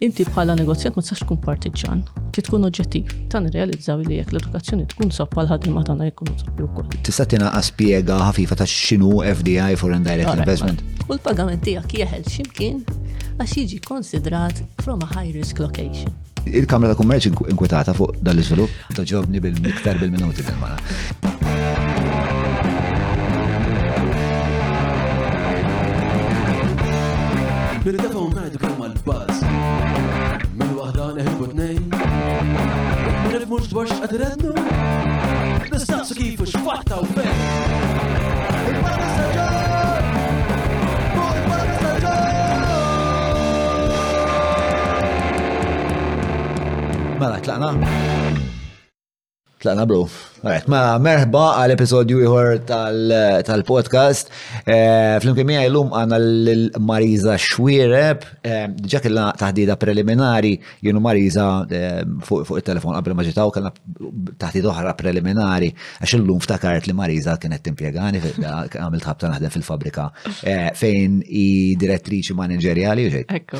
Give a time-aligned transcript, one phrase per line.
[0.00, 1.98] Inti bħala negozjat ma tsax tkun partiġan.
[2.32, 3.10] Ti tkun oġġettiv.
[3.34, 6.88] Tan realizzaw li jekk l-edukazzjoni tkun sob bħal ma tana jkunu sobbi wkoll.
[7.04, 10.80] Tista' tingħaqas għaspiega ħafifa ta' xinu FDI Foreign Direct Investment.
[11.04, 12.80] U l-pagament tiegħek jeħel x'imkien
[13.36, 16.16] għax jiġi konsidrat from a high risk location.
[16.48, 20.80] Il-Kamra ta' Kummerċ inkwetata fuq dal-iżvilupp ta' ġobni bil miktar bil-minuti bil mana
[27.84, 29.40] Bil-defa un f'pass.
[30.58, 34.52] Min waħda neħibu t-nejn, ma nifmux dwar x'qed rednu,
[35.72, 37.38] nistaqsu kif u x'fatta u fejn.
[38.72, 40.04] Il-Barra Saġar!
[41.14, 42.46] Fuq il-Barra Saġar!
[47.22, 47.70] Mela, tlaqna?
[49.60, 50.00] Tlaqna, bro.
[50.40, 54.30] Alright, ma merħba għal episodju ieħor tal-podcast.
[54.64, 61.98] Eh, flimkien mija llum għandna l-Mariza Xwireb, eh, diġà kellna taħdida preliminari, jienu Mariza eh,
[62.24, 63.72] fuq it-telefon qabel ma ġitaw kellna
[64.72, 65.68] oħra preliminari,
[66.00, 70.06] għax illum ftakart li Mariza kienet timpjegani għamilt ħabta naħdem fil-fabrika
[70.78, 71.46] fejn i
[71.80, 73.54] direttriċi manageriali u ġejt.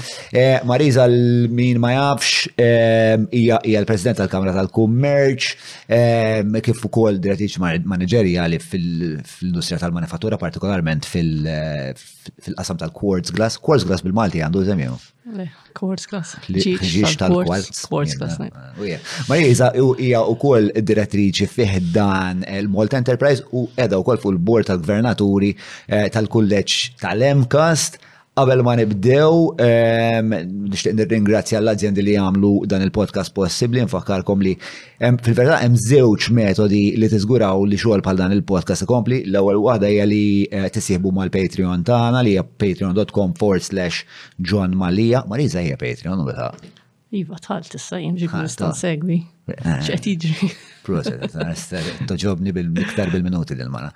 [0.72, 5.56] Mariza l-min ma jafx hija l-President tal-Kamra tal-Kummerċ,
[6.70, 7.58] kif ukoll direttiċ
[7.90, 13.58] manageriali fil-industrija tal-manifattura, partikolarment fil-qasam tal-quartz glass.
[13.62, 14.98] Quartz glass bil-Malti għandu eżemju.
[15.78, 16.36] Quartz glass.
[16.48, 17.82] Ġiġ tal-quartz.
[17.90, 18.38] Quartz glass.
[19.28, 25.54] Ma jiza hija ukoll direttriċi fih dan il-Malta Enterprise u edha ukoll fuq il-bord tal-gvernaturi
[25.90, 27.98] eh, tal-kulleġġ tal-Emkast
[28.38, 29.56] Qabel ma nibdew,
[30.70, 34.52] nixtieq nirringrazzja l-azjendi li jagħmlu dan il-podcast possibbli, nfakkarkom li
[35.02, 39.18] fil-verità hemm żewġ metodi li tiżguraw li xogħol bħal dan il-podcast ikompli.
[39.26, 44.04] L-ewwel waħda hija li eh, tisieħbu mal-Patreon tagħna li hija patreon.com forward slash
[44.38, 45.24] John Malija.
[45.26, 46.30] riża hija Patreon u
[47.10, 49.16] Iva, tal tista' jien ġibni nistan segwi.
[49.50, 50.60] ċet eh.
[50.84, 51.34] Proċed,
[52.08, 53.90] toġobni bil-miktar bil-minuti dil-mana.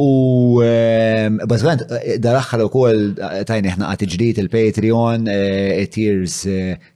[0.00, 0.62] U
[1.50, 6.38] bazzgħant, eh, dal-axħar u koll eh, tajni ħna għati ġdijt il-Patreon, eh, tiers,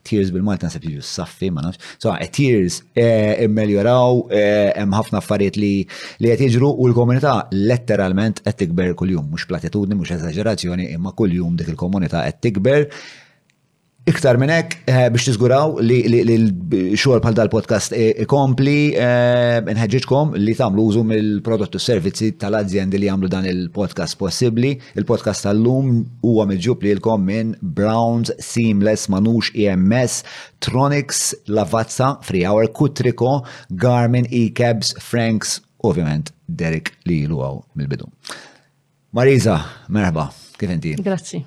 [0.07, 1.85] tears bil-Malta nasib jġu saffi, ma nafx.
[2.03, 5.73] So, tears immeljoraw, hemm ħafna affarijiet li
[6.21, 11.57] li qed jiġru u l-komunità letteralment qed tikber kuljum, mhux platitudni, mhux eżaġerazzjoni, imma kuljum
[11.61, 12.87] dik il-komunità qed tikber.
[14.09, 17.93] Iktar minn hekk eh, biex tiżguraw li l-xogħol bħal dal-podcast
[18.25, 24.73] ikompli eh, nħeġġitkom li tagħmlu użu mill-prodotti u servizzi tal-azjendi li jagħmlu dan il-podcast possibbli.
[24.97, 25.93] Il-podcast tal-lum
[26.25, 30.23] huwa il lilkom minn Browns Seamless Manux EMS,
[30.65, 33.45] Tronics, Lavazza, Free Hour, Kutriko,
[33.77, 37.35] Garmin, E-Cabs, Franks, ovvjament Derek li l
[37.79, 38.05] mil bidu
[39.17, 40.27] Marisa, merba,
[40.61, 40.93] kif inti?
[41.05, 41.41] Grazzi,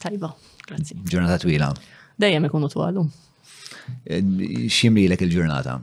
[0.00, 0.34] tajba,
[0.68, 0.98] grazzi.
[1.10, 1.70] Ġurnata twila
[2.20, 3.06] dejjem ikunu twalu.
[4.06, 5.78] Eh, ximrilek il-ġurnata?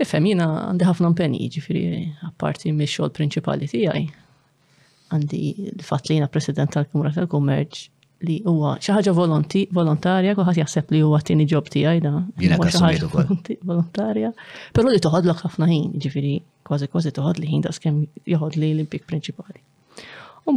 [0.00, 1.84] Ifem, jina għandi ħafna mpeni ġifiri,
[2.28, 4.04] apparti mis xogħol prinċipali tiegħi.
[5.12, 5.38] Għandi
[5.74, 7.80] l fat li jina president tal-Kumra tal-Kummerġ
[8.28, 12.14] li huwa xi ħaġa volontarja, kuħat jaħseb li huwa tieni ġob tiegħi da.
[12.42, 13.06] Jiena kassumejt
[13.66, 14.32] Volontarja,
[14.74, 16.34] però li toħodlok ħafna ħin, ġifiri,
[16.66, 19.62] kważi kważi li ħin daskem skemm joħodli l-impik prinċipali.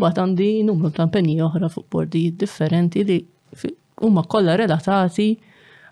[0.02, 3.18] bat għandi numru ta' mpeni oħra fuq bordijiet differenti li
[4.02, 5.26] huma kollha relatati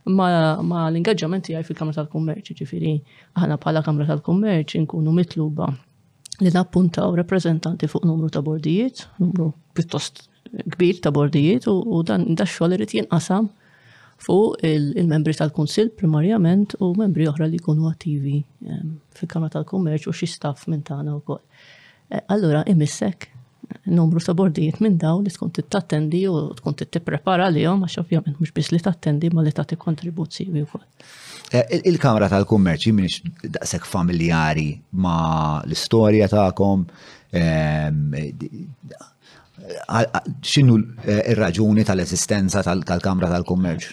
[0.06, 0.28] ma,
[0.70, 2.94] ma l-ingaġġament tiegħi fil-Kamra tal-Kummerċ, ġifieri
[3.38, 5.68] aħna bħala Kamra tal-Kummerċ inkunu mitluba
[6.42, 10.26] li nappuntaw rappreżentanti fuq numru ta' bordijiet, numru pjuttost
[10.78, 13.50] kbir ta' bordijiet u, u dan daxxol irid jinqasam
[14.24, 20.16] fuq il-membri il tal-Kunsil primarjament u membri oħra li jkunu attivi ehm, fil-Kamra tal-Kummerċ u
[20.16, 21.44] xi staff minn tagħna wkoll.
[22.10, 23.30] Eh, allura imissek
[23.84, 24.38] numru sabordijiet
[24.78, 28.72] bordijiet minn daw li tkun tattendi u tkun tipprepara li jom, għax ovvjament mux biex
[28.72, 30.80] li tattendi ma li tati kontribuzzjoni u
[31.52, 33.20] eh, Il-Kamra tal-Kummerċi minix
[33.56, 35.18] daqseg familjari ma
[35.66, 36.84] l-istoria ta'kom,
[37.40, 38.16] ehm,
[40.46, 43.92] xinu eh, il-raġuni tal-esistenza tal-Kamra tal-Kummerċ?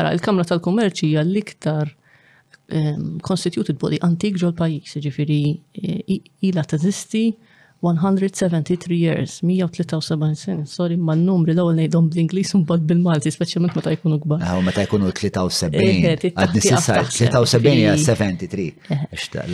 [0.00, 1.90] Ara, il-Kamra tal-Kummerċi hija l-iktar
[2.68, 5.42] ehm, constituted body antik ġol pajis, ġifiri
[5.84, 7.28] eh, ila tazisti,
[7.92, 13.92] 173 years, 173 sen, sorry, ma n-numri l-għol nejdom bl-Inglis un bad bil-Malti, ma meta
[13.92, 14.44] jkunu gbar.
[14.44, 18.70] Għaw, meta jkunu 73, għad nisisar, 73 ja 73.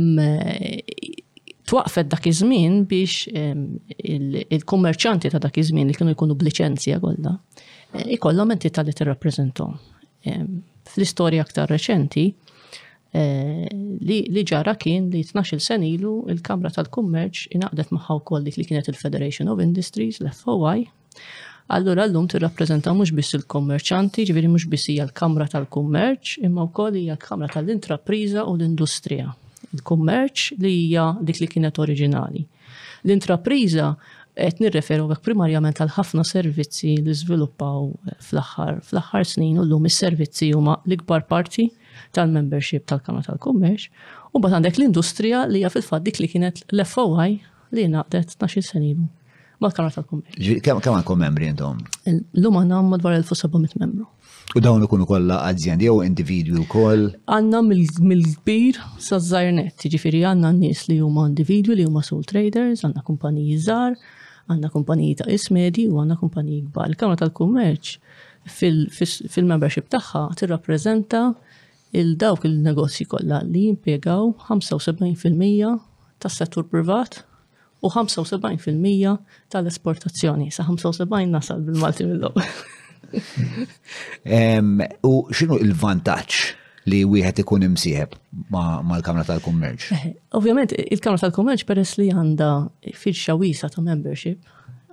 [1.70, 7.34] twaqfet dak iż-żmien biex il-kummerċanti ta' dak iż-żmien li kienu jkunu b'liċenzja kollha,
[7.96, 9.78] eh, ikollhom entità li tirrappreżentom.
[10.30, 12.28] Fl-istorja aktar reċenti,
[13.10, 13.66] Eh,
[14.06, 18.86] li ġara kien li 12 sen ilu il-Kamra tal-Kummerċ inaqdet magħha wkoll dik li kienet
[18.92, 20.86] il-Federation of Industries, l-FOI,
[21.74, 27.14] Allura l-lum t-rapprezenta mux biss il-kommerċanti, ġviri mux biss hija l-Kamra tal-Kummerċ, imma wkoll hija
[27.16, 29.28] l-Kamra tal-Intrapriża u l-Industrija.
[29.76, 32.42] Il-kummerċ li hija dik li kienet oriġinali.
[33.06, 33.90] L-intrapriża
[34.40, 37.86] qed nirreferu għek primarjament għal ħafna servizzi li żviluppaw
[38.18, 41.66] fl-aħħar fl-aħħar snin u llum is-servizzi huma l-ikbar parti
[42.16, 43.88] tal-membership tal-Kamra tal-Kummerċ,
[44.34, 47.38] u bat għandek l-industrija li hija fil-fatt dik li kienet l-FOI
[47.76, 49.06] li naqdet 12 senilu
[49.62, 50.60] mal-Kamra tal-Kummerċ.
[50.64, 51.80] Kemm għandkom membri intom?
[52.10, 54.08] L-lum għandna madwar 1700 membru.
[54.56, 57.04] U dawn ikunu kollha azzjendi jew individwi wkoll.
[57.30, 57.60] Għandna
[58.02, 63.60] mill-kbir sa żajrnet, jiġifieri għandna nies li huma individwi li huma sole traders, għandna kumpaniji
[63.68, 63.94] żgħar,
[64.50, 66.90] għandna kumpaniji ta' ismedi u għandna kumpaniji kbar.
[66.90, 67.94] Il-Kamra tal-Kummerċ
[69.30, 71.22] fil-membership tagħha tirrappreżenta
[71.92, 75.72] il-dawk il-negozji kollha li jimpiegaw 75%
[76.20, 77.24] tas-settur privat
[77.80, 79.16] u 75%
[79.50, 80.50] tal-esportazzjoni.
[80.52, 82.26] Sa 75 nasal bil-Malti mill
[85.10, 86.40] U xinu il-vantaġġ
[86.92, 88.14] li wieħed ikun imsieħeb
[88.52, 89.86] mal-Kamra tal-Kummerċ?
[89.96, 90.04] Eh,
[90.36, 92.50] ovvjament, il-Kamra tal kummerġ peress li għandha
[92.96, 94.44] firxa wisa ta' membership,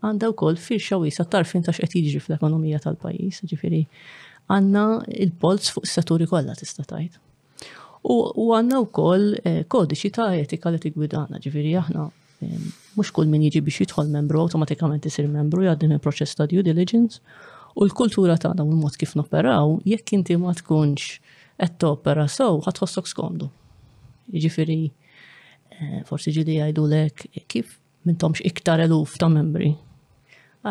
[0.03, 3.83] għandha wkoll firxa wiesa tarfin ta' x'qed jiġri fl-ekonomija tal-pajjiż, ġifieri
[4.51, 4.83] għanna
[5.25, 7.19] il-polz fuq s-saturi kollha tista' tajt.
[8.07, 12.05] U għanna u koll eh, kodiċi ta' etika li t-gwidana, ġiviri aħna
[12.45, 16.63] eh, mux kull min jiġi biex jidħol membru, automatikament jisir membru jgħaddim il-proċess ta' due
[16.63, 17.19] diligence
[17.77, 21.17] u l-kultura tagħna u l-mod kif noperaw, jekk inti ma tkunx
[21.57, 23.49] qed opera, sew għatħossok skomdu.
[24.31, 27.75] Jiġifieri eh, forsi ġidi jgħidulek lek kif
[28.21, 29.73] tomx iktar eluf ta' membri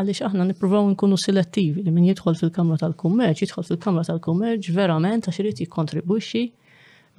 [0.00, 5.28] għaliex aħna nippruvaw nkunu selettivi li min jidħol fil-Kamra tal-Kummerċ, jidħol fil-Kamra tal kummerġ verament
[5.30, 6.42] għax irid jikkontribwixxi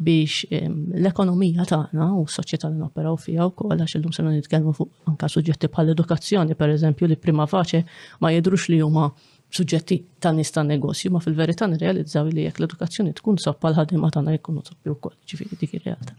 [0.07, 5.09] biex ehm, l-ekonomija tagħna u s-soċjetà li nopperaw fiha wkoll għax illum se nitkellmu fuq
[5.11, 7.81] anke suġġetti bħal edukazzjoni pereżempju li prima faċe
[8.21, 9.07] ma jidrux li huma
[9.57, 14.11] suġġetti ta' nies ta' negozju, ma fil-verità nirrealizzaw li jekk l-edukazzjoni tkun sab bħal ħaddiema
[14.13, 16.17] tagħna jkunu sabbi wkoll, ġifieri dik ir-realtà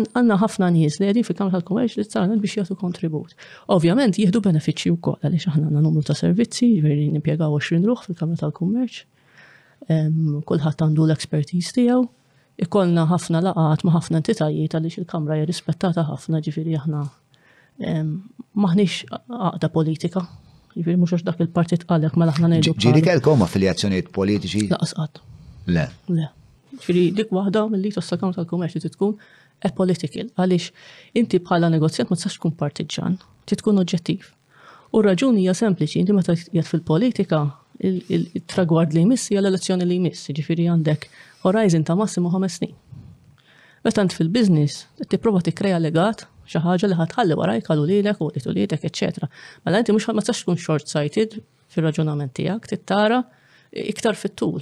[0.00, 3.34] għanna ħafna nies li għedin fil-Kamra tal-Kummerċ li t-sarna biex jgħatu kontribut.
[3.74, 8.04] Ovvjament jihdu benefiċi u kol, għalix aħna għanna numru ta' servizzi, veri nimpiegaw 20 ruħ
[8.08, 9.02] fil-Kamra tal-Kummerċ,
[10.48, 12.06] kullħat għandu l-ekspertiz tijaw,
[12.62, 17.02] ikollna ħafna laqat ma' ħafna entitajiet għalix il-Kamra jirrispettata ħafna ġifiri aħna
[18.62, 20.24] maħnix għaqda politika,
[20.76, 22.74] ġifiri mux dak il-partit għalek ma mela laħna nejdu.
[22.80, 24.70] Ġiri kelkom affiljazzjoniet politiċi?
[24.72, 25.20] Laqsqat.
[25.70, 25.88] Le.
[26.10, 26.28] Le.
[26.72, 29.12] Ġifiri dik wahda mill-li tossa tal kommerċi li tkun
[29.70, 30.70] political, għaliex
[31.14, 34.26] inti bħala negozjat ma tistax tkun partiġan, tkun oġġettiv.
[34.92, 37.42] U raġuni hija sempliċi, inti meta jgħat fil-politika,
[37.82, 41.06] il-tragward li jmissi, l-elezzjoni li jmiss, ġifiri għandek
[41.46, 42.74] horizon ta' massimu ħames snin.
[43.84, 48.84] Meta fil-biznis, tipprova tikkreja legat xi ħaġa li ħatħalli warajk għal ulilek u li l-ek,
[48.90, 49.28] eccetera.
[49.64, 51.38] Mela inti mhux ma tistax tkun short-sighted
[51.72, 53.22] fir-raġunament tiegħek, tittara
[53.72, 54.60] iktar fit-tul.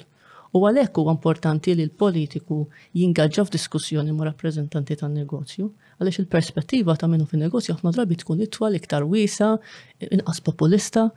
[0.51, 2.57] U għalhekk huwa importanti li l-politiku
[2.99, 5.69] jingaġġa f'diskussjoni ma' rappreżentanti tan-negozju,
[6.01, 9.53] għaliex il-perspettiva ta' minnu fin-negozju ħafna drabi tkun itwal iktar wiesa,
[10.11, 11.09] inqas populista,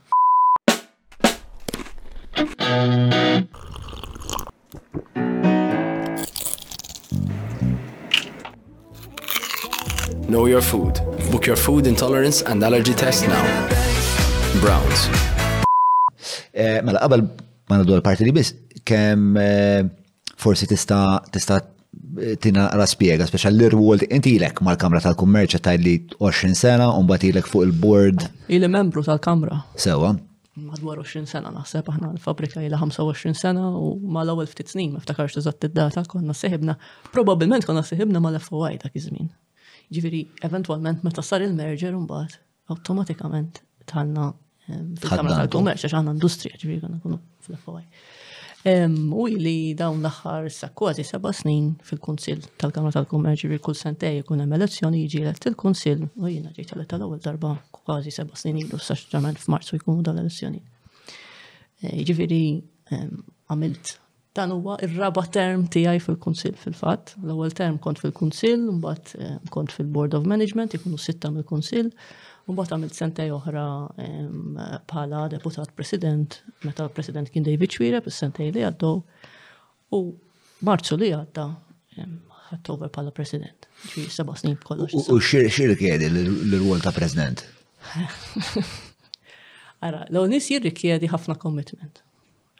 [10.28, 11.00] Know your food.
[11.32, 13.77] Book your food intolerance and allergy test now.
[14.60, 15.00] Browns.
[16.56, 17.22] Eh, mela, qabel
[17.70, 18.54] ma naddu l-parti li biss,
[18.88, 19.84] kem eh,
[20.40, 21.58] forsi tista tista
[22.18, 27.22] eh, tina raspiega, speċa l-irwol inti ilek mal-Kamra tal-Kummerċ ta' li 20 sena, un bat
[27.28, 28.24] ilek fuq il-board.
[28.54, 29.60] Ili membru tal-Kamra.
[29.84, 30.10] Sewa.
[30.58, 35.04] Madwar 20 sena naħseb aħna l-fabrika ila 25 sena u ma l-ewwel ftit snin ma
[35.04, 36.74] ftakarx eżatt id-data konna seħibna,
[37.14, 39.30] Probabilment konna seħibna ma l-FOI dak iż-żmien.
[39.94, 42.34] Ġifieri eventwalment meta sar il-merger mbagħad
[42.74, 44.32] awtomatikament talna
[44.68, 48.06] Ehm, fil-Kamra tal-Kummerċ, għax għandna industrija ġviri għanna kunu fil-affawaj.
[48.68, 54.18] Ehm, u li dawn l-axħar sa' kważi seba' snin fil-Kunsil tal-Kamra tal-Kummerċ ġviri kull sentej
[54.24, 58.58] jkun hemm elezzjoni jiġi elett il-Kunsil u jiena ġejt elett tal-ewwel darba kważi seba' snin
[58.64, 60.60] ilu sa' ġramen f'Marzu jkunu dal-elezzjoni.
[60.60, 62.42] Ehm, ġviri jiġifieri,
[63.48, 63.94] għamilt
[64.38, 67.14] dan huwa r raba term tiegħi fil-Kunsill fil-fatt.
[67.24, 71.88] L-ewwel term kont fil-Kunsill, mbagħad kont fil-Board of Management, ikunu sitta mill-Kunsill.
[72.48, 73.62] Mbagħad għamilt sente oħra
[74.88, 78.92] bħala deputat president, meta president kien David Xwireb, is sente li għaddu,
[79.92, 79.98] u
[80.64, 81.44] Marzu li għadda
[82.48, 83.68] ħadd over bħala president.
[83.92, 84.96] Ġi seba' snin kollox.
[85.12, 87.44] U xir kiedi l-rwol ta' president?
[89.86, 92.00] Ara, l-onis jirrikjedi ħafna commitment.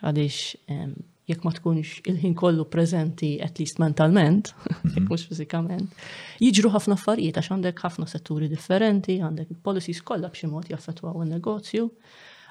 [0.05, 5.07] Għadix jekk ma tkunx il-ħin kollu prezenti, at least mentalment, jekk mhm.
[5.11, 6.09] mhux fiżikament,
[6.41, 11.87] jiġru ħafna affarijiet għax għandek ħafna setturi differenti, għandek il-policies kollha b'xi mod jaffettwaw in-negozju,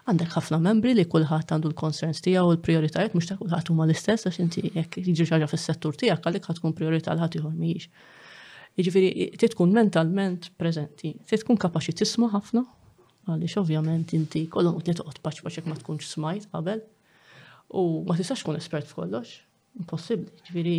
[0.08, 4.30] għandek ħafna membri li kulħadd għandu l-concerns tiegħu u l-prioritajiet mhux ta' kulħadd huma l-istess
[4.30, 7.92] għax inti jekk jiġri ħaġa fis-settur tiegħek għalhekk ħadkun priorità l ħadd ieħor mhijiex.
[8.78, 12.62] Jiġifieri tkun mentalment preżenti, tkun kapaċi tisma' ħafna,
[13.28, 16.86] għaliex ovvjament inti kollhom li toqgħod paċ paċek ma tkunx smajt qabel
[17.74, 19.28] u ma tistax tkun espert f'kollox.
[19.78, 20.32] Impossibbli.
[20.50, 20.78] ġviri,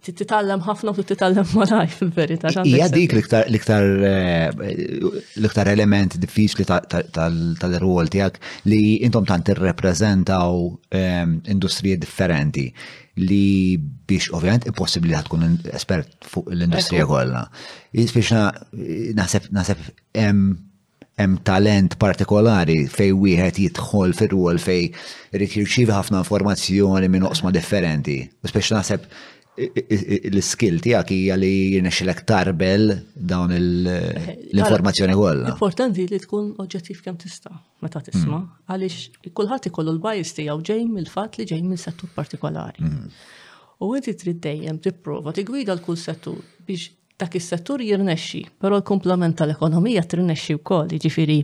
[0.00, 2.48] titallem ħafna u titallem malaj fil-verità.
[2.64, 8.34] Hija dik eh, l-iktar element diffiċli tal-rwol tiegħek
[8.70, 10.52] li intom tant reprezentaw
[11.52, 12.64] industrie differenti
[13.20, 15.42] li biex ovvjament impossibbli li tkun
[15.74, 17.42] espert fuq l-industrija kollha.
[17.98, 18.42] Jispiċna
[18.72, 19.52] eh, nasef
[21.20, 24.86] hemm talent partikolari fej wieħed jidħol fir-rwol fej
[25.36, 28.16] irid jirċievi ħafna informazzjoni minn oqsma differenti.
[28.26, 29.06] U naħseb
[30.30, 32.86] l-skill tiegħek hija li jirnexxilek tarbel
[33.28, 33.58] dawn eh,
[34.54, 35.50] l-informazzjoni kollha.
[35.52, 37.52] Importanti li tkun oġġettiv kemm tista'
[37.84, 38.54] meta tisma' mm.
[38.72, 42.86] għaliex kulħadd ikollu l-bajs tiegħu ġej mill-fatt li ġej minn settur partikolari.
[42.86, 43.12] Mm.
[43.80, 50.02] U inti trid dejjem tipprova tigwida l-kull settur biex dak is-settur jirnexxi, però l-kumplament tal-ekonomija
[50.08, 51.36] tirnexxi wkoll, jiġifieri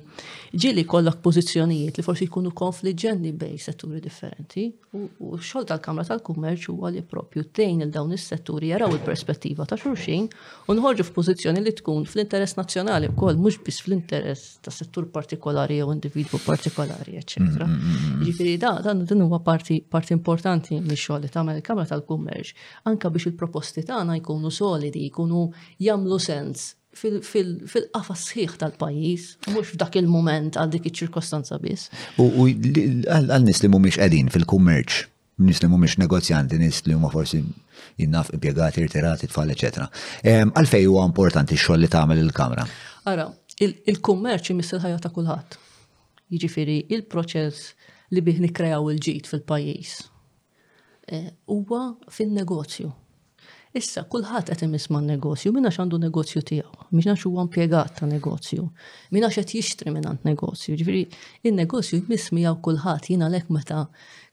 [0.57, 4.65] ġieli kollok pożizzjonijiet li forsi jkunu konfliġġenni bejn setturi differenti
[4.97, 10.31] u x-xogħol tal-Kamra tal-Kummerċ huwa li proprju tejn il dawn is-setturi jaraw il-perspettiva ta' xulxin
[10.71, 15.93] u nħorġu f'pożizzjoni li tkun fl-interess nazzjonali wkoll mhux biss fl-interess ta' settur partikolari jew
[15.93, 17.69] individwu partikolari, eċetera.
[17.69, 19.83] Mm, mm, mm, jiġifieri da dan din huwa parti
[20.17, 22.55] importanti mix-xogħol li tagħmel il-Kamra tal-Kummerċ
[22.89, 25.45] anke biex il-proposti tagħna jkunu solidi, jkunu
[25.83, 31.91] jamlu sens fil-qafa sħiħ tal-pajis, mux f'dak il-moment għal dik iċ-ċirkostanza biss.
[32.21, 35.03] U għal-nis li mumiex għedin fil-kummerċ,
[35.45, 37.43] nis li mumiex negozjanti, nis li huma forsi
[38.01, 39.77] jinnaf impiegati, rtirati tfal, ecc.
[40.25, 42.65] Ehm, għalfej huwa importanti x-xogħol li tagħmel il-kamra.
[43.13, 43.29] Ara,
[43.61, 45.61] il-kummerċ imis il-ħajja ta' kulħadd.
[46.33, 47.75] Jiġifieri il-proċess
[48.17, 49.97] li bih nikrejaw il-ġid fil-pajjiż.
[51.13, 52.89] Eh, huwa fin-negozju
[53.77, 58.63] Issa, kullħat qed imis negozju, minna għandu negozju tiegħu, minna huwa impjegat ta' negozju,
[59.13, 61.03] minna qed jixtri minnant negozju, ġifiri,
[61.51, 63.83] in-negozju jmiss miegħu kulħadd jina lek meta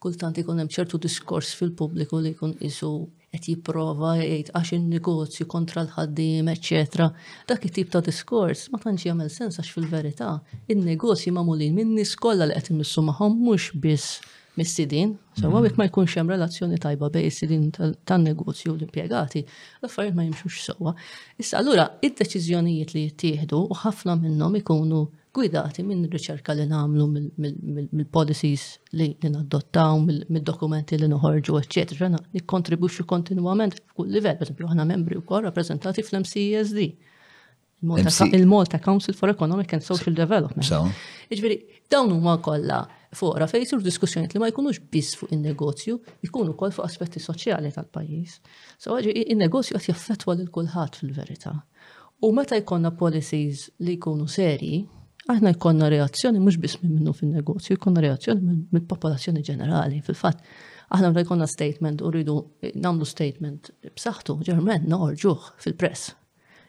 [0.03, 2.91] kultant ikun hemm ċertu diskors fil-pubbliku li jkun isu
[3.33, 7.01] qed jipprova jgħid għax in-negozju kontra l ħaddim ecc.
[7.51, 10.38] Dak it-tip ta' diskors ma tantx jagħmel sens għax fil-verità
[10.71, 14.21] in-negozji magħmulin minn nies kollha li qed immissu magħhom mhux biss
[14.60, 15.79] mis-sidin, so għawek mhm.
[15.81, 17.67] ma jkunx hemm relazzjoni tajba bej is-sidin
[18.05, 19.41] tan-negozju u l-impjegati,
[19.81, 20.93] l-affarijiet ma jimxux sewwa.
[21.41, 25.00] Issa allura id-deċiżjonijiet li jittieħdu u ħafna minnhom ikunu
[25.33, 27.07] gwidati minn riċerka li nagħmlu
[27.89, 28.67] mill-policies
[29.00, 31.57] li nadottaw, mill-dokumenti li noħorġu,
[31.95, 36.86] li nikkontribwixxu kontinwament f'kull livell, pereżempju aħna membri wkoll rappreżentati fl-MCSD.
[37.83, 40.63] Il-Malta Council for Economic and Social Development.
[41.33, 41.57] Iġveri,
[41.91, 42.86] dawn huma kollha
[43.17, 47.72] foqra fejn sur diskussjonijiet li ma jkunux biss fuq in-negozju, jkunu wkoll fuq aspetti soċjali
[47.75, 48.36] tal-pajjiż.
[48.82, 51.53] So ġi in-negozju qed jaffettwa lil kulħadd fil-verità.
[52.24, 54.82] U meta jkollna policies li jkunu serji,
[55.32, 60.01] aħna jkollna reazzjoni mhux biss minn minnu fin-negozju, jkollna reazzjoni mill popolazzjoni ġenerali.
[60.08, 60.41] Fil-fatt,
[60.96, 62.39] aħna meta jkollna statement u rridu
[62.74, 66.13] nagħmlu statement b'saħħtu ġermen noħorġuh fil-press.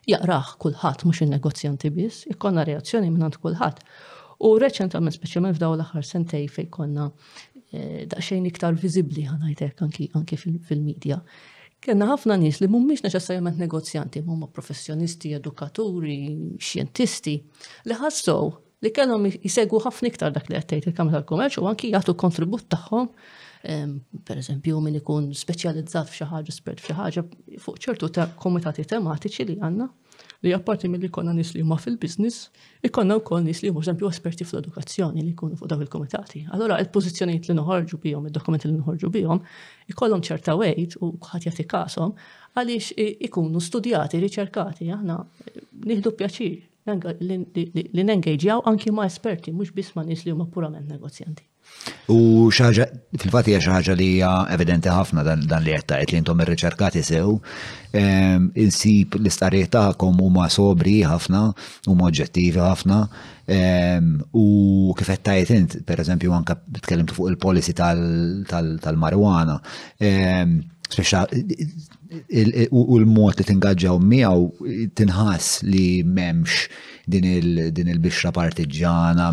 [0.04, 3.80] Jaqrah kulħadd mhux in-negozjanti biss, jkollna reazzjoni minn kulħadd.
[4.44, 7.06] U reċentament, speċjalment f'daw l-aħħar sentej fej konna
[7.72, 11.20] eh, daqsxejn iktar viżibbli ħanajtek anki fil-medja.
[11.84, 16.18] Kenna ħafna nies li mhumiex neċessarjament negozjanti, huma professjonisti, edukaturi,
[16.60, 17.38] xjentisti
[17.88, 18.52] li ħassow
[18.84, 23.08] li kellhom jisegwu ħafna iktar dak li għattejt il-Kamra tal-Kummerċ u anki jagħtu kontribut tagħhom
[23.64, 23.96] ehm,
[24.28, 27.24] per eżempju min ikun speċjalizzat f'xi ħaġa spert f'xi ħaġa
[27.64, 29.88] fuq ċertu ta' komitati tematiċi li għandna
[30.44, 32.34] li apparti mill-li konna nis li huma fil-biznis,
[32.84, 36.42] ikonna wkoll nis li huma eżempju esperti fl-edukazzjoni li jkunu fuq dawn il-komitati.
[36.56, 39.40] Allora il pozizjoniet li noħorġu bihom, id-dokumenti li nħorġu bijom,
[39.94, 42.12] ikollhom ċerta wejt u ħat jagħti kasom
[42.60, 42.92] għaliex
[43.30, 50.04] ikunu studjati, riċerkati, aħna eh, nieħdu pjaċir li nengaġjaw anki ma' esperti, mhux biss ma'
[50.04, 51.48] nis li huma purament negozjanti.
[52.08, 52.18] U
[52.52, 52.84] xaġa,
[53.20, 57.34] fil-fat hija xaġa li hija evidenti ħafna dan li qed tgħid li intom ir-riċerkati sew,
[58.00, 61.42] ehm, insib l istarijiet tagħkom huma sobri ħafna,
[61.92, 63.00] huma oġġettivi ħafna,
[63.58, 64.46] ehm, u
[64.98, 69.58] kif qed tajt int, pereżempju anke tkellimt fuq il-policy tal marijuana
[70.00, 70.60] ehm,
[72.70, 76.66] U l-mod li tingaġġaw miegħu tinħass li m'hemmx
[77.06, 79.30] din il-bixra partigġana.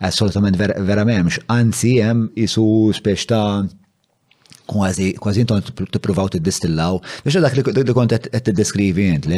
[0.00, 2.66] Assolutament, verament, mx anzi jem jisu
[2.98, 3.44] spiex ta'
[4.66, 5.12] kważi
[5.44, 5.62] jinton
[5.94, 8.14] t-provaw t-distillaw, biex dak li kont
[8.48, 9.28] t-deskrivi jint,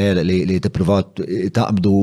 [0.49, 1.05] li t-provaw
[1.53, 1.95] taqbdu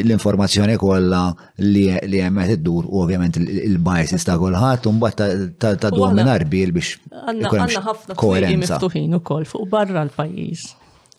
[0.00, 1.24] l-informazzjoni kolla
[1.66, 1.84] li
[2.16, 5.20] jemmet id-dur u ovvjament il bajs ta' kolħat, un bat
[5.60, 6.96] ta' dur minn bil biex.
[7.10, 8.78] Għanna ħafna koerenza.
[8.78, 10.70] Miftuħin u kol fuq barra l-pajis.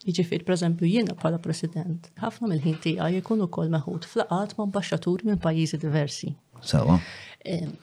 [0.06, 5.40] Jiġifieri pereżempju jiena bħala President, ħafna mill-ħin tiegħi jkun ukoll meħud flaqat ma' ambasċaturi minn
[5.44, 6.34] pajjiżi diversi.
[6.60, 6.98] Sawa.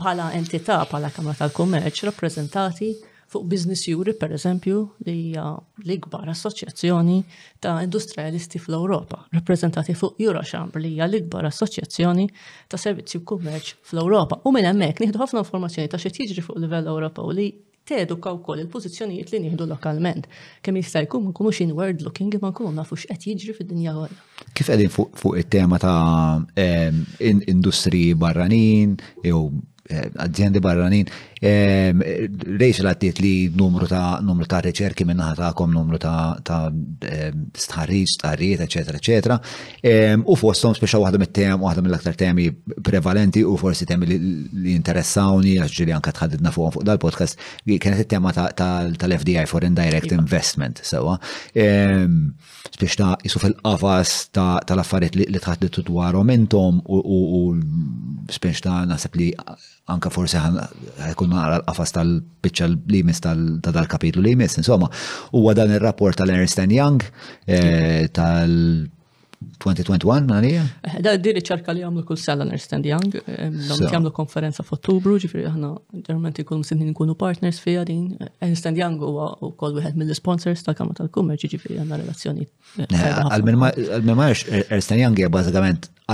[0.01, 2.91] Bħala entità bħala Kamra tal-Kummerċ rappreżentati
[3.31, 5.45] fuq Business Europe, per eżempju, li hija
[5.85, 7.21] l-ikbar assoċjazzjoni
[7.63, 12.27] ta' industrialisti fl-Ewropa, rappreżentati fuq Eurochamber li hija l-ikbar assoċjazzjoni
[12.69, 14.41] ta' servizzi u kummerċ fl-Ewropa.
[14.45, 17.49] U minn hemmhekk nieħdu ħafna informazzjoni ta' xi tiġri fuq livell Ewropew li
[17.89, 20.27] teduka wkoll il-pożizzjonijiet li nieħdu lokalment.
[20.65, 24.21] Kemm jista' jkun ma nkunux inward looking ma nkunu nafu x'qed jiġri fid-dinja kollha.
[24.55, 26.41] Kif qegħdin fuq it-tema ta'
[27.21, 29.45] industri barranin jew
[29.91, 31.09] eh, aziendi barranin,
[31.41, 36.37] Rejx l-għaddit li numru ta' numru ta' riċerki minnaħa ta'kom, numru ta'
[37.65, 38.93] stħarriġ, stħarriet, ecc.
[38.93, 39.55] ecc.
[40.29, 42.51] U fostom speċa waħda mit-tem, waħda mill-aktar temi
[42.91, 49.47] prevalenti u forsi temi li interessawni, għaxġili anka tħaddidna fuq fuq dal-podcast, kienet it-tema tal-FDI,
[49.49, 50.21] Foreign Direct iva.
[50.21, 51.17] Investment, sewa.
[51.55, 57.47] Speċ ta' jisu fil-qafas tal-affariet li tħaddidtu dwarom intom u
[58.31, 59.33] speċ ta' nasib li
[59.93, 64.89] anka forsi ħekun naqra l-qafas tal-bicċa l-limis tal-kapitlu limis, insomma,
[65.35, 67.05] huwa dan il-rapport tal-Ernest Young
[68.17, 68.89] tal-
[69.41, 70.63] 2021 għalija?
[71.01, 75.47] Da di riċerka li għamlu kull sala Ernst Young, dom eh, għamlu konferenza f'Ottubru, ġifri
[75.49, 75.71] ħana
[76.09, 78.19] ġermenti kull msinni nkunu partners fija din.
[78.45, 79.15] Ernst Young u
[79.51, 82.45] wkoll wieħed mill-sponsors tal-Kamra tal-Kummerċ, ġifri għandna relazzjoni.
[82.85, 85.33] Eh, eh, Għal-minn Ernst Young hija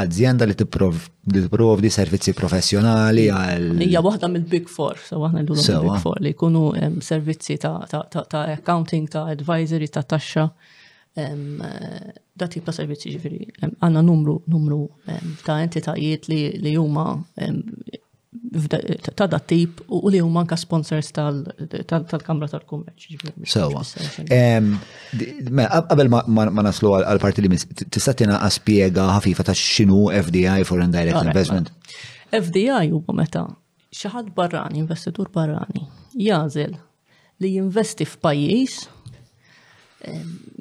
[0.02, 3.82] azienda li tipprovdi servizzi professjonali għal.
[3.86, 6.00] Ija waħda mill-Big Four, so waħna l big ah.
[6.02, 6.64] Four li jkunu
[7.04, 10.46] servizzi ta' accounting, ta' advisory, ta' taxxa,
[11.16, 11.36] eh,
[12.34, 13.40] da' tip ta' servizzi ġifiri.
[13.70, 14.84] Għanna numru numru
[15.46, 17.08] ta' entitajiet li huma
[19.14, 23.18] ta' da' tip u li huma anka sponsors tal-Kamra tal-Kummerċ.
[23.52, 23.82] Sewa.
[25.66, 31.70] Għabel ma naslu għal-parti li tista' tingħaqqa spjega ħafifa ta' x'inhu FDI Foreign Direct Investment.
[32.36, 33.46] FDI huwa meta
[33.96, 35.86] xi ħadd barrani, investitur barrani,
[36.20, 36.74] jażel
[37.40, 38.76] li jinvesti f'pajjiż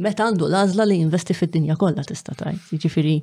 [0.02, 3.18] meta għandu l-għażla li jinvesti fid-dinja kollha tista' tgħid: Jiġifieri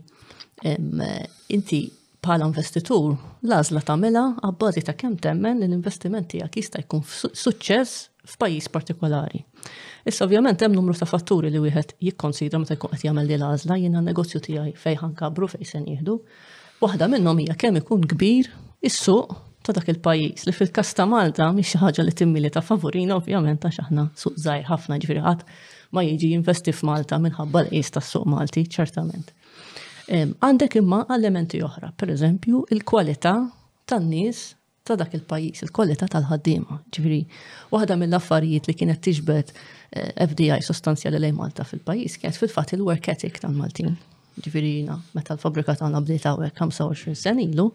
[1.56, 1.82] inti
[2.22, 3.16] bħala investitur,
[3.50, 8.04] lażla tagħmilha għabbażi ta' kemm temmen li l-investiment tiegħek jista' jkun suċċess
[8.34, 9.40] f'pajjiż partikolari.
[10.06, 13.78] Issa ovvjament hemm numru ta' fatturi li wieħed jikkonsidra meta jkun qed jagħmel li l-għażla
[13.82, 16.16] jiena negozju tiegħi fejn ħankabru fejn se nieħdu.
[16.82, 18.52] Waħda minnhom hija kemm ikun kbir
[18.86, 19.34] is-suq
[19.66, 23.66] ta' dak il-pajjiż li fil-każ ta' Malta mhix xi ħaġa li timmili ta' favorina ovvjament
[23.66, 25.36] għax aħna suq żgħir ħafna ġifieri
[25.92, 29.34] ma jiġi jinvesti f'Malta minħabba l-qis tas-suq Malti ċertament.
[30.10, 33.36] Għandek imma elementi oħra, per eżempju, il-kwalità
[33.88, 34.50] tan-nies
[34.82, 36.80] ta' dak il-pajis, il-kwalità tal-ħaddiema.
[36.92, 37.20] Ġifiri,
[37.70, 43.38] waħda mill-affarijiet li kienet tiġbed eh, FDI sostanzjali lejn Malta fil-pajis kienet fil-fat il-work ethic
[43.44, 43.92] tal-Maltin.
[44.42, 47.68] Ġifirina, meta l-fabrika tagħna bdejt hawnhekk 25 sen ilu,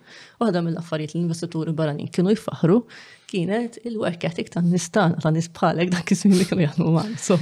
[0.44, 2.82] waħda mill-affarijiet l-investituri barranin kienu jfaħru
[3.32, 7.36] kienet il-work ethic ta' nistan, ta' nisbħalek dak ismin li kienu jgħadmu ma' so.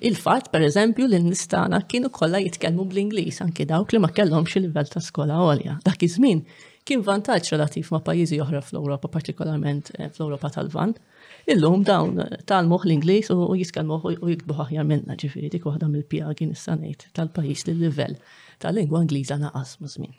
[0.08, 4.92] Il-fat, per eżempju, li nistana kienu kolla jitkelmu bl-Inglis, anki dawk li ma kellhomx il-livell
[4.94, 5.80] ta' skola għolja.
[5.88, 6.44] Dak iż-żmien
[6.86, 11.00] kien vantaġġ relativ ma' pajjiżi oħra fl-Ewropa, partikolarment eh, fl europa tal-Vant
[11.54, 12.18] Illum dawn
[12.50, 17.76] tal-moħ l-Inglis u jiskalmuħ u jikbuħ aħjar minna ġifiri dik waħda mill-pjagi nistanejt tal-pajis li
[17.84, 18.16] livell
[18.64, 20.14] tal-lingwa Ingliża naqas mażmin.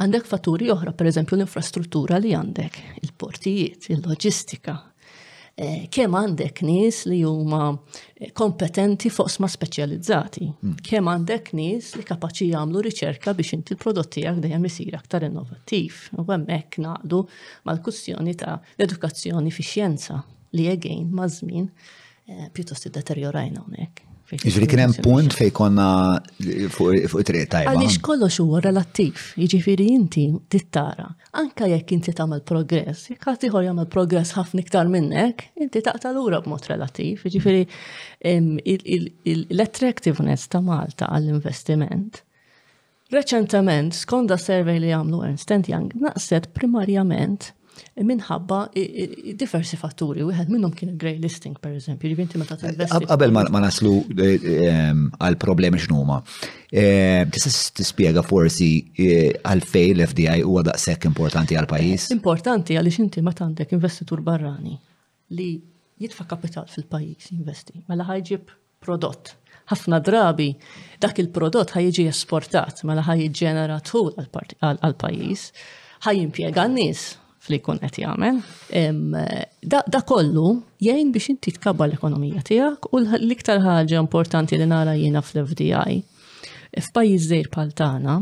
[0.00, 4.76] Għandek fatturi oħra, per eżempju, l-infrastruttura li għandek, il-portijiet, il-loġistika,
[5.52, 7.68] e, kem għandek nis li huma
[8.16, 10.78] e, kompetenti fuq sma speċjalizzati, hmm.
[10.88, 16.06] kem għandek nis li kapaċi jagħmlu riċerka biex inti l-prodotti għak dejjem isir aktar innovattiv.
[16.16, 17.24] U hemmhekk naqdu
[17.68, 21.68] mal-kussjoni ta' l-edukazzjoni fi xjenza li again mażmin
[22.28, 24.04] eh, pjuttost id-deteriorajna hawnhekk.
[24.28, 25.86] Iġri kien hemm punt fej konna
[26.44, 27.72] eh, fuq eh, triq tajba.
[27.72, 31.06] Għaliex kollox huwa relattiv, jiġifieri inti tittara.
[31.40, 36.12] Anka jekk inti tagħmel progress, jekk ħadd ieħor jagħmel progress ħafna iktar minnek, inti taqta'
[36.16, 37.24] lura b'mod relattiv.
[37.28, 37.66] Jiġifieri
[39.32, 42.20] l-attractiveness ta' Malta għall-investiment.
[43.08, 47.54] Reċentament, skonda survey li għamlu Ernst Young, naqset primarjament
[48.06, 48.58] minħabba
[49.36, 53.08] diversi fatturi, wieħed minnhom kien grey listing per eżempju, ġifieri inti meta tinvesti.
[53.08, 56.20] Qabel ma naslu eh, ehm, għal problemi x'numa.
[56.70, 62.08] Eh, tista' tispjega forsi eh, fej l-FDI huwa daqshekk importanti għal pajjiż?
[62.16, 64.76] Importanti għaliex inti ma għandek investitur barrani
[65.38, 65.50] li
[66.02, 68.52] jitfa' kapital fil-pajjiż jinvesti, mela ħajġib
[68.86, 69.34] prodott
[69.68, 70.52] ħafna drabi
[71.02, 75.42] dak il-prodott ħajġi esportat, mela ħajġenera tul għal-pajis,
[76.06, 77.02] ħajimpiega n-nis,
[77.52, 78.38] li kun qed jagħmel.
[79.72, 80.46] Da kollu
[80.82, 85.98] jgħin biex inti tkabbar l-ekonomija tiegħek u l-iktar ħaġa importanti li nara jiena fl-FDI
[86.78, 88.16] f'pajjiż żgħir bħal tagħna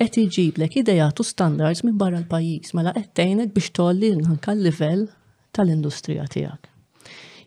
[0.00, 5.06] qed iġiblek idejat u standards minn barra l-pajjiż mela qed tgħinek biex tolli anke l-livell
[5.56, 6.66] tal-industrija tiegħek.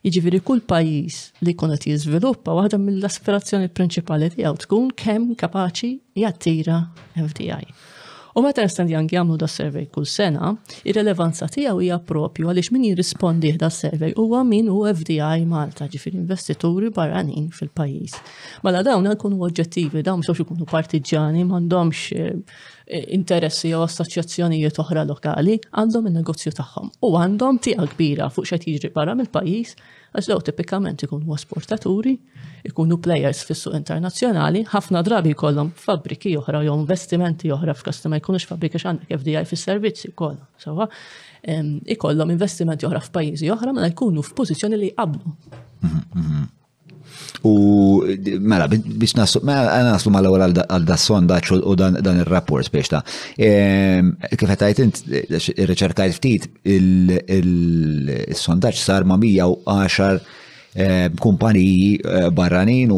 [0.04, 6.82] Jiġifieri kull pajjiż li jkun qed jiżviluppa waħda mill-aspirazzjoni prinċipali tiegħu tkun kemm kapaċi jattira
[7.16, 7.62] FDI.
[8.34, 10.48] U meta nistan Young jagħmlu da survey kull sena,
[10.90, 15.86] ir tijaw tiegħu hija propju għaliex min jirrispondi da survey huwa min u FDI Malta,
[15.94, 18.18] ġifier investituri barranin fil-pajjiż.
[18.66, 22.34] Mela dawn jkunu oġġettivi, dawn mhux ikunu partiġani, m'għandhomx eh,
[23.20, 28.94] interessi jew assoċjazzjonijiet oħra lokali, għandhom in-negozju tagħhom u għandhom tieqa kbira fuq xed jiġri
[28.98, 29.78] barra mill-pajjiż
[30.14, 32.12] għax daw tipikament ikunu esportaturi,
[32.70, 38.48] ikunu players fis-suq internazzjonali, ħafna drabi jkollhom fabbriki oħra jew investimenti oħra f'kasta ma jkunux
[38.50, 40.46] fabbriki x'għandek FDI fis-servizzi kollom.
[40.64, 40.90] Sewwa
[41.96, 45.38] ikollhom investimenti oħra f'pajjiżi oħra ma jkunu f'pożizzjoni li jqablu.
[45.84, 46.52] Mhm, mhm.
[47.46, 48.00] U
[48.40, 53.04] mela, biex naslu, mela, naslu mal ewwel għal da sondaċ u dan il-rapport biex ta'
[53.38, 54.06] ehm,
[54.40, 54.96] kif għetajt int,
[55.68, 60.24] riċerkajt ftit, il-sondaċ sar ma' 110
[60.80, 62.98] ehm, kumpaniji eh, barranin u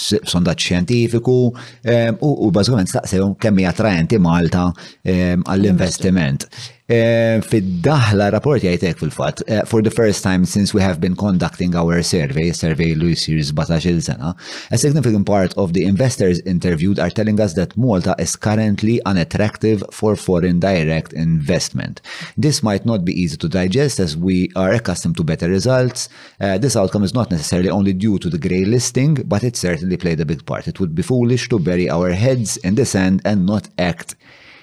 [0.00, 1.38] sondaċ xjentifiku
[1.80, 4.64] ehm, u bazzgħu staqsewhom kemm hija attraenti Malta
[5.08, 6.42] għall-investiment.
[6.90, 11.76] Eh, fid-daħla rapport jgħidek fil-fat, eh, for the first time since we have been conducting
[11.78, 14.32] our survey, survey li jisir 17 sena,
[14.74, 19.84] a significant part of the investors interviewed are telling us that Malta is currently unattractive
[19.92, 22.02] for foreign direct investment.
[22.36, 26.08] This might not be easy to digest as we are accustomed to better results.
[26.40, 29.96] Uh, this outcome is not necessarily only due to the grey listing, but it certainly
[29.96, 30.66] played a big part.
[30.66, 34.16] It would be foolish to bury our heads in the sand and not act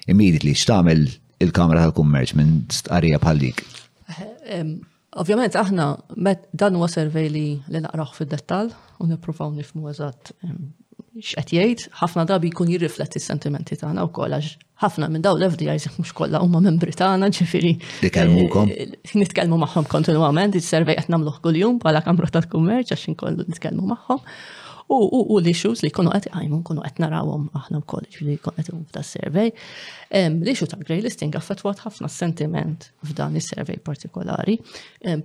[0.09, 0.51] immediately.
[0.51, 1.07] Xtamil
[1.43, 3.61] il-Kamra tal-Kummerċ minn stqarrija bħal dik?
[4.47, 4.73] Ehm,
[5.21, 7.45] ovvjament, aħna dan huwa servej li
[7.77, 8.71] naqraħ fid-dettal
[9.03, 10.71] u nippruvaw nifmu għazat ehm,
[11.17, 16.13] x'qed jgħid, ħafna drabi jkun jirrifletti s-sentimenti tagħna wkoll għax ħafna minn dawn l-FDIs mhux
[16.17, 17.73] kollha huma membri tagħna ġifieri.
[18.05, 18.19] Eh,
[18.53, 18.69] kom?
[18.69, 24.23] Nitkellmu magħhom kontinwament, is-servej qed nagħmluh kuljum bħala Kamra tal-Kummerċ għax inkollu nitkellmu magħhom
[24.89, 29.01] u l-issues li kunu għet għajmun kunu għet narawom aħna b'kolleġ li kunu għet f'da
[29.03, 29.51] survey.
[30.11, 34.55] l xus ta' grey listing affettwat ħafna sentiment f'dan is-survey partikolari,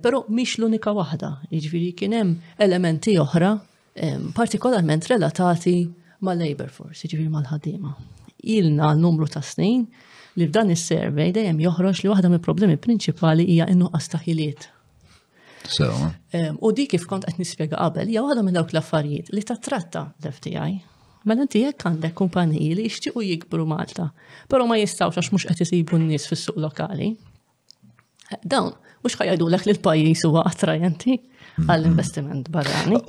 [0.03, 2.35] pero miex l-unika waħda, iġviri kien hemm
[2.67, 3.53] elementi oħra
[4.35, 5.77] partikolarment relatati
[6.23, 7.95] mal-labor force, ma' jiġifieri mal-ħaddiema.
[8.57, 9.87] Ilna l-numru ta' snin
[10.35, 14.69] li f'dan is-survey dejjem joħroġ li waħda mill-problemi prinċipali hija innuqqas ta' ħiliet
[16.61, 20.33] U di kif kont qed nispjega qabel, jew waħda minn dawk l-affarijiet li tatratta l
[20.35, 20.55] fti
[21.23, 24.09] Mela inti jekk għandek kumpaniji li jixtiequ jikbru Malta,
[24.51, 27.13] però ma jistgħux għax mhux qed isibu n-nies fis-suq lokali.
[28.43, 28.73] Dawn,
[29.07, 31.15] mux ħajdu l li l-pajis huwa attrajenti
[31.63, 32.99] għall-investiment barrani.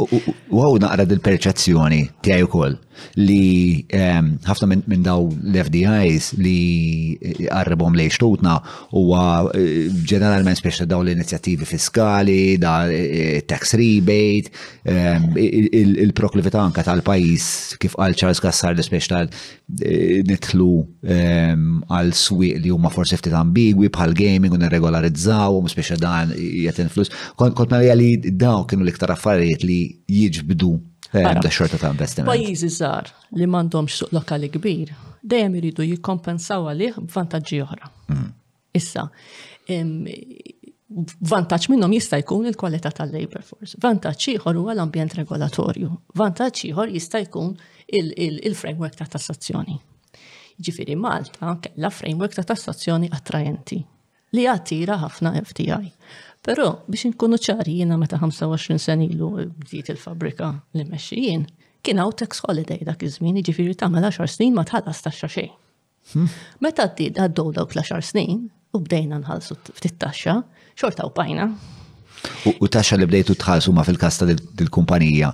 [0.54, 2.78] Wow, naqra dil-perċezzjoni tiegħi ukoll
[3.26, 8.56] li ehm, ħafna minn daw l-FDIs li għarribom eh, li xtutna
[8.98, 9.22] huwa
[9.56, 14.52] eh, ġeneralment spiex daw l-inizjattivi fiskali, da eh, tax rebate,
[14.90, 17.48] ehm, il-proklivita anka tal-pajis
[17.82, 19.30] kif ehm, għal Charles Kassar li spiex tal
[19.74, 20.70] nitlu
[21.04, 27.12] għal swiq li huma forsi ftit ambigwi bħal gaming u nirregolarizzaw, spiex dan jgħat influss.
[27.40, 29.78] Kont ma li daw kienu l-iktar affarijiet li
[30.10, 30.74] jiġbdu
[31.22, 32.26] Da xorta ta' investiment.
[32.32, 34.90] Pajizi żgħar li m'għandhomx suq lokali kbir,
[35.22, 37.90] dejjem iridu jikkompensaw għalih b'vantaġġi oħra.
[38.08, 38.32] Mm.
[38.74, 39.04] Issa,
[41.30, 47.22] vantaġġ minnhom jista' jkun il-kwalità tal-labor force, vantaġġ ieħor huwa l-ambjent regolatorju, vantaġġ ieħor jista'
[47.28, 47.54] jkun
[47.94, 49.78] il-framework ta' tassazzjoni.
[50.58, 53.78] Ġifiri Malta kellha framework ta' tassazzjoni attrajenti
[54.34, 55.92] li għattira ħafna FDI.
[56.44, 59.30] Però biex inkunu ċari jiena meta 25 sen ilu
[59.62, 61.46] bdiet il-fabrika li mexxijin,
[61.84, 65.54] kien għaw tax holiday dak iż-żmien, jiġifieri tagħmel 10 snin ma tħallas taxxa xejn.
[66.12, 66.28] Hmm.
[66.60, 68.42] Meta għaddew dawk l-10 snin
[68.76, 70.36] u bdejna nħallsu ftit taxxa,
[70.76, 71.48] xorta u bajna.
[72.60, 75.32] U taxxa li bdejtu tħallsu ma fil-kasta dil-kumpanija,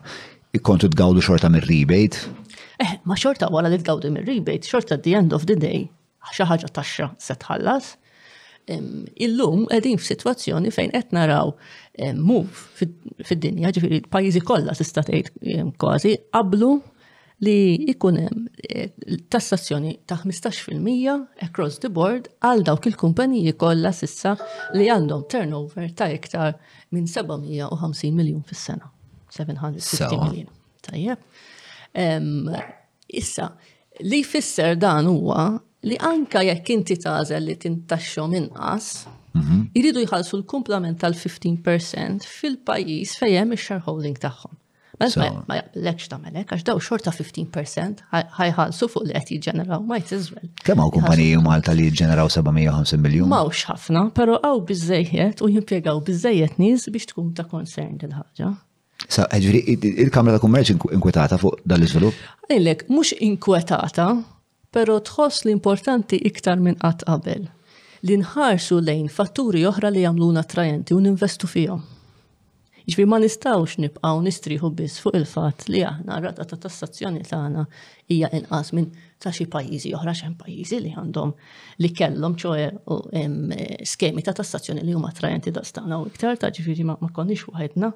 [0.66, 2.36] kontu tgawdu xorta mir rebate
[2.80, 5.88] Eh, ma xorta wara li tgawdu mir rebate xorta at the end of the day,
[6.32, 7.96] xi ħaġa taxxa se tħallas,
[9.20, 11.52] illum qegħdin f'sitwazzjoni fejn qed naraw
[12.16, 16.70] move fid-dinja, ġifieri pajjiżi kollha tista' tgħid kważi qablu
[17.40, 17.54] li
[17.88, 18.90] ikun hemm eh,
[19.32, 24.34] tassazzjoni ta' 15% across the board għal dawk il-kumpaniji kollha sissa
[24.76, 26.58] li għandhom turnover ta' iktar
[26.92, 28.90] minn 750 miljun fis-sena.
[29.32, 30.52] 750 miljun.
[30.84, 31.20] Tajjeb.
[33.08, 33.46] Issa,
[34.04, 35.48] li fisser dan huwa
[35.86, 38.90] li anka jekk inti tażel li tintaxxhom minqas
[39.32, 40.06] jridu mhm.
[40.06, 44.56] jħallsu l-kumplament tal-15% fil-pajjiż fejn hemm ix-shareholding tagħhom.
[45.00, 45.06] Ma
[45.56, 50.50] jaqblekx tagħmel hekk għax daw xorta 15% ħajħalsu fuq li qed jiġġeneraw ma jtizwel.
[50.66, 53.30] Kemm hawn kumpaniji Malta li jiġġeneraw 750 miljun?
[53.30, 58.50] Mawx ħafna, però hawn bizzejiet u jimpjegaw bizzejiet nies biex tkun ta' konsern dil-ħaġa.
[59.08, 59.62] Sa, ġviri,
[60.04, 62.10] il-Kamra ta' Kummerċ inkwetata fuq dal izvelu
[62.52, 64.10] Illek, mux inkwetata,
[64.74, 67.48] pero tħoss l-importanti iktar minn qatt qabel.
[68.06, 71.82] Li nħarsu lejn fatturi oħra li jagħmluna trajenti u ninvestu fihom.
[72.90, 77.66] Ġvi ma nistawx nibqaw nistriħu biss fuq il-fat li aħna rata ta' tassazzjoni tagħna
[78.10, 78.88] hija inqas minn
[79.22, 81.34] ta' xi pajjiżi oħra xi pajjiżi li għandhom
[81.84, 83.20] li kellhom ċoe
[83.94, 87.92] skemi ta' tassazzjoni li huma trajenti dastana u iktar ta' ġifieri ma konniex waħedna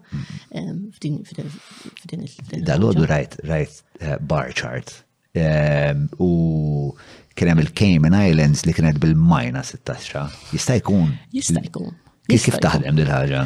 [0.52, 5.04] f'din il- Dan għodu rajt eh, bar chart
[5.35, 6.94] Ehm, u
[7.35, 10.29] kien hemm il-Cayman Islands li kienet bil-majna 16.
[10.55, 11.09] Jista' jkun.
[11.35, 11.88] Jista' jkun.
[12.31, 13.40] Kif taħdem din ħaġa?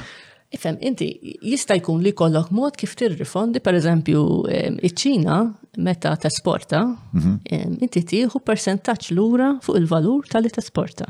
[0.54, 1.08] Ifem, inti,
[1.48, 4.20] jista' jkun li kollok mod kif tirrifondi, per eżempju,
[4.52, 5.38] ehm, iċ-Ċina
[5.84, 6.82] meta tesporta,
[7.14, 7.34] mhm.
[7.52, 11.08] ehm, inti tieħu l lura fuq il-valur tal-li tesporta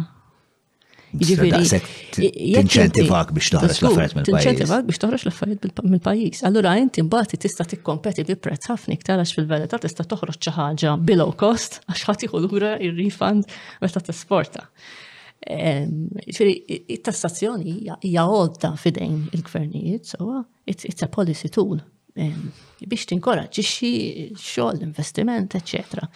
[1.16, 4.44] tinċentivak biex toħroġ l-affarijiet mill-pajjiż.
[4.44, 6.38] Tinċentivak biex toħroġ l-affarijiet mill-pajjiż.
[6.51, 10.90] Allura inti mbagħad tista' tikkompeti bi prezz ħafna iktar għax fil-verità tista' toħroġ xi ħaġa
[11.09, 13.42] below cost għax ħadd lura ir-refund
[13.83, 14.62] meta tesporta.
[15.40, 16.55] Ġifieri
[16.99, 17.66] it-tassazzjoni
[18.05, 20.21] hija għodda fidejn il-gvernijiet, so
[20.68, 21.79] it's a policy tool
[22.87, 23.88] biex tinkoraġġixxi
[24.40, 26.07] xogħol, investiment, etc.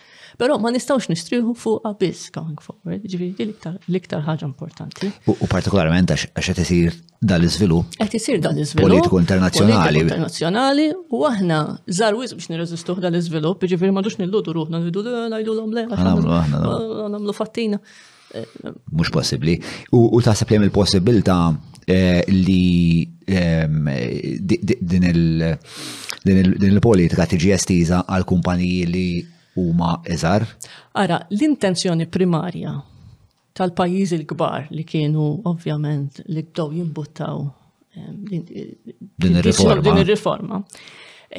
[0.40, 5.11] Però ma nistgħux nistrieħu fuqha biss going forward, ġifieri l-iktar ħaġa importanti.
[5.31, 7.98] U partikolarment għax qed isir dal-iżvilupp.
[8.02, 8.88] Qed isir dal-iżvilupp.
[8.88, 10.02] Politiku internazzjonali.
[10.09, 17.37] Internazzjonali u aħna żarwis biex nirreżistuh dal-iżvilupp, ġifieri madux nilludu ruħna ngħidu ngħidulhom le nagħmlu
[17.37, 17.78] fattina.
[18.90, 19.59] Mhux possibbli.
[19.92, 21.40] U taħseb li il-possibilità
[22.33, 23.88] li Ehm,
[24.42, 25.04] din
[26.70, 29.04] il-politika tiġi estiża għal kumpaniji li
[29.61, 30.46] huma eżar?
[30.98, 32.74] Ara, l-intenzjoni primarja
[33.58, 37.42] tal-pajjiżi l-kbar li kienu ovvjament li bdew jimbuttaw
[37.96, 38.46] ehm,
[39.26, 40.62] din ir-riforma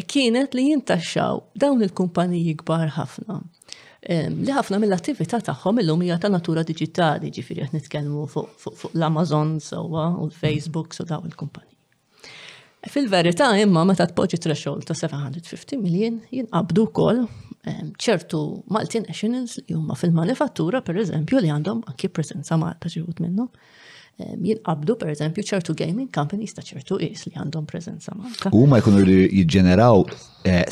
[0.09, 6.31] kienet li jintaxxaw dawn il-kumpaniji kbar ħafna ehm, li ħafna mill-attività tagħhom illum hija ta'
[6.33, 11.71] natura diġitali, ġifieri qed nitkellmu fuq l-Amazon sewwa u l-Facebook u dawn il kumpani
[12.91, 18.41] Fil-verità imma meta tpoġġi threshold ta' 750 miljon jinqabdu wkoll ehm, ċertu
[18.75, 23.47] multinationals li huma fil-manifattura per eżempju li għandhom anki preżenza Malta ġiħut minnhom.
[24.19, 28.51] Ehm, jinqabdu per eżempju ċertu gaming companies ta' ċertu is li għandhom preżenza Malta.
[28.53, 30.03] Huma jkunu li jiġġeneraw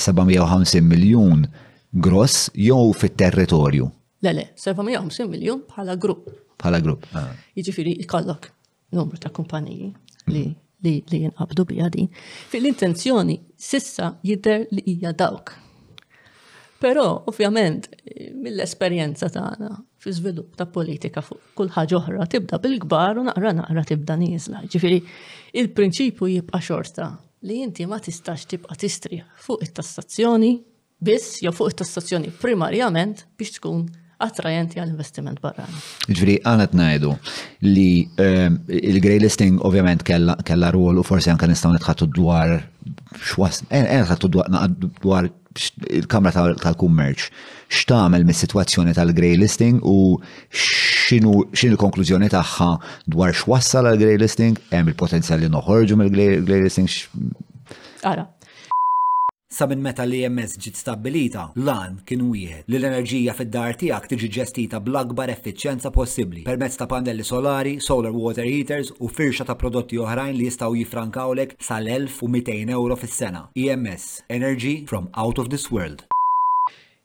[0.04, 1.46] 750 eh, miljun
[1.94, 3.88] gross jew fit-territorju.
[4.28, 6.28] Le, le, 750 miljon bħala grupp.
[6.62, 7.08] Bħala grupp.
[7.16, 7.32] Ah.
[7.58, 8.52] Jiġifieri jkollok
[9.00, 9.88] numru ta' kumpaniji
[10.28, 12.08] li mm-hmm li li jinqabdu bija din.
[12.52, 15.54] Fil-intenzjoni sissa jidher li hija dawk.
[16.82, 17.92] Però ovvjament
[18.42, 23.84] mill-esperjenza tagħna fi żvilupp ta' politika fuq kull ħaġa oħra tibda bil-kbar u naqra naqra
[23.92, 24.64] tibda nieżla.
[24.66, 24.98] Ġifieri
[25.62, 27.12] il-prinċipju jibqa' xorta
[27.46, 30.56] li inti ma tistax tibqa' tistri fuq it-tassazzjoni
[31.02, 33.86] biss jew fuq it-tassazzjoni primarjament biex tkun
[34.26, 35.66] attrajenti għall-investiment barra.
[36.10, 37.14] Ġviri, għana t-najdu
[37.72, 37.88] li
[38.22, 42.58] ehm, il-grey listing ovvjament kella rol u forsi għanka nistaw nitħattu dwar
[43.32, 44.32] xwas, eh, eh, nitħattu
[45.08, 45.30] dwar
[45.92, 46.32] il-Kamra
[46.62, 47.26] tal-Kummerċ,
[47.72, 50.14] xtamel mis situazzjoni tal-grey listing u
[50.52, 52.70] xinu il-konklużjoni tagħha
[53.12, 56.88] dwar xwassal għal-grey listing, hemm il-potenzjal li noħorġu mill-grey listing.
[58.08, 58.24] Ara,
[59.62, 64.30] Sa minn meta li ems ġiet stabbilita, lan kien wieħed li l-enerġija fid-dar tiegħek tiġi
[64.38, 70.00] ġestita bl-akbar effiċjenza possibbli permezz ta' pannelli solari, solar water heaters u firxa ta' prodotti
[70.02, 73.44] oħrajn li jistgħu jifrankawlek sal-1200 euro fis-sena.
[73.54, 76.08] EMS, Energy from Out of this World.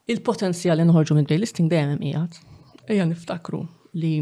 [0.09, 2.41] Il-potenzjal li nħorġu minn grey listing dejjem hemm qiegħed.
[2.89, 3.67] Ejja niftakru
[4.01, 4.15] li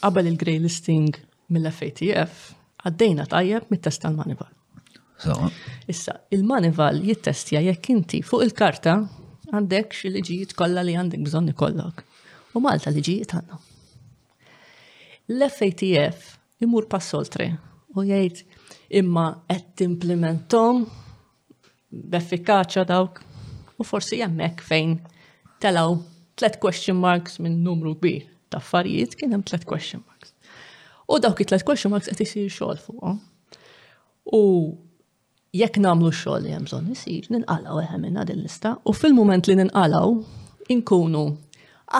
[0.00, 1.12] qabel il-grey listing
[1.52, 2.54] mill-FATF
[2.86, 4.55] għaddejna tajjeb mit-test tal-manival.
[5.86, 8.98] Issa, il-manival jittestja jekk inti fuq il-karta
[9.48, 12.02] għandek xi liġijiet kollha li għandek bżonn ikollok.
[12.56, 13.60] U Malta liġijiet għandna.
[15.36, 16.26] L-FATF
[16.64, 17.46] imur pass-oltre,
[17.96, 18.42] u jgħid
[19.00, 20.84] imma qed implementom
[21.96, 23.22] b'effikaċja dawk
[23.80, 24.96] u forsi hemmhekk fejn
[25.62, 25.96] telaw
[26.36, 28.18] tlet question marks minn numru B
[28.50, 30.34] ta' affarijiet kien hemm tlet question marks.
[31.08, 33.22] U dawk it-tlet question marks qed isir xogħol fuqhom.
[34.36, 34.42] U
[35.56, 40.10] jekk namlu xogħol li hemm bżonn isir, ninqalgħu minna din lista u fil-mument li ninqalgħu
[40.74, 41.24] inkunu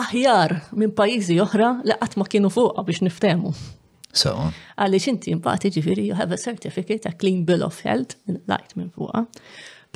[0.01, 3.53] aħjar minn pajjiżi oħra li qatt ma kienu fuqha biex niftemu.
[4.17, 4.33] So.
[4.81, 8.15] Għaliex inti mbagħad jiġifieri you have a certificate, a clean bill of health,
[8.49, 9.25] lajt minn fuqha.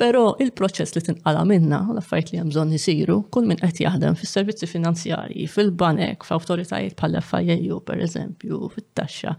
[0.00, 4.66] Però il-proċess li tinqala minna, l li hemm bżonn isiru, kull minn qed jaħdem fis-servizzi
[4.66, 9.36] finanzjarji, fil-banek, f'awtoritajiet bħal FIU pereżempju, fit-taxxa,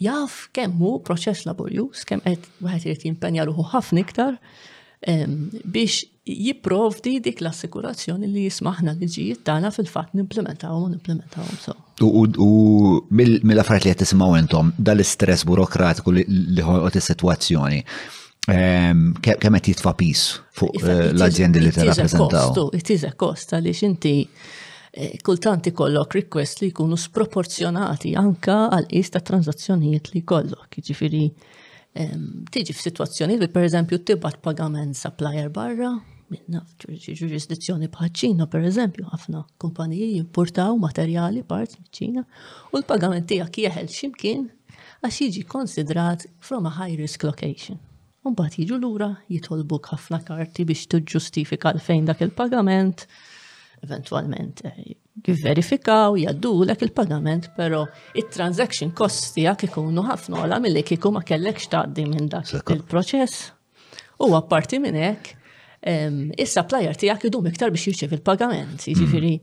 [0.00, 4.38] jaf kemm hu proċess laborjuż, kemm qed wieħed irid jimpenja ruħu ħafna iktar
[5.02, 11.74] biex jipprovdi dik l-assikurazzjoni li jismaħna liġijiet tagħna fil-fatt nimplementawhom u nimplementawhom so.
[12.02, 12.52] U
[13.10, 17.82] mill-affarijiet li qed intom dal-istress burokratiku li ħolqot is-sitwazzjoni.
[18.46, 20.22] Kemm qed jitfa' pis
[20.58, 22.70] fuq iva, eh, l-aġendi li tirrappreżentaw.
[22.72, 24.16] It is a cost għaliex inti
[24.94, 30.76] Eh, kultant ikollok request li jkunu sproporzjonati anka għal qis transazzjonijiet li jkollok.
[30.88, 31.22] Ġifiri,
[32.52, 35.94] tiġi f-situazzjoni, li pereżempju tibgħat pagament supplier barra,
[36.32, 42.26] minna ġurisdizzjoni bħal ċina, per eżempju, ħafna kumpaniji jimportaw materjali parts ċina
[42.68, 44.46] u l-pagament tiegħek jeħel x'imkien
[45.00, 47.80] għax jiġi konsidrat from a high risk location.
[48.36, 53.06] bat jiġu lura jitolbuk ħafna karti biex tiġġustifika l-fejn dak il-pagament,
[53.84, 54.62] eventualment
[55.26, 61.22] jiverifikaw, eh, jaddu l il-pagament, pero il-transaction cost tijak ikunu ħafna għala mill-li kiku ma
[61.26, 63.50] kellekx taħdi minn dak il-proċess.
[64.22, 65.36] U għapparti minn hekk,
[66.38, 68.88] il-supplier tijak idum iktar biex jirċev il-pagament, hmm.
[68.88, 69.36] jiġifieri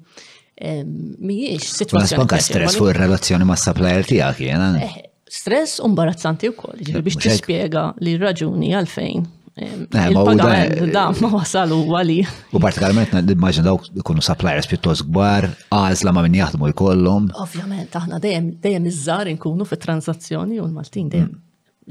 [1.19, 2.25] mhijiex situazzjoni.
[2.29, 4.71] Ma stress fuq ir-relazzjoni ma' supplier tijak jena.
[4.85, 4.95] Eh,
[5.27, 9.27] stress imbarazzanti wkoll, jiġifieri biex tispjega li raġuni għalfejn
[9.61, 12.21] Eh, Il-pagament da ma wasal u għali.
[12.55, 15.43] U partikolarment nimmaġin dawk ikunu suppliers pjuttost gbar,
[15.75, 17.23] għażla ma min jaħdmu jkollhom.
[17.43, 21.39] Ovvjament, aħna dejjem dejjem iż-żar inkunu fit-transazzjoni u l-Maltin dejjem mm.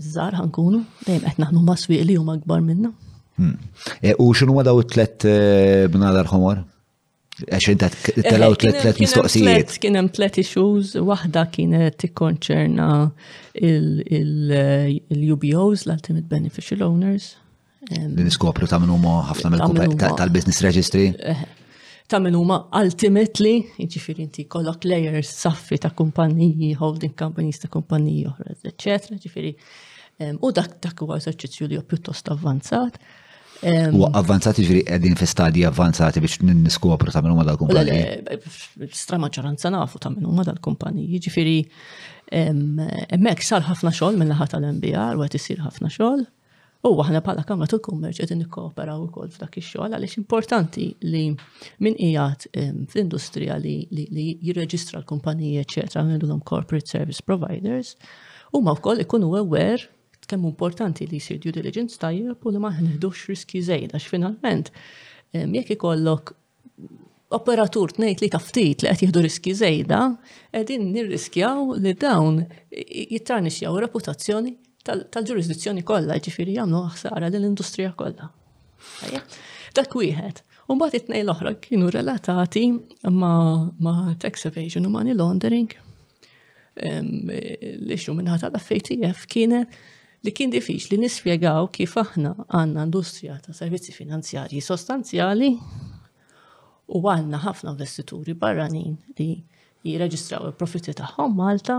[0.01, 2.91] iż-żar ħankunu, dejjem qed naħnu maswiq li huma akbar minna.
[3.39, 3.57] Mm.
[4.01, 6.57] Eh, u x'inhu ma daw it eh, bnadar ħomor?
[7.39, 7.87] Għax inta
[8.33, 9.71] telaw tlet mistoqsijiet.
[9.83, 12.89] Kien hemm tlet issues, waħda kienet tikkonċerna
[13.69, 17.25] il-UBOs, l-Ultimate Beneficial Owners,
[18.19, 21.13] Li niskopru ta' minn huma ħafna mill tal-business registry.
[21.15, 21.43] Eh,
[22.11, 28.27] ta' minn huma ultimately, jiġifieri inti kollok layers saffi ta' kumpaniji, holding companies ta' kumpaniji
[28.33, 29.55] oħra, eċetera, ġifiri,
[30.43, 32.97] U dak dak huwa eżerċizzju li pjuttost avvanzat.
[33.95, 38.89] U avvanzati ġifiri għedin fi stadji avvanzati biex niskopru ta' minnuma dal-kumpaniji?
[38.99, 39.21] Stra
[39.77, 41.21] nafu ta' minnuma dal-kumpaniji.
[41.29, 41.55] Ġifiri,
[42.43, 46.27] emmek sar ħafna xol minn laħat tal-MBR, u għet isir ħafna xol,
[46.87, 51.23] U aħna bħala Kamra tul Kummerċ qed nikkooperaw ukoll f'dak ix-xogħol għaliex importanti li
[51.83, 52.45] min qiegħed
[52.87, 57.97] fl-industrija li, li, jirreġistra l-kumpaniji eċetera għandhom corporate service providers
[58.55, 59.89] huma wkoll ikunu aware
[60.29, 64.71] kemm importanti li jsir due diligence tajjeb u li ma ħneħdux riski żejda għax finalment
[65.35, 66.37] jekk ikollok
[67.39, 69.99] operatur t-nejt li taftit li qed jieħdu riski żejda,
[70.55, 72.39] qegħdin nirriskjaw li dawn
[72.71, 74.55] jittarnixjaw reputazzjoni
[75.13, 78.29] tal-ġurisdizzjoni kollha, ġifiri jagħmlu ħsara lill-industrija kollha.
[79.77, 80.45] Dak wieħed.
[80.69, 82.63] mbagħad it-nej l-oħra kienu relatati
[83.11, 85.73] ma, tax evasion u money laundering.
[86.79, 89.79] L-ixu minnħata l-FATF kienet
[90.27, 95.51] li kien diffiċ li nispiegaw kif aħna għanna industrija ta' servizzi finanzjarji sostanzjali
[96.95, 99.31] u għanna ħafna investituri barranin li
[99.87, 101.79] jirreġistraw il-profitti tagħhom Malta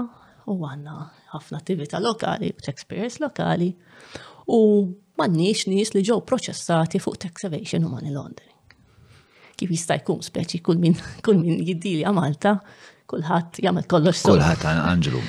[0.50, 0.96] u għanna
[1.34, 3.70] ħafna attività lokali u taxpayers lokali
[4.58, 4.62] u
[5.20, 8.56] mannix nis li ġew proċessati fuq tax evasion u money laundering.
[9.60, 10.96] Kif jista' jkun speċi kull min
[11.68, 12.56] jiddili għamalta,
[13.10, 14.36] kull Malta, kulħadd jagħmel kollox sew.
[14.36, 15.22] Kulħadd ħat għanġlu.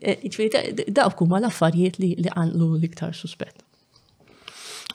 [0.00, 3.62] E, dawk huma l-affarijiet li għanlu l-iktar suspett.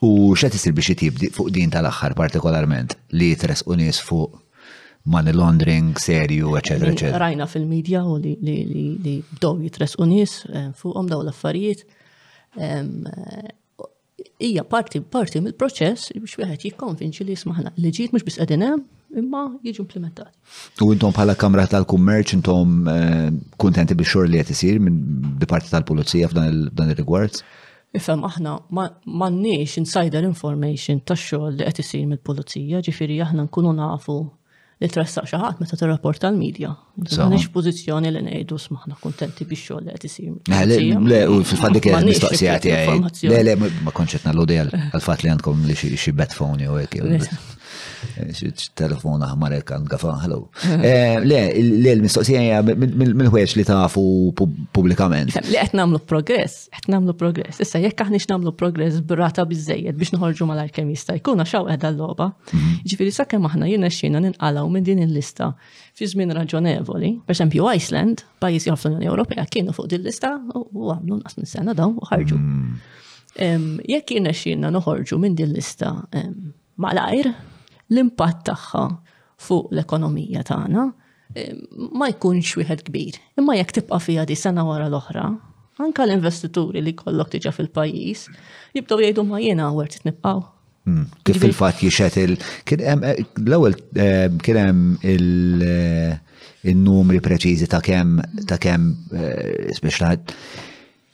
[0.05, 4.38] U x'qed isir biex jitib fuq din tal-aħħar partikolarment li tres nies fuq
[5.09, 7.17] money laundering serju, eccetera, eccetera.
[7.17, 11.85] Rajna fil-medja u li bdow jitres unis eh, fuqom daw l-affarijiet.
[12.59, 13.55] Eh,
[14.43, 18.83] Ija parti parti mill-proċess biex wieħed jikkonvinċi li jismaħna li ġiet mhux biss qegħdin hemm
[19.19, 20.31] imma jiġu implementat.
[20.83, 23.25] U intom bħala Kamra tal-Kummerċ intom eh,
[23.59, 27.41] kuntenti biex xogħol li qed isir minn parti tal-Pulizija f'dan ir-rigward?
[27.95, 34.21] Ifem aħna m'għandniex insider information tax-xogħol li qed isir mill-Pulizija, ġifieri aħna nkunu nafu
[34.79, 36.69] li tressaq xi ħadd meta tirrapporta tal medja
[37.29, 40.97] Nix pożizzjoni li ngħidu smaħna kuntenti biex xogħol qed isir.
[41.11, 43.31] Le, u fil-fatt dik mistoqsija tiegħi.
[43.31, 43.55] Le, le,
[43.85, 47.31] ma konċetna l odijal għal-fatt li għandkom li xi fawni u għek
[48.75, 50.37] telefon aħmar hekk għafan, hello.
[50.75, 51.39] Eh, le,
[51.81, 54.03] le l-mistoqsija mill-ħwejġ li tafu
[54.39, 55.33] pubblikament.
[55.49, 57.61] Li qed nagħmlu progress, qed nagħmlu progress.
[57.63, 62.29] Issa jekk aħniex nagħmlu progress brata bizzejed biex noħorġu mal kemm jkuna xaw għax l-loba.
[62.53, 62.79] Mhm.
[62.85, 65.51] Ġifiri, sa' kem sakemm aħna xina ninqalaw minn din il-lista
[65.99, 70.91] fi żmien raġonevoli, pereżempju Iceland, pajjiż jgħaf l unjoni Ewropea kienu fuq din lista u
[70.93, 72.37] għamlu nqas minn sena dawn u ħarġu.
[72.37, 73.77] Mhm.
[73.87, 75.95] Jekk xina noħorġu minn din lista
[76.79, 77.33] malajr,
[77.93, 78.83] l-impatt tagħha
[79.39, 80.85] fuq l-ekonomija tagħna
[81.33, 81.55] eh,
[81.93, 83.17] ma jkunx wieħed kbir.
[83.39, 85.25] Imma jekk tibqa' fiha di sena wara l-oħra,
[85.83, 88.23] anka l-investituri li kollok diġà fil-pajjiż
[88.77, 90.45] jibdew jgħidu ma jiena għawert nibqgħu.
[90.89, 91.05] Hmm.
[91.27, 92.37] Kif fil-fatt jixetil,
[92.73, 93.75] l-ewwel
[94.45, 98.19] kien hemm eh, eh, il-numri preċiżi ta' kemm
[98.49, 98.89] ta' kemm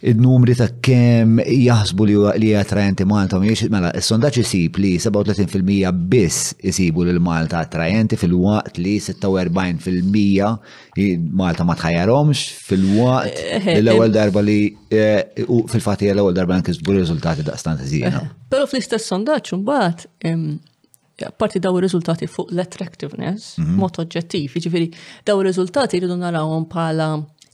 [0.05, 6.37] il-numri ta' kem jaħsbu li li attrajenti Malta miex mela il-sondaċi isib li 37% biss
[6.71, 9.21] isibu l Malta attrajenti fil-waqt li 46%
[11.41, 13.79] Malta ma tħajaromx fil-waqt eh, eh, eh.
[13.81, 14.59] l-ewwel darba li
[15.47, 18.19] u fil-fatija l-ewwel darba nkisbu rizultati riżultati daqstant zina.
[18.51, 19.97] Però fl-istess sondaċ mbagħad
[21.39, 23.73] parti daw il-rizultati fuq l-attractiveness, mhm.
[23.79, 24.87] mod oġġettiv, ġifiri,
[25.27, 27.09] daw il-rizultati rridu narawhom bħala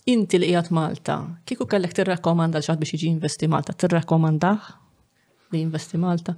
[0.10, 4.72] inti li qiegħed Malta, kieku kellek tirrakkomanda l biex jiġi investi Malta, tirrakkomandah
[5.52, 6.34] li investi Malta,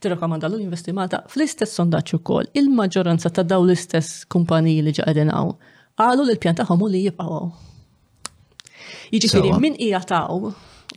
[0.00, 1.24] tirrakkomanda l investi Malta.
[1.28, 5.54] Fl-istess sondaġġ ukoll, il-maġġoranza ta' daw l-istess kumpaniji li ġaqegħdin hawn
[5.98, 7.40] għalu li l-pjan tagħhom li jibqgħu.
[9.12, 10.42] Jiġifieri min hija taw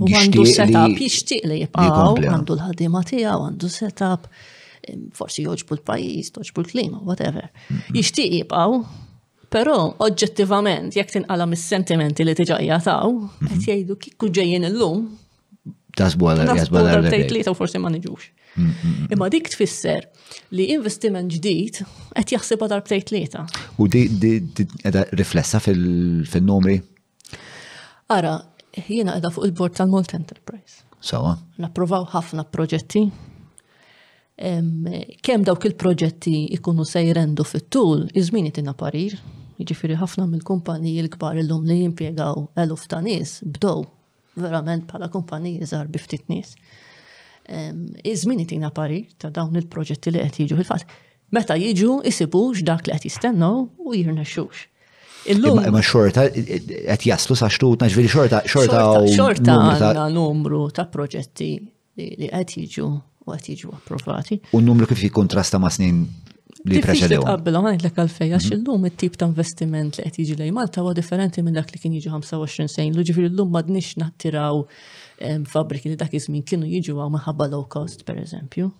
[0.01, 4.27] u għandu setup, jixtieq li jibqgħu, għandu l-ħaddiema tiegħu, għandu setup,
[5.17, 7.47] forsi joġbu l-pajjiż, toġbu l-klima, whatever.
[7.95, 8.83] Jixtieq jibqgħu,
[9.51, 13.47] Però oġġettivament, jekk tinqala mis-sentimenti li tiġ'ajja taw mhm.
[13.59, 15.01] qed jgħidu kikku ġejjin illum.
[15.99, 18.29] Tasbu għal jasbu għal tgħid li forsi ma niġux.
[19.11, 20.07] Imma dik tfisser
[20.55, 23.43] li investiment ġdid qed jaħsibha darb tgħid tlieta.
[23.83, 26.77] U di qiegħda riflessa fil-numri?
[28.15, 28.37] Ara,
[28.87, 30.79] jiena qiegħda fuq il-bord tal-Mult Enterprise.
[31.03, 31.35] Sawa.
[31.59, 33.03] Napprovaw ħafna proġetti
[34.41, 39.19] kem dawk il-proġetti ikunu sejrendu fit-tul, iżmin itina parir,
[39.61, 43.83] Jiġifieri ħafna mill-kumpaniji l-kbar illum li jimpjegaw eluf ta' nies bdew
[44.41, 46.01] verament bħala kumpaniji żgħar bi
[46.33, 46.55] nis.
[47.51, 50.87] Iżmini Iż-żmien pari ta' dawn il-proġetti li qed jiġu fil-fatt.
[51.31, 53.49] Meta jiġu isibux dak li qed jistennu
[53.79, 54.65] u jirnexxux.
[55.27, 55.71] xux.
[55.71, 58.81] Ma xorta, għet e- jaslu sa xtu, naġviri xorta, xorta.
[59.19, 61.51] Xorta għanna numru ta' proġetti
[61.99, 62.89] li għet jiġu
[63.27, 64.39] u għet jiġu approvati.
[64.57, 66.05] Un numru kif jikontrasta ma' snin
[66.69, 67.23] li preċedew.
[67.25, 68.53] Qabbilhom għanek l għalfej, għax mhm.
[68.59, 71.95] illum it-tip ta' investiment li qed jiġi lej Malta huwa differenti minn dak li kien
[71.97, 74.61] jiġu 25 sejn, l ma' d m'għadniex nattiraw
[75.49, 78.71] fabriki li dak iż kienu jiġu għu minħabba low cost pereżempju.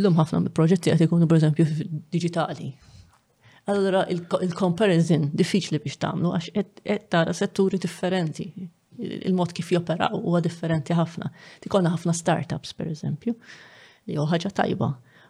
[0.00, 1.66] Llum ħafna proġetti qed ikunu pereżempju
[2.14, 2.72] digitali.
[3.68, 8.46] Allora il-comparison diffiċli biex tagħmlu għax qed tara setturi differenti
[9.26, 11.32] il-mod kif joperaw huwa differenti ħafna.
[11.60, 13.34] Tikonna ħafna startups, per eżempju,
[14.08, 14.88] li hu ħaġa tajba.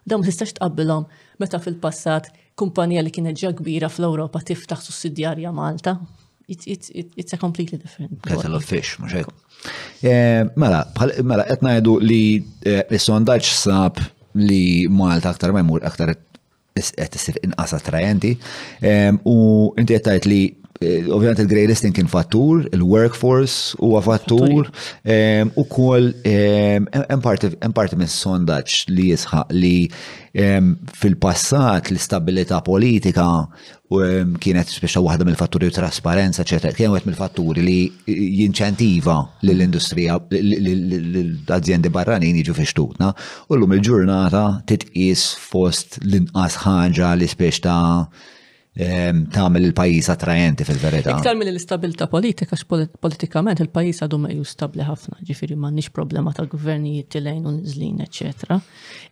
[0.09, 1.05] Dawn tistax tqabbilhom
[1.41, 2.29] meta fil-passat
[2.59, 5.97] kumpanija li kienet ġa kbira fl-Ewropa tiftaħ sussidjarja Malta.
[6.47, 8.15] It, it, it, it's a completely different.
[8.23, 9.17] Kettle of fish, mux
[10.07, 10.85] eh, Mela,
[11.27, 12.21] mela, etnajdu li
[12.63, 13.99] eh, s-sondaċ sab
[14.39, 18.35] li Malta aktar ma jmur aktar qed isir inqas trajenti.
[18.79, 19.37] Eh, u
[19.75, 20.41] inti qed li
[20.77, 24.67] Eh, ovvijament il-grey listing kien fattur, il-workforce huwa fattur,
[25.03, 26.85] ehm, u kol ehm,
[27.73, 29.87] parti minn sondaċ li jisħaq li
[30.37, 30.67] ehm,
[30.99, 33.27] fil-passat l-istabilità politika
[33.89, 37.79] kienet speċa waħda mill-fatturi u trasparenza, ċetra, kien għet mill-fatturi li
[38.43, 39.15] jinċentiva
[39.49, 43.13] l-industrija, l-aziende barranin jiġu fiċtutna,
[43.49, 48.33] u l-lum il-ġurnata titqis fost l-inqas ħaġa li speċta ta'
[48.79, 51.09] Ehm, tamil il pajis attrajenti fil-verità.
[51.17, 52.53] Iktar mill l-istabilta politika
[53.01, 55.17] politikament il-pajjiż għadu ma stabli ħafna,
[55.57, 58.59] ma nix problema tal-gvernijiet tilejn u niżlin, etc.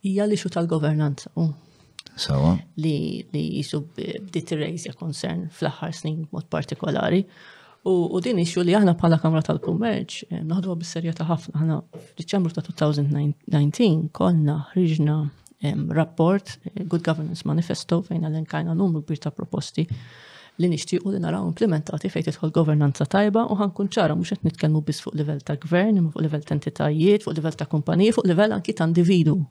[0.06, 1.32] Hija li xu tal-governanza.
[2.16, 2.52] Sawa.
[2.78, 7.26] Li jisu bdiet rejzja koncern fl-aħħar snin mod partikolari.
[7.86, 11.76] U, din ixu li aħna bħala Kamra tal-Kummerċ, eh, naħdu s-serjata ħafna, aħna
[12.14, 15.18] f'Diċembru ta' 2019 konna ħriġna
[15.90, 19.88] rapport, eh, Good Governance Manifesto, fejn għallin kajna numru kbir ta' proposti
[20.60, 24.82] li nixtiequ li naraw implementati fejn tidħol governanza tajba u ħankun ċara mhux qed nitkellmu
[24.82, 28.52] biss fuq livell ta' gvern, fuq livell ta' entitajiet, fuq level ta' kumpaniji, fuq level
[28.52, 29.46] anki ta' individu.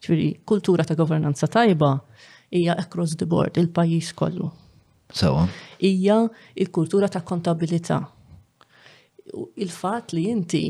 [0.00, 2.00] Ġifieri kultura ta' governanza tajba
[2.50, 4.50] hija across the board il-pajjiż kollu.
[5.12, 5.46] Sewa.
[5.78, 8.02] Hija il-kultura ta' kontabilità.
[9.56, 10.64] Il-fatt li inti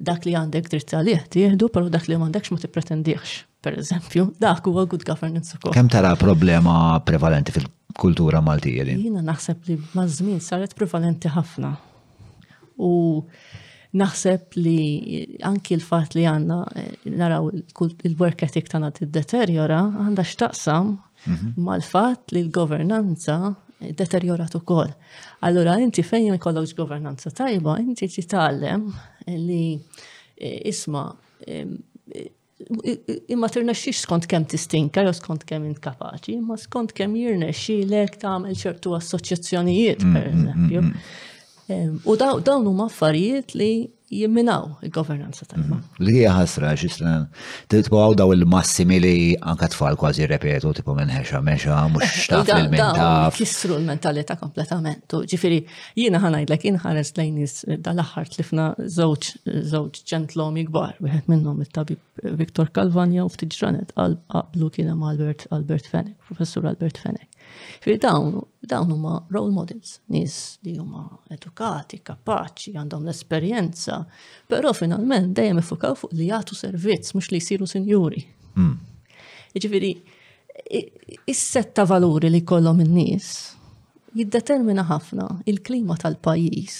[0.00, 3.32] dak li għandek dritt għalih tieħdu, pero dak li m'għandekx ma tippretendiħx,
[3.64, 5.74] per eżempju, dak huwa good governance ukoll.
[5.76, 8.98] Kemm tara problema prevalenti fil-kultura Maltija li?
[9.08, 11.74] Jiena naħseb li maż-żmien saret prevalenti ħafna.
[12.84, 12.92] U
[13.96, 14.78] naħseb li
[15.48, 20.96] anki l-fat li għanna eh, naraw il-work ethic tana t-deteriora għanda xtaqsam
[21.26, 21.54] mhm.
[21.64, 23.40] mal-fat li l-governanza
[23.78, 24.90] deteriorat ukoll.
[25.40, 28.86] Allora inti fejn ikollokx governanza tajba, inti titgħallem
[29.36, 29.76] li
[30.36, 31.04] eh, isma
[31.46, 31.64] eh,
[33.28, 38.94] imma tirnexxix skont kemm tistinka jew skont kemm inkapaċi, imma skont kemm jirnexxilek tagħmel ċertu
[38.96, 40.80] assoċjazzjonijiet pereżempju.
[40.80, 41.04] Mm,
[41.68, 43.72] mm, mm, u dawn huma affarijiet li
[44.08, 45.76] jimminaw il-governanza tal-ma.
[45.80, 46.04] Mhm.
[46.06, 47.12] Li hija ħasra, xisna,
[47.70, 52.46] titbaw daw il-massimi li anka tfal kważi repetu, tipu minn ħexa mexa, mux eh, taf
[52.54, 55.16] il mentalità Kissru l-mentalità kompletament.
[55.32, 55.58] Ġifiri,
[55.98, 59.32] jina ħanajdlek, jina ħares lejnis dal-axħar tlifna zoċ,
[59.74, 63.96] zoċ ġentlom jikbar, wieħed minnom il-tabib Viktor Kalvanja u ftiġranet,
[64.30, 67.26] qablu kiena ma' Albert Albert Fenek, professur Albert Fenek.
[67.82, 70.36] Fir dawn, dawn huma role models, nis
[70.66, 73.98] li huma edukati, kapaċi, għandhom l-esperjenza,
[74.50, 78.24] però finalment dejjem ifukaw fuq li jagħtu servizz mhux li jsiru sinjuri.
[79.54, 81.12] Jiġifieri, hmm.
[81.32, 83.30] is-set ta' valuri li kollhom in-nies
[84.16, 86.76] jiddetermina ħafna il-klima tal-pajjiż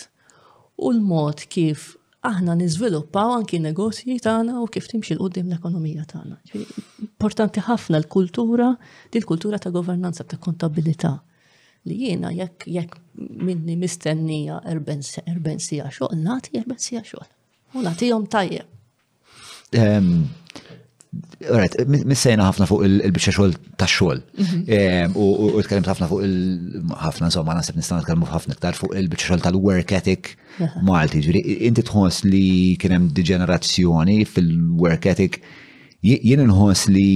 [0.81, 1.91] u l-mod kif
[2.25, 6.39] aħna niżviluppaw anki negozji tagħna u kif timxi l qudiem l-ekonomija tagħna.
[7.09, 8.71] Importanti ħafna l-kultura,
[9.13, 11.17] din kultura ta' governanza ta' kontabilità
[11.87, 12.97] li jiena jekk jekk
[13.47, 17.29] minni mistennija erben sija xogħol, nagħti erben sija xogħol.
[17.79, 18.67] U nagħtihom tajjeb.
[19.77, 20.25] Ehm,
[21.51, 21.75] Right,
[22.07, 24.23] missejna ħafna fuq il-bicċa xogħol ta' xogħol.
[24.43, 24.61] Mhm.
[24.77, 29.45] Ehm, u tkellimt ħafna fuq il-ħafna insomma naħseb nista' nitkellmu ħafna iktar fuq il-bicċa xogħol
[29.45, 30.33] tal-work ethic
[30.87, 31.21] Malti.
[31.25, 32.49] Ġifieri inti tħoss li
[32.81, 35.41] kien hemm deġenerazzjoni fil-work ethic.
[36.03, 37.09] Jien inħoss li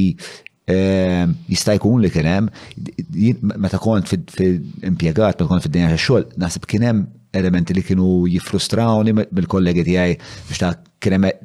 [0.71, 6.87] ehm, jista' jkun li kien hemm meta kont fil-impjegat, meta kont fid-dinja tax-xogħol, naħseb kien
[6.91, 7.07] hemm
[7.41, 10.77] elementi li kienu jifrustrawni mill-kollegi tiegħi biex ta'
[11.09, 11.39] hemm eh,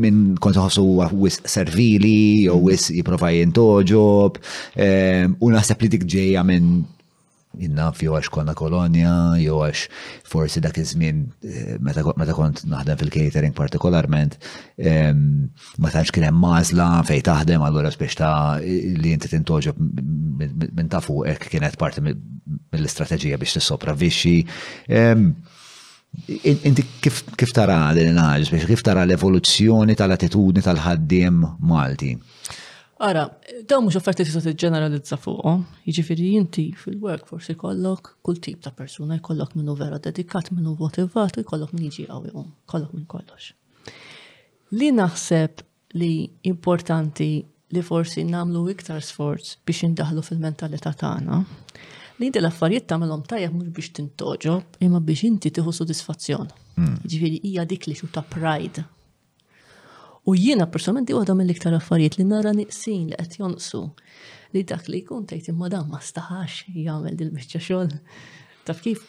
[0.00, 0.82] minn kont ħossu
[1.20, 2.14] wis servili,
[2.46, 2.66] jew mm.
[2.66, 4.40] wis jiprofa jintoġob,
[4.80, 6.72] eh, u naħseb li dik ġeja minn
[7.64, 9.84] innaf jew għax konna kolonja, jew għax
[10.28, 12.02] forsi dak iż-żmien eh, meta
[12.36, 14.34] kont naħdem fil-catering partikolarment,
[14.82, 21.00] ma tantx kien hemm mażla fejn taħdem allura biex ta' li inti tintoġob minn ta'
[21.06, 24.36] hekk kienet parti mill-istrateġija biex tissopravvixxi.
[26.42, 32.12] Inti kif, kif tara l-inħarġ biex kif tara l-evoluzzjoni tal-attitudni tal-ħaddim Malti?
[33.04, 33.26] Ara,
[33.68, 39.52] daw mux offerti tista' ġeneralizza fuqhom, jiġifieri inti fil-workforce jkollok kull tip ta' persuna, jkollok
[39.58, 43.50] minnu vera dedikat, minnu motivat, jkollok minn għaw qawwihom, kollok minn kollox.
[44.80, 45.60] Li naħseb
[46.00, 46.12] li
[46.52, 47.28] importanti
[47.74, 51.44] li forsi namlu iktar sforz biex indaħlu fil-mentalità tagħna
[52.20, 56.48] Li di l-affarijiet tagħmelhom tajjeb mhux biex tintoġob, imma biex inti tieħu sodisfazzjon.
[56.78, 56.94] Hmm.
[57.04, 58.84] Ġifieri hija dik li ta' pride.
[60.26, 63.82] U jiena personalment waħda mill-iktar affarijiet li nara niqsin li qed jonqsu
[64.56, 67.92] li dak li jkun tgħid imma dan ma staħax jagħmel dil-biċċa xogħol.
[68.66, 69.04] Taf kif,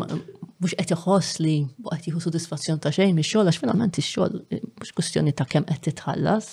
[0.00, 1.58] mux għet jħoss li
[1.92, 4.40] għet jieħu soddisfazzjon ta' xejn, mux xogħol, għax finalment xogħol,
[4.80, 6.48] mux kustjoni ta' kem għet titħallas,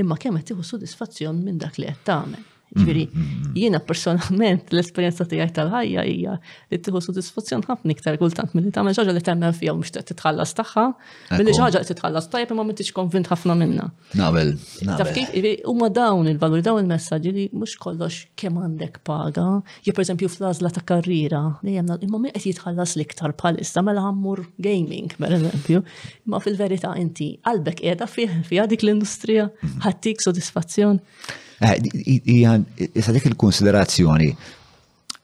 [0.00, 2.48] imma kem għet tieħu sodisfazzjon minn dak li għet tagħmel.
[2.80, 3.48] Ġviri, mm, mm, mm.
[3.60, 6.36] jiena personalment l-esperienza tijaj tal-ħajja hija
[6.72, 10.54] li tieħu sodisfazzjon ħafna iktar kultant milli tagħmel xi li temmel fija mhux qed titħallas
[10.56, 10.84] tagħha,
[11.34, 13.88] milli xi ħaġa qed titħallas tajjeb imma m'intix konvint ħafna minnha.
[14.16, 14.54] Nabel.
[14.88, 15.34] Taf kif
[15.68, 19.46] huma dawn il-valuri dawn il-messaġġi li mhux kollox kemm għandek paga,
[19.84, 24.46] jew pereżempju fl-għażla ta' karriera li hemm imma min qed jitħallas l-iktar bħalissa mela ħammur
[24.64, 25.84] gaming pereżempju,
[26.30, 29.50] imma fil-verità inti qalbek qiegħda fiha dik l-industrija
[29.84, 31.02] ħaddik sodisfazzjon.
[31.62, 31.78] Eh,
[32.98, 34.32] issa dik il-konsiderazzjoni,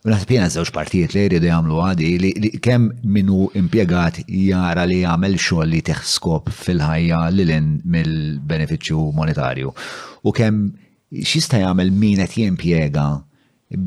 [0.07, 5.35] naħseb jena żewġ partijiet li jridu jagħmlu għadi li kemm minu impjegat jara li jagħmel
[5.41, 7.67] xogħol li teħskop fil-ħajja lilin
[7.97, 9.73] mill-benefiċċju monetarju
[10.23, 13.09] u kemm xista jagħmel min qed jimpjega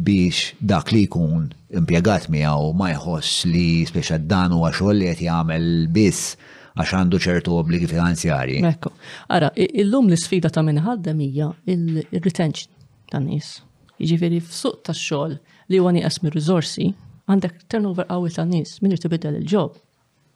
[0.04, 1.48] biex dak li jkun
[1.80, 6.36] impjegat miegħu ma jħoss li speċa dan huwa xogħol li qed jagħmel biss
[6.80, 8.60] għax għandu ċertu obbligi finanzjari.
[8.72, 8.92] Ekku.
[9.36, 9.50] Ara,
[9.88, 12.72] lum l-sfida ta' minħaddem hija il-retention
[13.12, 13.58] ta' nies.
[14.02, 15.36] Jiġifieri f'suq tax-xogħol
[15.72, 16.88] li huwa nieqas mir-riżorsi,
[17.30, 19.76] għandek turnover qawwi ta' nies min tibidel il-ġob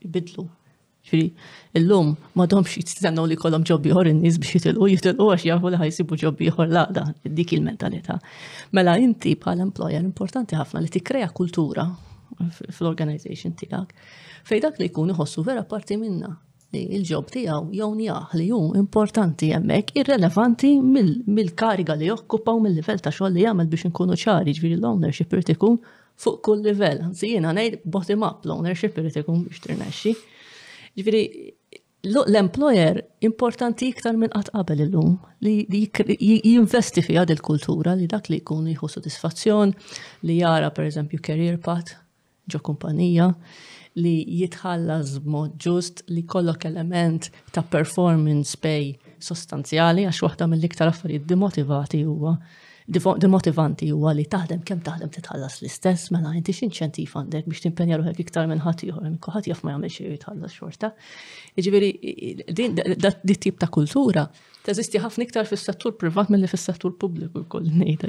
[0.05, 0.47] ibidlu.
[1.05, 1.31] Ġifieri
[1.77, 6.17] illum m'għadhomx jitstennu li kollhom ġobbi ieħor in-nies biex jitilqu jitilqu għax jafu li ħajsibu
[6.23, 8.17] ġobbi ieħor laqda dik il-mentalità.
[8.75, 11.85] Mela inti bħal employer importanti ħafna li tikkrea kultura
[12.69, 13.93] fl-organization tijak,
[14.49, 16.33] fej dak li jkun iħossu vera parti minna
[16.73, 22.99] li il-ġob tijaw jew njaħ li ju importanti jemmek irrelevanti mill-kariga li jokkupa u mill-level
[23.03, 25.77] ta' xoll li jgħamil biex nkunu ċari ġviri l-ownership irtikun
[26.15, 27.05] fuq kull level.
[27.11, 30.13] Zijina ngħid bottom up l-ownership irtikun biex tirnexxi.
[30.99, 31.23] Ġviri,
[32.07, 35.15] l-employer importanti iktar minn qatt qabel illum
[35.45, 39.71] li jinvesti fi għad il-kultura li dak li jkun jieħu sodisfazzjon
[40.27, 42.01] li jara per eżempju career path
[42.53, 43.29] ġo kumpanija
[44.01, 48.91] li jitħallas b'mod ġust li kollok element ta' performance pay
[49.23, 52.35] sostanzjali għax waħda mill-iktar affarijiet dimotivati huwa
[52.87, 58.21] dimotivanti huwa li taħdem kemm taħdem titħallas l-istess mela inti x'inċentiv għandek biex timpenja ruħek
[58.27, 60.91] iktar minn ħadd ieħor minn ħadd jaf ma jagħmel xi jitħallas xorta.
[61.57, 64.27] Jiġifieri din dit tip ta' kultura
[64.65, 68.07] teżisti ħafna iktar fis-settur privat milli fis-settur pubbliku jkoll ngħidha.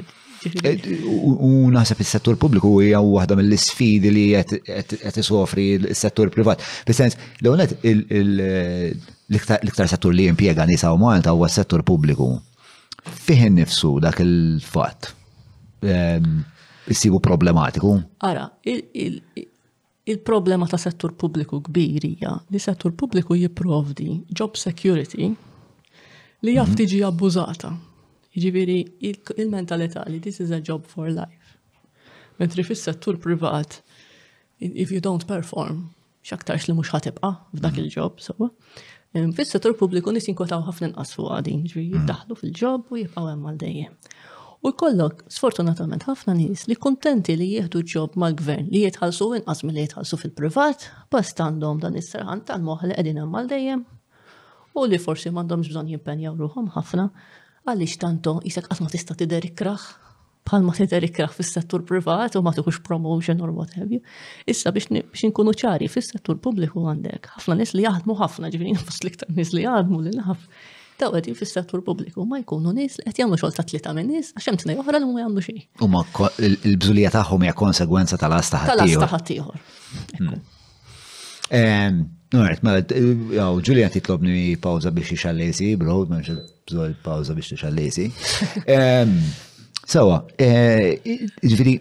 [0.65, 6.57] Eh, u naħseb is-settur pubbliku hija waħda mill-isfidi li qed isofri s-settur privat.
[6.87, 7.71] Fis-sens, l-għonet
[9.29, 12.27] l-iktar settur li jimpjega nisa u Malta huwa s-settur pubbliku.
[13.07, 15.01] Fih nifsu dak il-fatt.
[15.87, 16.27] Ehm,
[16.91, 17.91] issibu problematiku?
[18.25, 25.33] Ara, il-problema ta' settur pubbliku kbirija li settur pubbliku jipprovdi job security
[26.45, 26.77] li jaf mhm.
[26.81, 27.71] tiġi abbużata.
[28.37, 31.57] Ġiviri, il-mentalità li this is a job for life.
[32.37, 33.79] Mentri fis-settur privat,
[34.59, 35.79] if you don't perform,
[36.21, 37.83] xaktarx li mux ħatibqa f'dak mhm.
[37.83, 38.35] il-ġob, so.
[39.37, 42.01] Fis-settur pubbliku nis jinkotaw ħafna nqasfu għadin, ġviri, mhm.
[42.03, 43.97] jiddaħlu fil-ġob u jibqaw hemm għal dejjem.
[44.67, 49.85] U jkollok, sfortunatament, ħafna nis li kontenti li jieħdu ġob mal-gvern li jitħalsu inqas mill-li
[49.87, 53.85] jitħalsu fil-privat, bast għandhom dan is-serħan tal-moħ li qegħdin hemm għal dejjem
[54.77, 57.07] u li forsi m'għandhomx bżonn jimpenjaw ruhom ħafna
[57.67, 59.85] għaliex tanto jisak qatt ma tista' tidher ikraħ
[60.47, 63.99] bħal ma ikraħ fis-settur privat u ma tuħux promotion or what have you.
[64.47, 69.27] Issa biex inkunu ċari fis-settur pubbliku għandek ħafna nies li jaħdmu ħafna ġivin, nafas liktar
[69.27, 70.43] iktar nies li jaħdmu li naf.
[71.01, 74.31] Taw għedin fis-settur pubbliku ma jkunu nies li qed jagħmlu xogħol ta' tlieta minn nies
[74.37, 76.01] għax hemm uħra oħra li ma jagħmlu U Huma
[76.53, 79.65] l-bżulija tagħhom hija konsegwenza tal-asta tal ħaddieħor.
[82.29, 82.71] Nuret, ma
[83.25, 88.09] mela, Julian titlobni pauza biex ixallesi, bro, ma bżol pauza biex ixallesi.
[89.87, 90.99] Sawa, eh,
[91.47, 91.77] ġviri,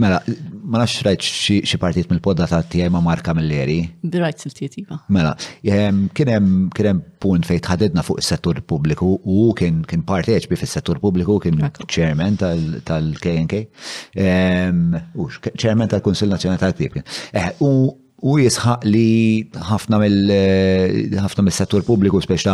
[0.00, 0.22] mela,
[0.64, 1.26] ma nafx rajt
[1.68, 3.82] xi partit mill-podda ta' tiegħi ma' Marka Milleri.
[4.08, 5.02] Rajt siltiet iva.
[5.12, 11.36] Mela, kien hemm punt fejn tħadidna fuq is-settur pubbliku u kien kien bi fis-settur pubbliku
[11.44, 11.60] kien
[11.92, 13.58] chairman tal-KNK.
[15.20, 19.06] U chairman tal-Kunsill Nazjonali tal-Ktib u jisħaq li
[19.70, 21.10] ħafna eh,
[21.42, 22.52] mill-settur pubbliku speċa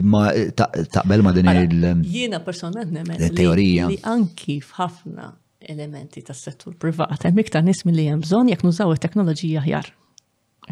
[0.03, 5.33] Ma taqbel ma din il- Jiena personalment nemmen teorija li anki f'ħafna
[5.69, 9.93] elementi tas-settur privat hemm iktar nies milli hemm bżonn jekk nużaw it-teknoloġija aħjar.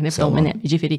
[0.02, 0.98] Nibdaw minn hemm, jiġifieri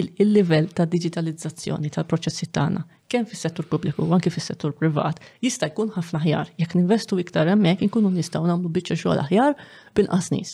[0.00, 2.82] il-livell ta' digitalizzazzjoni tal-proċessi tagħna
[3.12, 6.50] kemm fis-settur pubbliku u anke fis-settur privat jista' jkun ħafna aħjar.
[6.60, 9.56] Jekk ninvestu iktar hemmhekk inkunu nistgħu nagħmlu biċċa xogħol aħjar
[9.96, 10.52] bil-qas nies.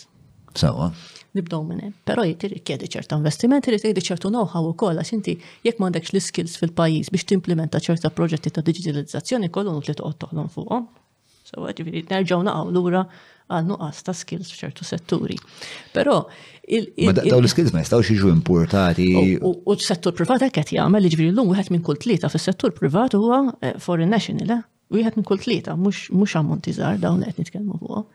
[0.55, 0.87] Sawa.
[1.35, 5.35] Nibdaw minn hemm, però jrid tirrikjedi ċerta investiment, irid jgħidi ċertu know-how ukoll għax inti
[5.67, 10.87] jekk m'għandekx l-skills fil-pajjiż biex timplementa ċerta proġetti ta' digitalizzazzjoni kollu u toqgħod toħlom fuqhom.
[11.51, 13.03] Sawa ġifieri nerġgħu naqgħu lura
[13.51, 15.37] għal nuqqas ta' skills f'ċertu setturi.
[15.95, 16.23] Però
[16.71, 19.07] Daw l-skills ma jistgħux jiġu importati.
[19.43, 23.15] U s-settur privat hekk qed jagħmel l jiġifieri llum wieħed minn kull tlieta fis-settur privat
[23.17, 24.59] huwa eh, foreign national, eh?
[24.95, 28.09] wieħed minn kull tlieta mhux ammonti żgħar dawn qed nitkellmu fuq.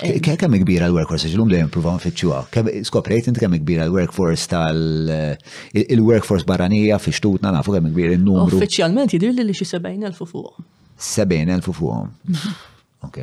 [0.00, 2.40] Kemm kbira l-workforce, ġlum dejjem provaw nfittxuha.
[2.88, 4.82] Skoprejt inti kemm kbira l-workforce tal
[5.12, 5.36] eh,
[5.86, 8.58] il-workforce barranija fi xtutna nafu kemm kbir in-numru.
[8.58, 10.66] Uffiċjalment jidir li xi 70,000 fuqhom.
[10.98, 12.10] 70,000 fuqhom.
[12.26, 12.60] Mhm.
[13.06, 13.18] Ok.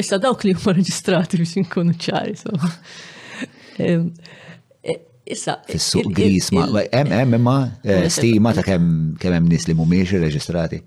[0.00, 2.54] Issa dawk li huma reġistrati biex inkunu ċari, so.
[3.78, 3.92] E,
[5.34, 5.58] issa.
[5.68, 6.64] E, fis suq e, gris ma.
[6.92, 7.54] Hemm hemm imma
[7.86, 8.88] eh, stima ta' kemm
[9.22, 10.80] kemm hemm nies li mhumiex irreġistrati.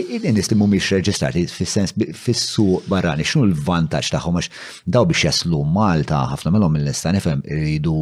[0.00, 4.66] In-nies li mhumiex reġistrati fis-sens fis-suq barrani x'nu l-vantaġġ tagħhom għax
[4.98, 7.98] daw biex jaslu Malta ħafna minnhom mill-nista' nifhem iridu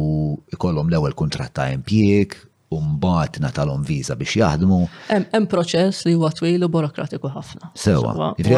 [0.57, 2.33] ikollhom l-ewwel kuntratt ta' impjieg,
[2.75, 4.79] umbat natalon viza biex jaħdmu.
[5.09, 7.71] Hemm proċess li huwa twil u burokratiku ħafna.
[7.79, 8.11] Sewa.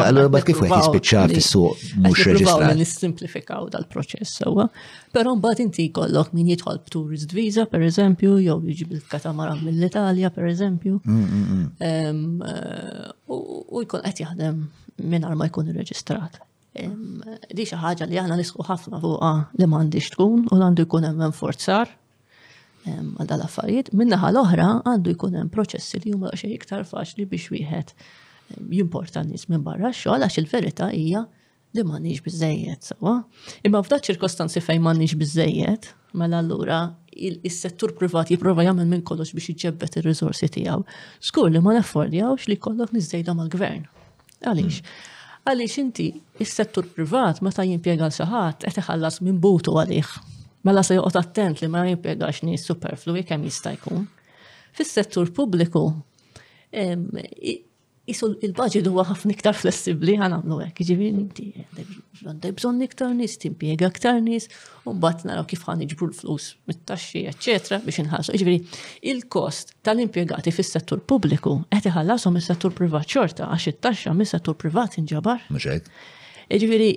[0.06, 2.74] allora bat kif wieħed jispiċċa fis-suq mhux reġistrat.
[2.78, 4.68] Nissimplifikaw dal-proċess sewwa.
[5.14, 11.00] Però mbagħad inti jkollok min jidħol b'tourist visa pereżempju, jew jiġi bil-katamaran mill-Italja pereżempju.
[11.04, 12.44] Mm, mm, mm.
[12.44, 14.60] eh, u jkun qed jaħdem
[15.06, 16.44] mingħajr ma jkun irreġistrat
[16.78, 21.32] di xi ħaġa li għana nisku ħafna fuqha li m'għandix tkun u għandu jkun hemm
[21.34, 21.90] forzar
[22.90, 27.92] għal dal-affarijiet, minnaħa l-oħra għandu jkun hemm proċessi li huma xejn iktar faċli biex wieħed
[28.76, 31.24] jimporta nies minn barra xogħol għax il-verità hija
[31.76, 33.16] li m'għandniex biżejjed sewa.
[33.68, 36.78] Imma f'dak ċirkostanzi fejn m'għandniex biżejjed, mela allura
[37.18, 40.80] il-settur privat jipprova jagħmel minn kollox biex iġebbet ir-riżorsi tiegħu.
[41.20, 43.84] Skur li ma naffordjawx li kollok niżejda mal-gvern.
[44.48, 44.80] Għaliex?
[45.48, 46.08] Għaliex inti
[46.44, 50.14] is-settur privat meta jimpjega l xi ħadd qed iħallas minn butu għalih
[50.66, 54.06] Mela se joqgħod attent li ma jimpjegax nies superflui kemm jista' jkun.
[54.74, 55.86] Fis-settur pubbliku
[58.08, 61.48] il baġit huwa ħafna iktar flessibbli ħan hekk, jiġifieri inti
[62.24, 64.46] għandek bżonn iktar nies, timpjega aktar nies,
[64.88, 68.34] u mbagħad naraw kif ħan iġbru l-flus mit-taxxi, eċetera, biex inħallsu.
[68.34, 68.78] Jiġifieri
[69.12, 75.44] il-kost tal-impjegati fis-settur pubbliku qed iħallashom mis-settur privat xorta għax it-taxxa mis-settur privat inġabar.
[75.52, 76.92] Jiġifieri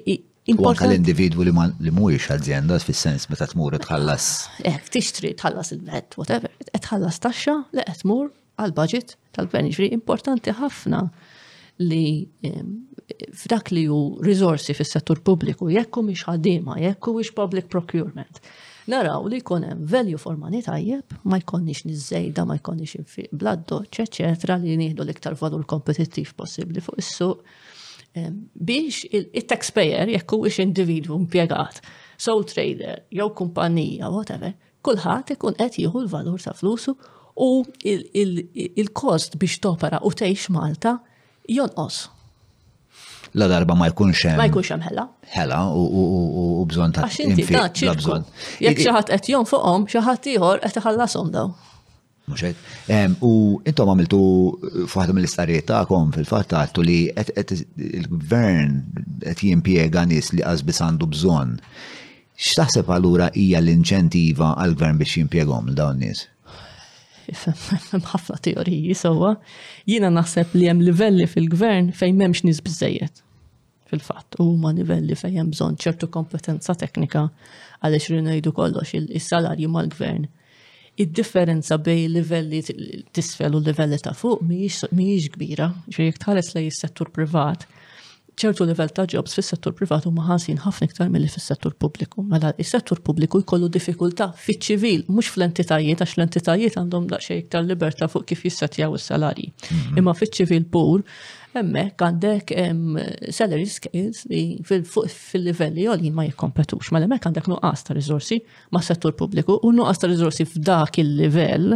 [0.50, 0.94] Importanti.
[0.94, 1.44] l-individwu
[1.84, 4.30] li mhuwiex azienda fis-sens meta tmur eh, tħallas.
[4.66, 6.50] Ek tixtri tħallas il-bet, whatever,
[6.82, 8.32] tħallas taxxa li qed tmur
[8.62, 9.70] għal budget tal-gvern.
[9.92, 11.04] importanti ħafna
[11.86, 12.26] li
[13.32, 18.42] f'dak li ju rizorsi fis-settur pubbliku jekk mhix ħaddiema, jekk mhix public procurement.
[18.89, 24.58] Naraw li jkun hemm value for money tajjeb, ma jkollniex niżejda, ma jkollniex bladdo, eċetera,
[24.62, 27.46] li nieħdu l-iktar valur kompetittiv possibbli fuq is-suq
[28.53, 31.82] biex il-taxpayer jekk huwiex individwu impjegat,
[32.20, 34.53] sole trader, jew kumpanija, whatever,
[34.86, 36.95] kulħadd ikun qed jieħu l-valur ta' flusu
[37.41, 37.49] u
[37.88, 40.95] il-kost biex topera u tgħix Malta
[41.47, 42.07] jonqos.
[43.39, 44.41] La darba ma jkunx hemm.
[44.41, 45.05] Ma jkunx hemm ħela.
[45.32, 47.88] Ħela u bżonn ta' Għax
[48.62, 51.53] Jekk xi ħadd qed jonfoqhom, xi ħadd ieħor qed iħallashom daw.
[52.32, 52.57] Muxet.
[53.23, 58.77] U intom għamiltu eh, fuħadu mill-istarijiet ta'kom fil-fat għattu li il-gvern
[59.25, 61.57] qed jimpiega nies li għazbis għandu bżonn.
[62.41, 66.25] X'taħseb allura hija l-inċentiva għal-gvern biex jimpiegom dawn nies?
[67.32, 69.36] Mħafna teoriji sowa.
[69.88, 73.21] Jiena naħseb li hemm livelli fil-gvern fejn m'hemmx nies biżejjed
[73.91, 77.25] fil-fatt u ma livelli fejn hemm bżonn ċertu kompetenza teknika
[77.84, 80.29] għaliex rinajdu kollox il-salarju mal-gvern
[81.02, 82.62] id-differenza bej livelli
[83.16, 84.41] tisfel u livelli ta' fuq
[84.95, 87.66] mhijiex kbira, ġri tħares li jissettur settur privat,
[88.41, 92.24] ċertu livell ta' jobs fis-settur privat huma maħasin ħafna iktar milli fis-settur pubbliku.
[92.32, 98.10] Mela is-settur pubbliku jkollu diffikulta fi ċivil mhux fl-entitajiet għax l-entitajiet għandhom daqsxejn iktar libertà
[98.12, 99.52] fuq kif jissettjaw is-salarji.
[99.68, 100.02] Mhm.
[100.02, 101.06] Imma fi ċivil pur
[101.52, 102.52] Hemmhekk għandek
[103.36, 108.38] salary scales li fil-livelli għolin ma jikkompetux, ma hemmhekk għandek nuqqas ta' rizorsi
[108.72, 111.76] ma' settur pubbliku u nuqqas ta' rizorsi f'dak il-livell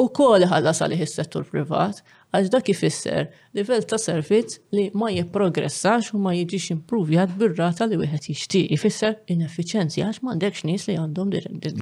[0.00, 2.00] u kol ħalla sali is-settur privat
[2.34, 7.98] għax kif isser livell ta' servizz li ma jipprogressax u ma jiġix improvjat bir-rata li
[8.00, 8.72] wieħed jixtieq.
[8.74, 11.32] Ifisser ineffiċenzi għax m'għandekx nies li għandhom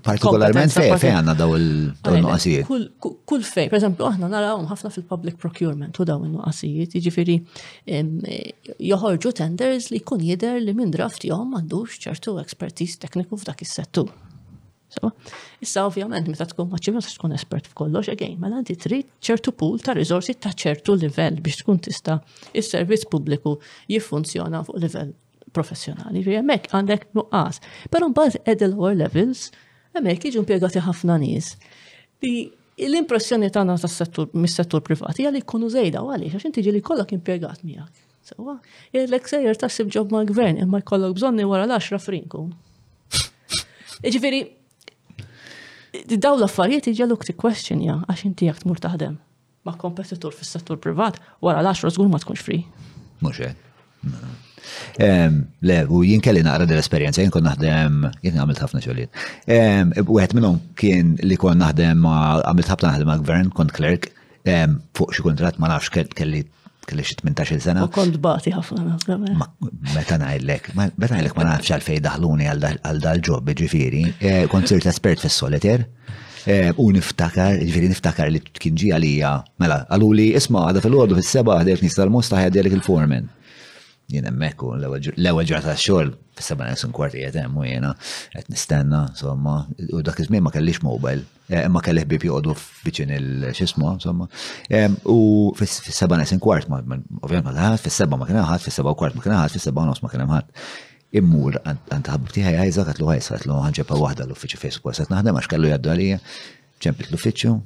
[0.05, 5.97] Partikolarment fej fej għandna daw il nuqasijiet Kull fej, pereżempju aħna narawhom ħafna fil-public procurement
[6.03, 7.39] u daw in-nuqqasijiet, jiġifieri
[8.91, 14.13] joħorġu tenders li jkun jidher li minn draft jom m'għandux ċertu expertise tekniku f'dak is-settur.
[15.63, 19.79] Issa ovvjament meta tkun maċċi ma tkun espert f'kollox again, mela inti trid ċertu pool
[19.81, 22.19] ta' riżorsi ta' ċertu livell biex tkun tista'
[22.59, 23.57] is-servizz pubbliku
[23.93, 25.13] jiffunzjona fuq livell
[25.53, 26.23] professjonali.
[26.25, 27.61] hemmhekk għandek nuqqas.
[27.91, 29.51] Però mbagħad at the lower levels
[29.97, 31.55] hemmhekk jiġu impjegati ħafna nies.
[32.83, 37.63] L-impressjoni tagħna tas-settur mis-settur privat hija li jkunu żejda għaliex għax inti ġieli kollok impjegat
[37.65, 38.01] miegħek.
[38.23, 38.55] Sewa,
[38.95, 42.45] jgħidlek sejjer tassib ġob mal-gvern imma jkollok bżonni wara l-10 frinku.
[44.03, 44.43] Ġifieri,
[46.19, 49.19] daw l-affarijiet iġelu question ja, għax inti jgħak t-mur taħdem
[49.67, 52.63] ma' kompetitor fis-settur privat wara l-10 żgur ma tkunx free.
[53.23, 53.53] Muxe.
[55.63, 59.23] Le, u jien kelli naqra dell esperienza jien kon naħdem, jien għamilt ħafna xogħlijiet.
[60.11, 64.11] U għet minnhom kien li kon naħdem, għamilt ħafna naħdem għal-gvern, kont klerk,
[64.49, 66.43] fuq xi kuntratt ma nafx kelli
[66.89, 67.85] kelli xi 18 sena.
[67.87, 69.17] U kont bati ħafna
[69.95, 75.23] Meta ngħidlek, meta ngħidlek ma nafx għalfej daħluni għal dal-ġob ġifieri, eh, kont sirt espert
[75.25, 75.87] fis-solitaire.
[76.45, 79.31] Eh, u niftakar, ġifiri niftakar li kien ġi għalija,
[79.63, 83.29] mela, għaluli, isma, għada fil-għodu fil-seba, għadek nistal mosta għadek il-formen
[84.11, 87.93] jien emmekku l-ewel ġurata xogħol fis-seba' nesun kwarti qed hemm u jiena
[88.33, 89.55] qed nistenna insomma
[89.93, 92.55] u dak iż-żmien ma kellix mobile eh, ma kellih bib joqogħdu
[92.87, 94.29] viċin il-xisma insomma
[95.15, 95.19] u
[95.59, 99.39] fis-seba' nesun kwart ma ovvjament ma kien fis-seba' ma kien ħadd fis-seba' kwart ma kien
[99.39, 100.65] ħadd fis-seba' nofs ma kien hemm ħadd
[101.23, 105.53] immur għant ħabib tiħaj għajza għatlu għajza għatlu għanġeba wahda l-uffiċu Facebook għasat naħdem għax
[105.55, 106.23] kellu jaddu għalija
[106.87, 107.59] ċemplit l-uffiċu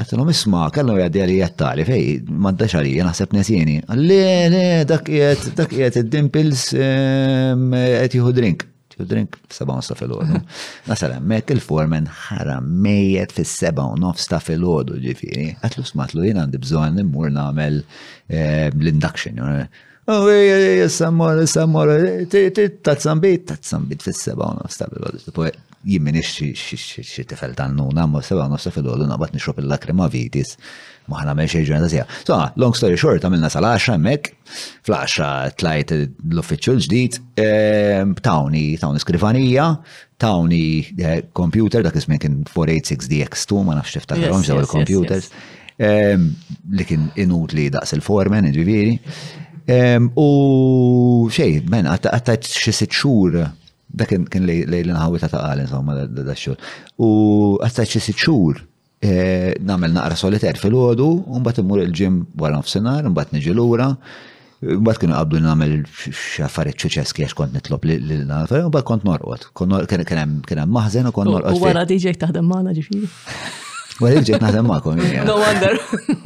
[0.00, 2.04] Għattilom isma, kallu għaddi għalli għattali, fej,
[2.42, 3.74] madda xarija, sepp nesjeni.
[3.92, 4.20] Għalli,
[4.52, 8.64] le, dak jiet, dak jiet, id-dimpils, jiet juhu drink.
[8.94, 10.40] Juhu drink, seba un fil-ħodu.
[10.88, 15.50] Nasara, mek il-formen ħara mejjet fis seba un nof sta fil-ħodu ġifiri.
[15.64, 17.82] Għatlu smatlu jien għandi bżon immur namel
[18.30, 19.42] l-induction.
[20.08, 20.32] Oh,
[20.92, 21.92] sammor, sammor,
[22.32, 25.52] tazzambit, tazzambit fis seba un nof
[25.84, 30.54] jimminix xie tifel tannuna, ma seba nofsa fil-għodu naqbat nixrob il-lakrima vitis,
[31.10, 32.04] ma ħana meċ ġurna ta' sija.
[32.28, 34.30] So, ah, long story short, għamilna sal-10 mek,
[34.86, 39.66] fl-10 tlajt l-uffiċu l-ġdijt, ehm, tawni, tawni skrivanija,
[40.22, 40.64] tawni
[41.02, 45.32] eh, computer, dak ismin kien 486DX2, ma nafx tiftakarhom ġew il-computers,
[45.82, 46.28] ehm,
[46.78, 48.94] li kien inut li daqs il-foreman, ġiviri.
[49.72, 53.40] Ehm, u xej, men, għattajt xie sitxur
[53.92, 56.58] da kien lejl nħawita ta' għal, insomma, da' xur.
[57.04, 57.08] U
[57.62, 58.60] għasta ċi sitxur,
[59.04, 63.90] eh, nagħmel naqra soliter fil-ħodu, un-bat immur il-ġim wara nofsinar, un-bat lura, mbagħad ura
[64.86, 69.50] Bat kienu qabdu namel xaffariet ċuċeski għax kont nitlob lil l-nafar, u mbagħad kont norqod.
[69.56, 71.58] Kien hemm maħzen u kont norqot.
[71.58, 73.08] U wara diġek taħdem maħna ġifiri.
[74.08, 75.00] Għal ġiet naħdem maħkom.
[75.26, 75.78] No wonder.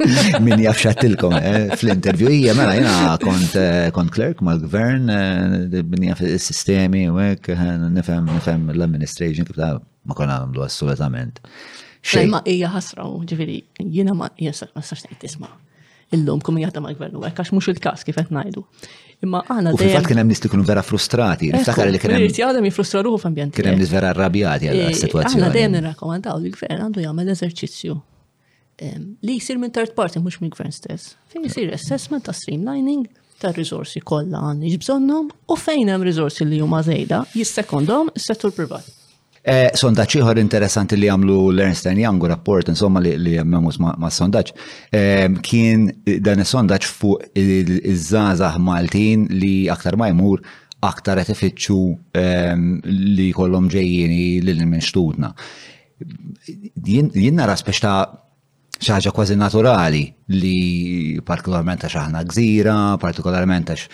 [0.45, 5.11] Min jafxattilkom eh, fl-intervju hija mela jina kont eh, klerk clerk mal-gvern,
[5.93, 7.53] binja eh, il sistemi u hekk
[7.93, 9.59] nifem, nifhem l-administration kif
[10.07, 11.41] ma konna nagħmlu assolutament.
[12.31, 15.51] Ma hija ħasra ġifieri jiena ma jiena ma sax tisma'
[16.15, 18.63] illum kum jgħata ma' gvernu, għax mux il-kas kif qed ngħidu.
[19.25, 19.81] Imma għana dejjem.
[19.81, 22.19] Fil-fatt kien hemm nies li kienu vera frustrati, niftakar li kienem.
[22.19, 22.25] hemm.
[22.27, 23.55] Irid jgħadhom jifrustraruh f'ambjent.
[23.57, 25.33] Kien hemm nies vera arrabjati għal e, situazzjoni.
[25.41, 27.97] Aħna dejjem nirrakkomandaw li gvern għandu jagħmel eżerċizzju
[29.25, 31.15] li jsir minn third party mhux minn gvern stess.
[31.33, 33.07] Fejn jisir assessment ta' streamlining
[33.41, 38.85] ta' risorsi kollha għandi bżonnhom u fejn hemm risorsi li huma żejda jissekondhom is-settur privat.
[39.45, 44.53] Eh, sondaċ ieħor interessanti li għamlu l-Ernst Young rapport, insomma li għammemus ma' sondaċ,
[44.91, 45.87] ehm, kien
[46.25, 50.41] dan sondaċ fuq iż-żazah Maltin li aktar ma' jmur
[50.85, 51.77] aktar qed ifittxu
[52.17, 52.65] ehm,
[53.17, 55.31] li kollom ġejjini lil minxtutna.
[56.87, 57.81] Jien nara speċ
[58.79, 60.01] xaġa kważi naturali
[60.33, 60.57] li
[61.25, 63.85] partikolarment għax aħna gżira, partikolarment għax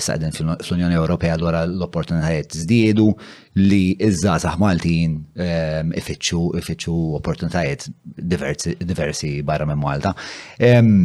[0.00, 3.10] s-saqden fl-Unjoni Ewropea l l-opportunitajiet zdiedu
[3.60, 7.88] li iż-żazax Maltin ehm, ifittxu opportunitajiet
[8.90, 10.14] diversi barra minn Malta.
[10.58, 10.96] Ehm,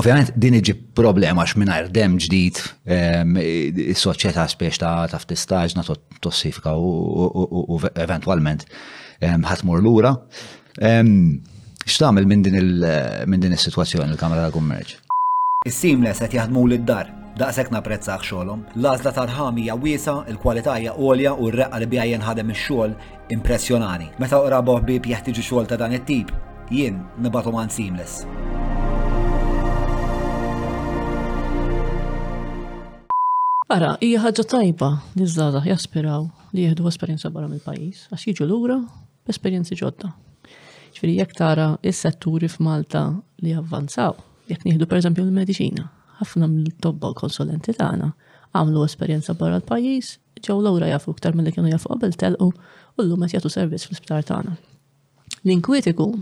[0.00, 3.34] Ovvijament din iġi problema x minnajr dem ġdijt ehm,
[3.92, 5.84] s-soċieta spiex ta' taft istaġna
[6.24, 8.64] tossifika u eventualment
[9.20, 10.14] ħatmur l-ura.
[11.82, 12.56] X'tagħmel minn din
[13.26, 15.00] minn din is-sitwazzjoni il-Kamra ta' Kummerċ?
[15.66, 17.08] Is-seamless qed jaħdmu lid-dar,
[17.40, 18.62] daqshekk napprezzaħ xogħolhom.
[18.78, 22.94] L-għażla tal-ħamija wiesa, il-kwalità hija għolja u r-reqqa li bija jinħadem ix-xogħol
[23.34, 24.08] impressjonani.
[24.22, 26.30] Meta oqrabu ħbieb jeħtieġu xogħol ta' dan it-tip,
[26.70, 28.22] jien nibatu man seamless.
[33.72, 38.82] Ara, hija ħaġa tajba li żgħażagħ jaspiraw li jieħdu esperjenza barra mill-pajjiż għax jiġu lura
[39.30, 40.12] esperjenzi ġodda.
[41.02, 43.00] Ġifiri, jek tara is-setturi f'Malta
[43.42, 44.12] li avvanzaw,
[44.46, 45.88] jek nieħdu per l-medicina,
[46.20, 48.12] ħafna mill-tobba konsulenti tagħna
[48.54, 50.10] għamlu esperjenza barra l-pajjiż,
[50.46, 54.22] ġew lura jafu aktar mill-li kienu jafu qabel telqu u llum qed jagħtu servizz fl-isptar
[54.30, 54.54] tagħna.
[55.42, 56.20] L-inkwiet ikun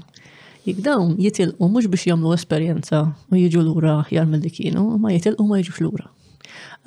[0.64, 5.44] jekk dawn jitilqu mhux biex jagħmlu esperjenza u jiġu lura aħjar mill-li kienu, ma jitilqu
[5.44, 6.08] ma jiġux lura.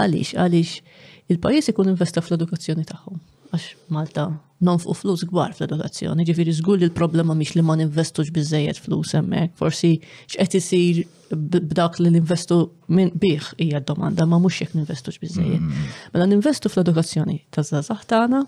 [0.01, 3.21] Għaliex, għaliex il-pajjiż ikun investa fl-edukazzjoni tagħhom
[3.53, 4.27] għax Malta
[4.63, 9.11] non fuq flus gbar fl-edukazzjoni, ġifiri zgull li l-problema miex li ma ninvestux bizzejet flus
[9.19, 9.97] emmek, forsi
[10.31, 11.01] xqed isir
[11.33, 12.59] b'dak li ninvestu
[12.95, 15.59] minn bih hija domanda ma mhux jekk ninvestux bizzejet.
[15.59, 15.83] Mm.
[16.15, 18.41] Mela ninvestu fl-edukazzjoni ta' żgħażagħ tagħna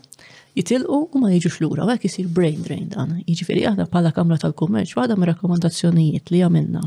[0.56, 3.18] jitilqu u ma jiġux lura u hekk isir brain drain dan.
[3.28, 6.86] Jiġifieri aħna bħala Kamra tal-Kummerċ waħda mir rakkomandazzjonijiet li għamilna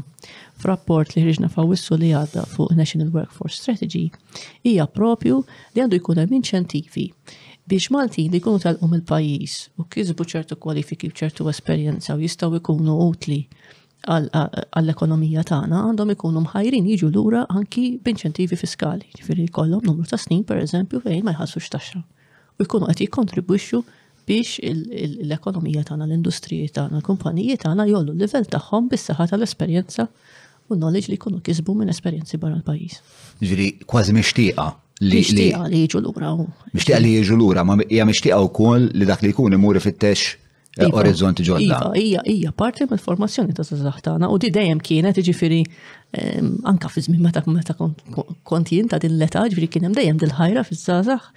[0.59, 4.07] f'rapport li ħriġna fawissu li għadda fuq National Workforce Strategy
[4.65, 7.07] hija propju li għandu jkun hemm inċentivi
[7.69, 13.43] biex Maltin kunu tal-qum il-pajis u kizbu ċertu kwalifiki bċertu esperjenza u jistaw ikunu utli
[14.09, 20.43] għall-ekonomija tagħna għandhom ikunu mħajrin jiġu lura anki b'inċentivi fiskali, ġifieri jkollhom numru ta' snin
[20.49, 22.01] pereżempju fejn ma jħassux taxxa.
[22.59, 23.83] U jkunu qed jikkontribwixxu
[24.29, 24.55] biex
[25.27, 30.07] l-ekonomija tagħna, l-industriji tagħna, l-kumpaniji tagħna jollu l-livell tagħhom bis-saħħa tal-esperjenza
[30.69, 32.99] u knowledge li jkunu kisbu minn esperjenzi barra l-pajjiż.
[33.43, 36.33] Ġifieri kważi mixtieqa Mishtiqa li jiġu l-ura.
[36.75, 40.25] Mishtiqa li jiġu l-ura, ma hija mishtiqa wkoll li dak li jkun imuri fit-tex
[40.75, 40.99] eh, iva.
[40.99, 41.77] orizzonti ġodda.
[41.79, 45.61] Iva, ija, ija, parti mill formazzjoni ta' zaħtana u di dejjem kienet iġifiri
[46.67, 50.65] anka fi żmien meta meta kont jien ta' din l-età, ġifieri kien hemm dejjem dil-ħajra
[50.67, 51.31] fiż-żgħażagħ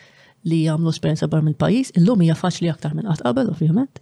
[0.50, 4.00] li jagħmlu esperjenza bar mill-pajjiż, illum hija faċli aktar minn qatt qabel, ovvjament,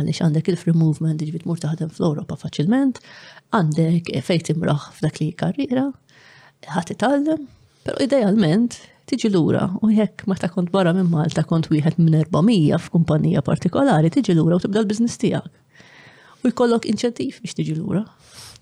[0.00, 3.02] għaliex għandek il-free movement li ġbit mur fl-Ewropa faċilment,
[3.52, 5.90] għandek fejn timraħ f'dak li karriera,
[6.72, 7.44] ħadd itgħallem,
[7.84, 8.78] però idealment
[9.12, 13.42] tiġi lura u jekk ma ta' kont barra minn Malta kont wieħed minn 400 f'kumpanija
[13.48, 15.52] partikolari tiġi lura u tibda l-biznis tiegħek.
[16.42, 18.04] U jkollok inċentiv biex tiġi lura.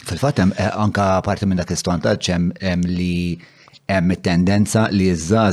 [0.08, 2.30] Fil-fatt hemm eh, anka parti minn dak l-istwantaġġ
[2.64, 3.38] hemm li
[3.90, 5.46] hemm tendenza li ż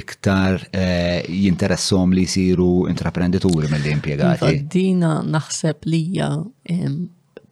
[0.00, 4.46] iktar eh, jinteressom li jsiru intraprenditori mill-li impjegati.
[4.50, 6.30] Iva, dina naħseb li hija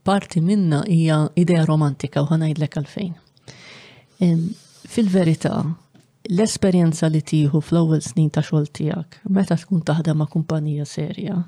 [0.09, 3.12] parti minna hija idea romantika u ħanajdlek għalfejn.
[4.88, 5.59] Fil-verità,
[6.29, 11.39] l-esperjenza li tieħu fl-ewwel snin ta' xogħol tiegħek meta tkun taħdem ma' kumpanija serja.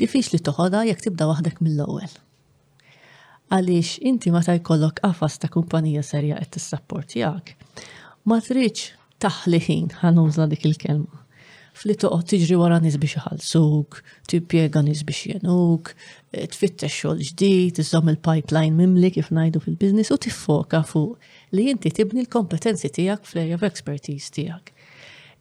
[0.00, 2.12] Diffiċ li toħodha jekk tibda waħdek mill-ewwel.
[3.52, 7.52] Għaliex inti meta jkollok qafas ta' kumpanija serja qed tissapportjak,
[8.24, 8.88] ma tridx
[9.20, 11.20] taħliħin ħanuża dik il-kelma.
[11.82, 15.92] Fli toqgħod tiġri wara nies biex iħallsuk, tippjega nies biex jenuk,
[16.32, 21.16] eh, tfittex xogħol ġdid, iżomm il-pipeline mimli kif ngħidu fil-biznis u tiffoka fuq
[21.56, 24.72] li inti tibni l-kompetenzi tijak fl of expertise tijak.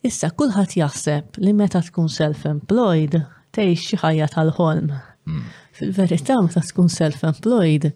[0.05, 3.19] Issa kulħadd jaħseb li meta tkun self-employed
[3.55, 4.91] tgħix xi ħajja tal-ħolm.
[5.29, 5.45] Hmm.
[5.77, 7.91] Fil-verità meta tkun self-employed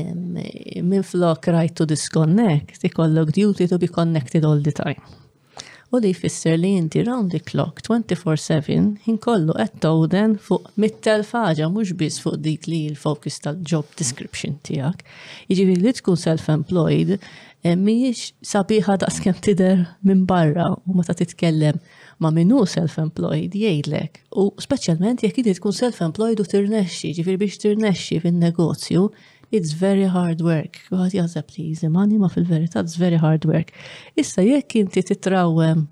[0.00, 5.19] minn flok right to disconnect, ikollok duty to be connected all the time
[5.92, 11.66] u li jfisser li inti round the clock 24-7 jinkollu qed towden fuq mittel faġa
[11.72, 15.02] mhux biss fuq dik li l-focus tal-job description tiegħek.
[15.50, 21.82] Jiġifieri li tkun self-employed eh, mhijiex sabiħa daqskemm tidher minn barra u meta titkellem
[22.22, 24.22] ma' minnu self-employed jgħidlek.
[24.38, 29.06] U speċjalment jekk inti tkun self-employed u tirnexxi, ġifieri biex tirnexxi fin-negozju,
[29.50, 30.76] It's very hard work.
[30.94, 33.72] Għad jazab li jizimani ma fil-verita, it's very hard work.
[34.14, 35.88] Issa jekk inti titrawem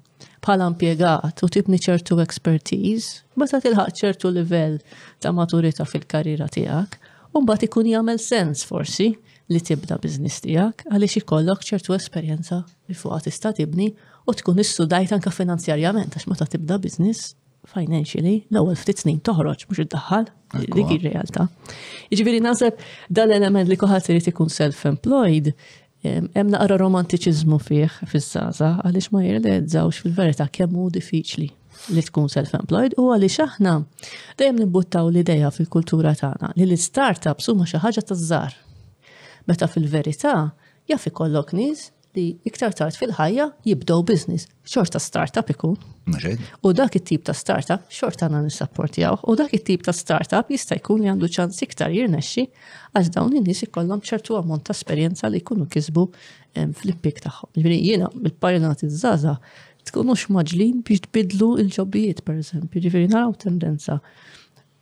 [0.47, 4.77] bħala impiegat u tibni ċertu expertise, meta tilħaq ċertu livell
[5.19, 6.95] ta' maturita fil-karriera tiegħek,
[7.35, 9.09] u mbagħad ikun jagħmel sens forsi
[9.51, 13.91] li tibda biznis tiegħek għaliex ikollok ċertu esperjenza li fuqha tista' tibni
[14.31, 17.33] u tkun issudajt anke finanzjarjament għax meta tibda biznis
[17.73, 20.29] financially, l-ewwel ftit snin toħroġ mhux iddaħħal
[20.75, 21.49] dik ir-realtà.
[22.13, 22.81] Jiġifieri naħseb
[23.19, 25.53] dal-element li kulħadd irid ikun self-employed
[26.09, 31.49] hemm naqra romantiċiżmu fih fiż-żaża għaliex ma jirrealizzawx fil-verità kemm hu diffiċli
[31.97, 33.75] li tkun self-employed u għaliex aħna
[34.41, 38.57] dejjem nibbuttaw l-idea fil-kultura tagħna li l-startups huma xi ħaġa taż żgħar.
[39.49, 40.37] Meta fil-verità
[40.89, 41.89] jaf ikollok nies
[42.19, 44.49] li iktar tard fil-ħajja jibdow biznis.
[44.69, 45.77] Xorta startup ikun.
[46.67, 49.21] U dak it-tip ta' startup xorta għana nissapportijaw.
[49.31, 52.47] U dak it-tip ta' startup jista' jkun li għandu ċans iktar jirnexxi
[52.95, 56.07] għax dawn in-nies ikollhom ċertu ammont ta' esperjenza li jkunu kisbu
[56.65, 57.53] fl-ippik tagħhom.
[57.59, 59.37] Ġifieri jiena mill-parjonati żaża
[59.91, 62.83] tkunux maġlin biex tbidlu il-ġobbijiet pereżempju.
[62.87, 64.01] Ġifieri naraw tendenza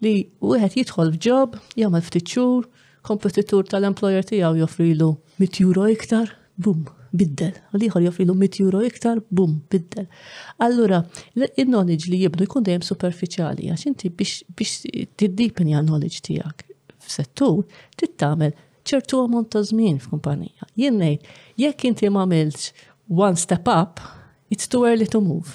[0.04, 2.66] li wieħed jidħol f'ġob, jagħmel ftit xhur,
[3.06, 8.82] kompetitur tal-employer tiegħu joffrilu 100 euro iktar, bum, biddel, u liħor joffri l 100 euro
[8.86, 10.06] iktar, bum, biddel.
[10.66, 11.02] Allura,
[11.48, 14.76] il-knowledge li jibnu jkun dajem superficiali, għax inti biex
[15.20, 16.66] tiddipinja knowledge tijak
[16.98, 17.64] f-settur,
[18.00, 18.54] tittamel
[18.86, 20.68] ċertu għamont ta' zmin f'kumpanija.
[20.78, 21.20] Jinnej,
[21.60, 22.26] jekk inti ma'
[23.08, 24.00] one step up,
[24.50, 25.54] it's too early to move.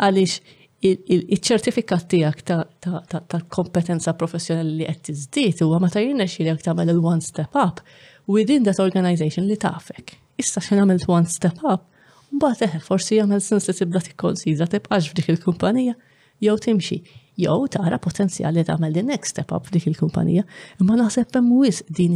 [0.00, 0.38] Għalix,
[0.80, 7.04] il-ċertifikat tijak ta' kompetenza professjonali li għed tizdit u għamata jinnex jirna xilek ta' il
[7.04, 7.82] one step up
[8.26, 11.86] within that organization li tafek issa xin għamilt one step up,
[12.34, 15.96] mbagħad eħe eh, forsi jagħmel sens li tibda tikkonsidra tibqax f'dik il-kumpanija
[16.40, 17.00] jew timxi
[17.40, 20.44] jew tara potenzjali li tagħmel the next step up f'dik il-kumpanija,
[20.82, 22.14] imma naħseb hemm wisq din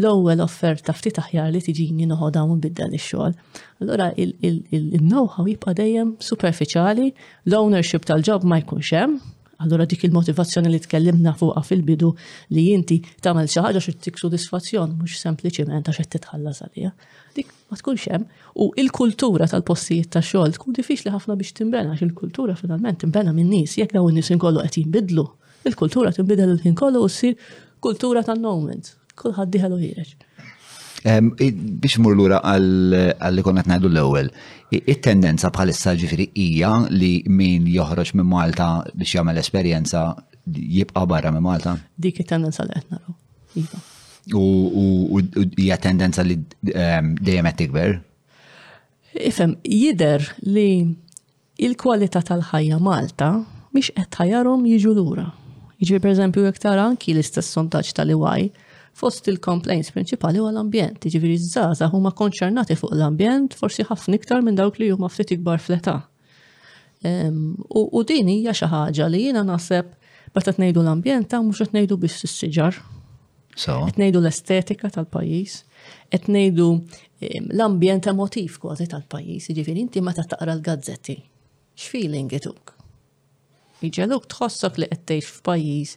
[0.00, 3.32] l-ewwel offerta ftit aħjar li tiġini noħodha u nbiddel ix-xogħol.
[3.82, 7.08] Allura il-know-how jibqa' dejjem superficiali,
[7.50, 9.16] l-ownership tal-ġob ma jkunx hemm,
[9.60, 12.08] Allora dik il-motivazzjoni li tkellimna fuqha fil-bidu
[12.54, 16.92] li inti tagħmel xi ħaġa x'tik sodisfazzjon mhux sempliċiment għax qed titħallas għalija.
[17.34, 22.06] Dik ma tkunx hemm u il-kultura tal-postijiet ta' xogħol tkun diffiċli ħafna biex tinbena għax
[22.06, 25.26] il-kultura finalment tinbena minn nies jekk dawn in-nies inkollu qed jinbidlu.
[25.66, 27.34] Il-kultura tinbidel il-ħin kollu u ssir
[27.82, 28.94] kultura tan-moment.
[29.18, 29.82] Kulħadd diħel u
[30.98, 34.30] Biex mur lura għall-li konna ngħidu l-ewwel,
[34.70, 40.02] it-tendenza bħalissa ġifiri hija li min joħroġ minn Malta biex jagħmel esperjenza
[40.44, 41.76] jibqa' barra minn Malta?
[41.96, 43.14] Dik it-tendenza li qed naraw.
[43.56, 43.80] Iva.
[44.38, 45.20] U
[45.56, 46.36] hija tendenza li
[46.68, 47.94] ehm, dejjem qed tikber?
[49.18, 50.66] Ifhem, jider li
[51.64, 53.32] il-kwalità tal-ħajja Malta
[53.74, 55.30] miex qed ħajarhom jiġu lura.
[55.80, 58.50] Jiġri pereżempju jekk tara anki l-istess sondaġġ tal-IY
[58.98, 64.56] Fost il-complaints prinċipali huwa l-ambjent, ġifiri z-zaza huma konċernati fuq l-ambjent forsi ħafna iktar minn
[64.58, 65.94] dawk li huma ftit ikbar fleta.
[67.06, 69.92] Ehm, u din hija xi ħaġa li jiena naħseb
[70.34, 72.80] meta tnejdu l-ambjent ta' mhux qed ngħidu biss is-siġar.
[73.58, 75.54] Qed ngħidu l-estetika tal-pajjiż,
[76.16, 81.16] qed ngħidu ehm, l-ambjent emotiv kważi tal-pajjiż, jiġifieri inti meta taqra l-gazzetti.
[81.78, 82.74] X'feeling ituk?
[83.86, 85.90] Iġeluk tħossok li għettejx f'pajjiż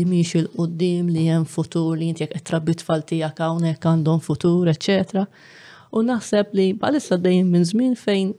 [0.00, 4.68] li miex il-qoddim li hemm futur li jintjek jek trabbi tfal tiegħek hawnhekk għandhom futur,
[4.72, 5.26] eċetera.
[5.92, 8.32] U naħseb li bħalissa dejjem minn żmien fejn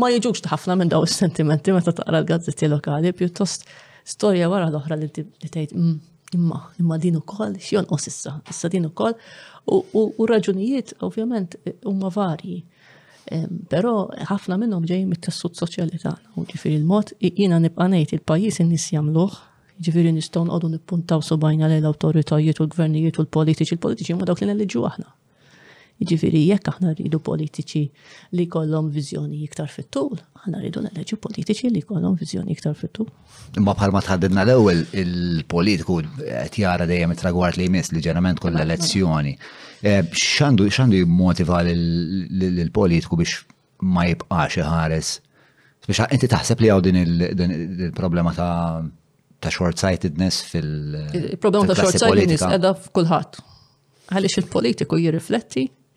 [0.00, 3.66] ma jiġux ħafna minn daw is-sentimenti meta taqra l-gazzetti lokali, pjuttost
[4.08, 5.94] storja wara l-oħra li tgħid mm,
[6.38, 9.16] imma, imma din ukoll x'jon qos issa, issa din ukoll
[9.74, 12.62] u raġunijiet ovvjament eh, huma varji.
[13.70, 13.90] Pero
[14.30, 16.34] ħafna minnhom ġej mit-tessut soċjali tagħna.
[16.36, 19.38] U ġifieri il-mod jiena nibqa' ngħid il-pajjiż in jagħmluh,
[19.88, 24.50] ġifieri nistgħu nqogħdu nippuntaw subajna lejn l-awtoritajiet u l-gvernijiet u l-politiċi, il-politiċi ma dawk li
[24.52, 25.10] nelliġu aħna.
[26.00, 27.80] Jiġifieri jekk aħna rridu politiċi
[28.38, 33.08] li kollhom viżjoni iktar fit-tul, aħna rridu neleġu politiċi li kollhom viżjoni iktar fit-tul.
[33.60, 38.56] Imma bħal ma tħaddidna l-ewwel il-politiku qed jara dejjem it-tragward li jmiss li ġenerament kull
[38.62, 39.34] elezzjoni.
[39.84, 43.42] Eh, x'għandu x'għandu jimmotiva lill-politiku biex
[43.92, 45.10] ma jibqax iħares
[45.84, 47.02] biex inti taħseb li għaw din
[47.90, 48.50] il-problema ta'
[49.40, 53.38] ta' short-sightedness fil- Il-problema ta' short-sightedness edha f'kulħadd.
[54.10, 55.66] Għaliex il-politiku jirrifletti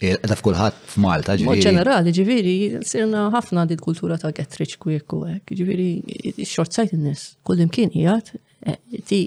[0.00, 1.60] Edha f'kulħat f'Malta, ġiviri.
[1.60, 2.52] ġenerali, ġiviri,
[2.88, 5.88] sirna ħafna di kultura ta' getriċ kwiek u għek, ġiviri,
[6.48, 8.32] xort sajt n jgħat,
[9.10, 9.18] ti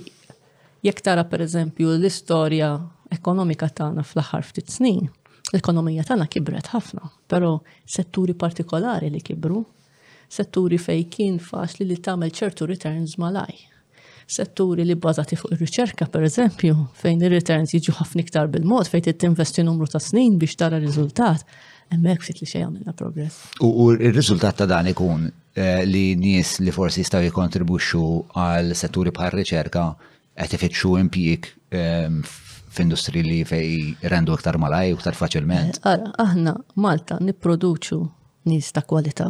[0.88, 2.72] jek tara per eżempju l-istoria
[3.14, 5.12] ekonomika tagħna fl-aħħar ftit snin,
[5.54, 9.62] l-ekonomija tagħna kibret ħafna, pero setturi partikolari li kibru,
[10.26, 13.62] setturi fej kien faċli li tagħmel ċertu returns malaj
[14.28, 19.88] setturi li bbażati fuq ir-riċerka pereżempju fejn ir-returns jiġu ħafna iktar bil-mod fejn tinvesti numru
[19.92, 21.44] ta' snin biex tara riżultat,
[21.94, 23.42] hemmhekk fit li xejn għamilna progress.
[23.64, 28.04] U r-riżultat ta' dan ikun eh, li nies li forsi jistgħu jikontribwixxu
[28.38, 29.88] għal setturi bħal riċerka
[30.34, 32.22] qed ifittxu impjieg ehm,
[32.74, 35.78] f'industri li fej rendu iktar malaj u iktar faċilment.
[35.78, 38.02] Eh, ara, aħna Malta nipproduċu
[38.50, 39.30] nies ta' kwalità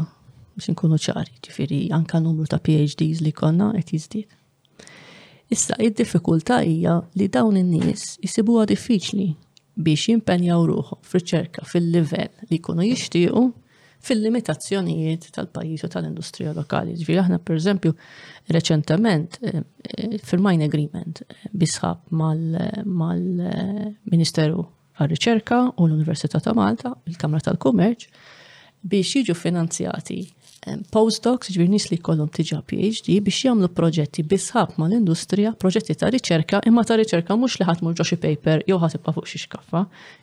[0.53, 4.37] biex nkunu ċari, ġifiri anka numru ta' PhDs li konna qed jiżdied.
[5.53, 9.25] Issa, id-diffikultà hija li dawn in-nies jisibuha diffiċli
[9.85, 13.35] biex jimpenjaw ruħu f'riċerka fil-livell li jkunu jixtiequ
[14.03, 16.95] fil-limitazzjonijiet tal-pajjiż u tal-industrija lokali.
[16.99, 17.91] Ġifieri aħna pereżempju
[18.51, 19.43] reċentament eh,
[19.95, 24.61] eh, firmajn agreement eh, bisħab mal-Ministeru
[24.97, 28.01] għar-Riċerka u l-Università ta' Malta, il-Kamra tal-Kummerċ,
[28.89, 30.19] biex jiġu finanzjati
[30.63, 35.95] Eh, postdocs, ġbir nis li kollum tiġa PhD biex jamlu proġetti bisħab ma l-industrija, proġetti
[35.99, 39.81] ta' riċerka, imma ta' riċerka mux li ħatmur ġoxi paper jew ħatibqa fuq xi xkaffa,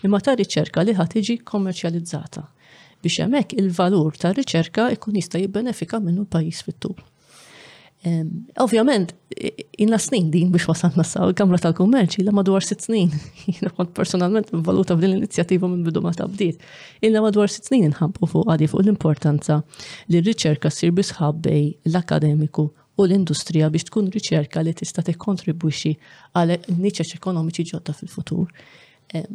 [0.09, 2.47] imma ta' riċerka li ħatiġi kommerċjalizzata
[3.05, 6.97] biex hemmhekk il-valur ta' riċerka ikun jista' jibbenefika minnu l-pajjiż fit-tul.
[8.59, 9.13] Ovvjament,
[9.79, 13.11] inna snin din biex wasan sa' il-Kamra tal kummerċi illa madwar sitt snin.
[13.51, 16.57] Jina kont personalment valuta f'din l-inizjattiva minn bidu ma tabdiet.
[17.05, 19.61] Illa madwar sitt snin inħabbu fuq għadi fuq l-importanza
[20.09, 25.93] li r-riċerka sir bisħab bej l-akademiku u l-industrija biex tkun riċerka li tista' tikkontribwixxi
[26.41, 28.49] għal niċeċ ekonomiċi ġodda fil-futur.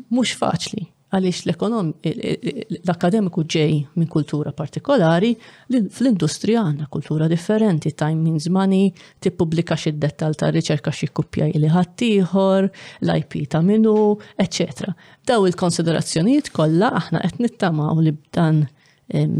[0.09, 5.31] Mhux faċli, għaliex l-akademiku ġej minn kultura partikolari,
[5.69, 8.91] fl-industrija għandna kultura differenti, time means money,
[9.37, 12.69] publika xid dettal ta' riċerka xie kuppja li ħaddieħor,
[13.05, 13.95] l-IP ta' minu,
[14.41, 14.91] etc.
[15.25, 18.65] Daw il-konsiderazzjonijiet kollha aħna qed nittamaw li b'dan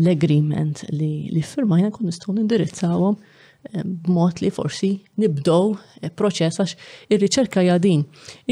[0.04, 3.18] l-agreement li firmajna kun nistgħu indirizzawhom
[3.84, 4.90] b'mod li forsi
[5.22, 8.06] nibdow e proċess għax ir-riċerka jadin.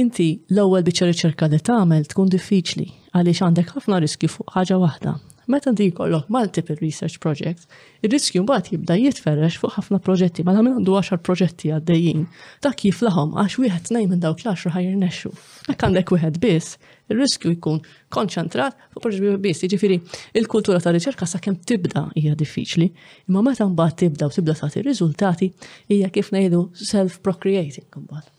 [0.04, 5.20] Inti l-ewwel biċċa riċerka li tagħmel tkun diffiċli għaliex għandek ħafna riski fuq ħaġa waħda
[5.48, 7.66] Meta di kollok multiple research projects,
[8.06, 12.22] il-riskju mbagħad jibda jitferrex fuq ħafna proġetti, mela minn għandu 10 proġetti għaddejjin,
[12.64, 15.32] dak kif laħom għax wieħed nejn minn dawk l-10 ħajr nexxu.
[15.74, 16.78] Hekk għandek wieħed biss,
[17.12, 17.82] ir-riskju jkun
[18.16, 20.00] konċentrat fuq proġetti biss, jiġifieri
[20.40, 22.88] il-kultura ta' riċerka sakemm tibda hija diffiċli,
[23.28, 25.52] imma meta mbagħad tibda u tibda tagħti riżultati
[25.98, 28.32] hija kif ngħidu self-procreating imbagħad.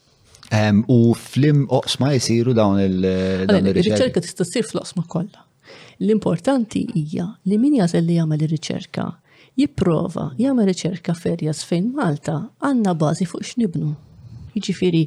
[0.89, 3.81] U flim oqsma jisiru dawn il-riċerka.
[3.81, 5.41] Riċerka tista' tsir fl-oqsma kollha.
[5.97, 9.05] L-importanti hija li min jażel li jagħmel ir-riċerka
[9.59, 12.35] jipprova jagħmel riċerka ferjas fejn Malta
[12.67, 13.91] għandna bażi fuq x'nibnu.
[14.55, 15.03] Jiġifieri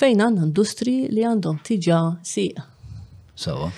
[0.00, 2.00] fejn għandna industri li għandhom tiġa
[2.32, 2.66] siq.
[3.34, 3.70] Sawa.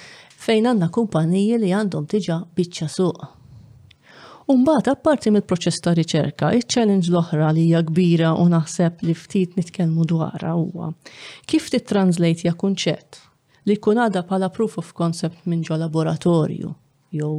[0.43, 3.23] Fejn għandna kumpaniji li għandhom tiġa biċċa suq.
[4.53, 9.55] Umbat, apparti mill proċess ta' riċerka, il-challenge l-oħra li hija kbira u naħseb li ftit
[9.59, 10.91] nitkellmu dwarha huwa
[11.47, 13.21] kif tittranslejtja kunċett
[13.69, 16.71] li kun għada pala proof of concept minn ġo laboratorju,
[17.15, 17.33] jew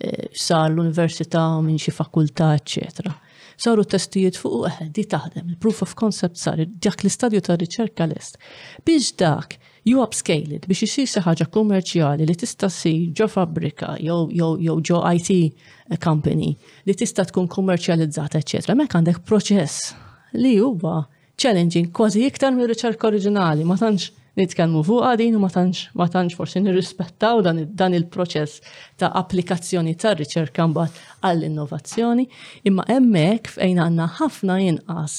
[0.00, 3.12] eh, sar l-università minn xi fakultà, eccetera.
[3.58, 8.06] Saru testijiet fuq eħ, eh, di taħdem, il-proof of concept sar, dak l-istadju ta' riċerka
[8.08, 8.38] lest.
[8.86, 9.58] Biex dak,
[9.88, 15.30] ju upscaled biex isir xi ħaġa kummerċjali li tista' si ġo fabbrika jew ġo IT
[15.40, 16.50] eh, company
[16.86, 18.76] li tista' tkun kummerċjalizzata, eċetera.
[18.78, 19.92] Mek għandek proċess
[20.38, 21.02] li huwa
[21.38, 26.60] challenging kważi iktar mill riċerka oriġinali, ma tantx nitkellmu fuq din u ma tantx forsi
[26.62, 27.40] nirrispettaw
[27.80, 28.62] dan il-proċess
[29.00, 32.26] ta' applikazzjoni ta' riċerka mbagħad għall-innovazzjoni,
[32.70, 35.16] imma hemmhekk fejn għandna ħafna inqas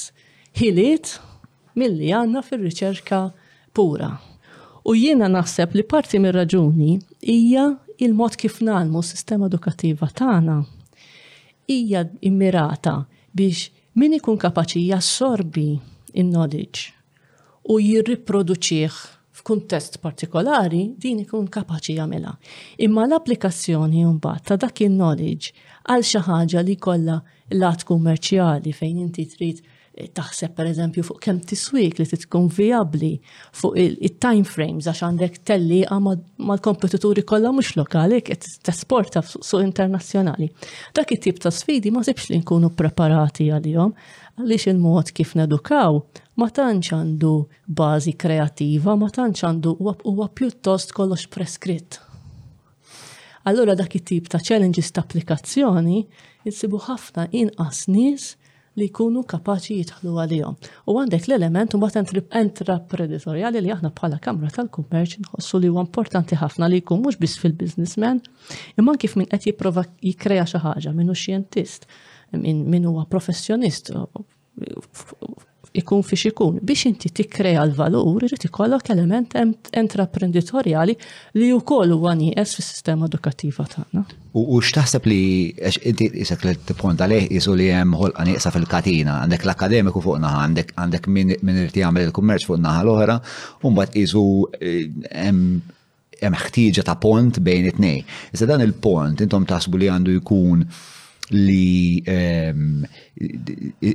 [0.60, 1.14] ħiliet
[1.80, 3.22] milli għandna fir-riċerka
[3.76, 4.12] pura.
[4.88, 6.96] U jiena naħseb li parti mir-raġuni
[7.28, 7.66] hija
[8.00, 10.62] il-mod kif nagħmlu s-sistema edukattiva tagħna
[11.70, 13.02] hija immirata
[13.36, 13.68] biex
[14.00, 15.74] min ikun kapaċi jassorbi
[16.14, 16.96] in-knowledge
[17.70, 19.00] u jirriproduċiħ
[19.40, 22.32] f'kuntest partikolari din ikun kapaċi jagħmilha.
[22.86, 25.54] Imma l-applikazzjoni mbagħad ta' dak il-knowledge
[25.90, 27.20] għal xi ħaġa li kollha
[27.62, 29.62] lat kummerċjali fejn inti trid
[30.16, 33.10] taħseb per eżempju fuq kemm tiswik li titkun viabli
[33.60, 40.50] fuq il-time frames għax għandek telli mal-kompetituri kollha mhux lokali qed tesporta suq internazzjonali.
[40.96, 43.94] Dak it-tip ta' sfidi ma sibx li nkunu preparati għalihom
[44.40, 46.00] għaliex il-mod kif nedukaw
[46.40, 47.30] ma tantx għandu
[47.80, 51.99] bażi kreattiva, ma tantx għandu huwa pjuttost kollox preskritt.
[53.49, 56.03] Allura dak it-tip ta' challenges ta' applikazzjoni
[56.45, 58.30] jinsibu ħafna inqas nies
[58.80, 60.56] li jkunu kapaċi jitħlu għalihom.
[60.91, 62.24] U għandek l-element u mbagħad li
[63.74, 68.22] aħna bħala Kamra tal-Kummerċ nħossu li huwa importanti ħafna li jkun mhux biss fil-businessman,
[68.80, 71.90] imma kif min qed jipprova jikkrea xi ħaġa minnu xjentist,
[72.40, 73.91] min huwa professjonist
[75.80, 76.58] ikun fiex ikun.
[76.66, 79.34] Biex inti tikkreja l-valur, irrid ikollok element
[79.80, 80.96] entreprenditoriali
[81.40, 84.04] li wkoll huwa nieqes fis-sistema edukattiva tagħna.
[84.42, 85.20] U x'taħseb li
[85.92, 90.44] inti isek li tipponta leh jisu li hemm ħolqa nieqsa fil-katina, għandek l-akademiku fuq naħa,
[90.48, 93.20] għandek għandek min irid jagħmel il-kummerċ fuq naħa l-oħra,
[93.66, 95.76] u mbagħad jem eh,
[96.28, 98.02] hemm ħtieġa ta' pont bejn it nej
[98.36, 100.66] Iżda dan il-pont intom taħsbu li għandu jkun
[101.34, 102.84] li um,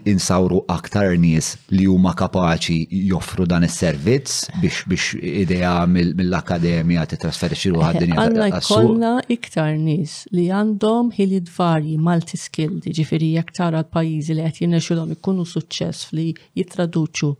[0.06, 5.06] insawru aktar nies li huma kapaċi joffru dan is-servizz biex biex
[5.44, 8.18] idea mill-akademija titrasferixxi ruħ għad-dinja.
[8.24, 14.66] Għandna jkollna iktar nies li għandhom ħilid varji multi-skilled, ġifiri jekk tara l-pajjiżi li qed
[14.66, 16.30] jinnexxulhom ikunu suċċess li
[16.60, 17.34] jittraduċu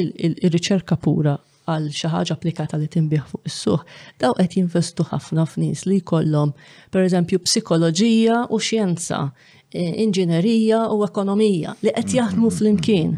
[0.00, 1.38] il-riċerka pura
[1.70, 3.80] għal xi ħaġa applikata li tinbih fuq is suħ
[4.22, 6.52] daw qed jinvestu ħafna f'nies li jkollhom
[6.94, 9.20] pereżempju psikoloġija u xjenza,
[9.72, 13.12] eh, inġinerija u ekonomija li qed jaħdmu fl-imkien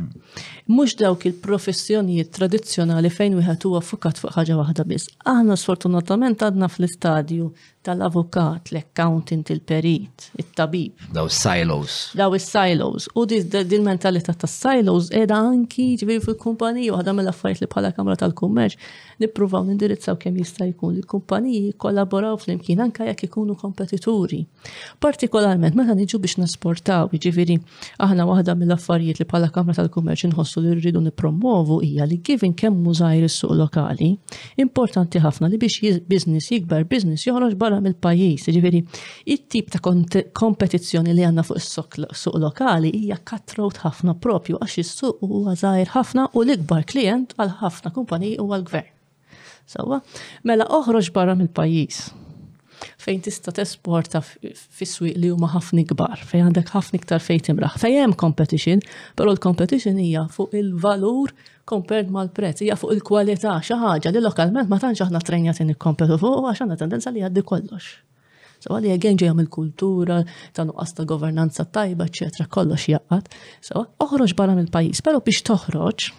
[0.75, 5.11] mhux dawk il-professjonijiet tradizzjonali fejn wieħed huwa fukat fuq ħaġa waħda biss.
[5.29, 7.51] Aħna sfortunatament għadna fl-istadju
[7.83, 11.01] tal-avukat, l-accountant, il-perit, it-tabib.
[11.13, 11.95] Daw silos.
[12.17, 13.09] Daw is-silos.
[13.19, 18.79] U din mentalità tas silos edha anki ġivir fil-kumpaniji waħda mill-affarijiet li bħala Kamra tal-Kummerċ
[19.25, 24.41] nippruvaw nindirizzaw kemm jista' jkun li kumpaniji kumpaniji fl flimkien anke jekk ikunu kompetituri.
[25.03, 27.59] Partikolarment meta niġu biex nasportaw, ġiviri,
[28.07, 32.93] aħna waħda mill-affarijiet li bħala Kamra tal-Kummerċ inħossu li rridu nipromovu hija li kemm inkemmu
[32.99, 34.11] żgħir is-suq lokali,
[34.65, 38.49] importanti ħafna li biex business jikbar business joħroġ barra mill-pajjiż.
[38.57, 38.83] Ġifieri,
[39.35, 45.57] it-tip ta' kompetizzjoni li għandna fuq is-suq lokali hija cutthroat ħafna propju għax is-suq huwa
[45.59, 48.91] żgħir ħafna u l-ikbar klient għal ħafna kumpaniji u għall gvern
[49.73, 50.01] Sawa,
[50.45, 52.07] mela oħroġ barra mill-pajjiż
[52.99, 54.21] fejn tista' tesporta
[54.79, 57.77] fis-swieq li huma ħafna kbar, fejn għandek ħafna iktar fejn timraħ.
[57.83, 58.83] Fejn hemm competition,
[59.19, 61.35] però l-competition hija fuq il-valur
[61.69, 66.49] kompert mal-prezz, hija fuq il-kwalità xi ħaġa li lokalment ma tantx aħna trenjat kompetu fuq
[66.51, 67.93] għax għandna tendenza li għaddi kollox.
[68.63, 70.19] So għalli għagħen ġejja il kultura
[70.55, 73.33] ta' nuqqas governanza tajba, eccetera, kollox jaqqat.
[73.61, 76.13] So oħroġ barra mill-pajis, pero biex toħroġ,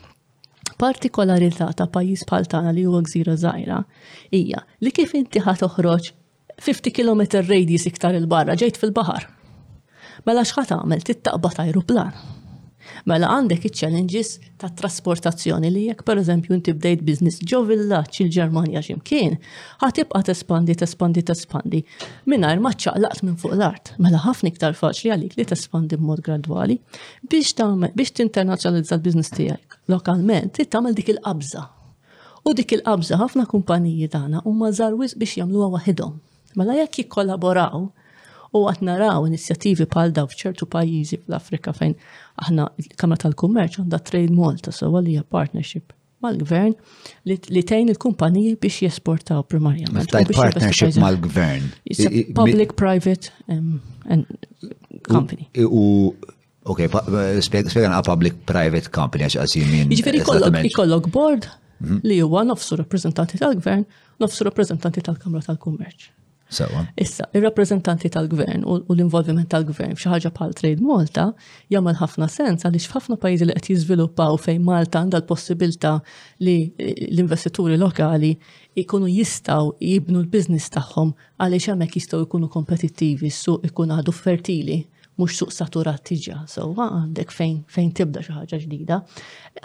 [0.79, 3.79] partikolarità ta' pajis bħal tagħna li huwa gżira żgħira
[4.35, 6.09] hija li kif inti ħad toħroġ
[6.57, 7.21] 50 km
[7.51, 9.27] radius iktar il-barra ġejt fil-bahar.
[10.25, 12.13] Mela xħat għamel ta' aeroplan.
[13.05, 18.81] Mela għandek iċ-challenges ta' trasportazzjoni li jekk per eżempju inti bdejt biznis ġo villaċ il-Ġermanja
[18.83, 19.37] ximkien,
[19.81, 21.79] ħatibqa tespandi, tespandi, tespandi.
[22.29, 26.77] Minar ma ċaqlaqt minn fuq l-art, mela ħafna iktar faċli għalik li tespandi b'mod gradwali
[27.29, 27.55] biex
[27.95, 31.63] biex tinternazzjonalizza l-biznis tiegħek lokalment, tagħmel dik il-qabża.
[32.43, 36.19] U dik il-qabża ħafna kumpaniji tagħna huma żarwis biex jagħmluha waħedhom
[36.59, 37.87] Mela jekk jikkollaboraw
[38.53, 41.95] u għat naraw inizjattivi pal daw f'ċertu pajjiżi fl-Afrika fejn
[42.43, 46.75] aħna l-Kamra tal-Kummerċ għandha Trade Malta sewa li hija partnership mal-gvern
[47.57, 50.05] li tejn il-kumpaniji biex jesportaw primarjament.
[50.13, 51.65] Tajt partnership mal-gvern.
[52.39, 53.79] Public-private um,
[55.09, 55.49] company.
[55.65, 56.13] U
[56.71, 56.79] Ok,
[57.43, 59.89] spiegħan public-private company għax għazimin.
[59.91, 60.21] Iġveri
[60.71, 61.49] kollok board
[61.83, 61.97] mhm.
[62.07, 63.83] li huwa nofsu rappresentanti tal-gvern,
[64.23, 66.07] nofsu rappresentanti tal-Kamra tal-Kummerċ.
[66.53, 66.85] Sewa.
[66.97, 71.25] Issa, il-rappresentanti tal-gvern u l-involviment tal-gvern f'xi ħaġa bħal Trade Malta
[71.73, 75.93] jagħmel ħafna sens għaliex f'ħafna pajjiżi li qed jiżviluppaw fejn Malta għandha l-possibilità
[76.45, 78.33] li l-investituri lokali
[78.83, 84.81] ikunu jistaw jibnu l-biznis tagħhom għaliex hemmhekk jistgħu jkunu kompetittivi suq ikun għadu fertili
[85.21, 88.97] mhux suq saturat tiġa, so għandek fejn fejn tibda xi ħaġa ġdida.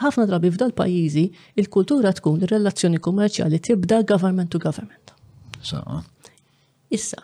[0.05, 1.23] Ħafna drabi f'dal pajjiżi
[1.63, 5.17] il-kultura tkun ir-relazzjoni kummerċjali tibda government to government.
[5.61, 5.81] So,
[6.91, 7.21] Issa,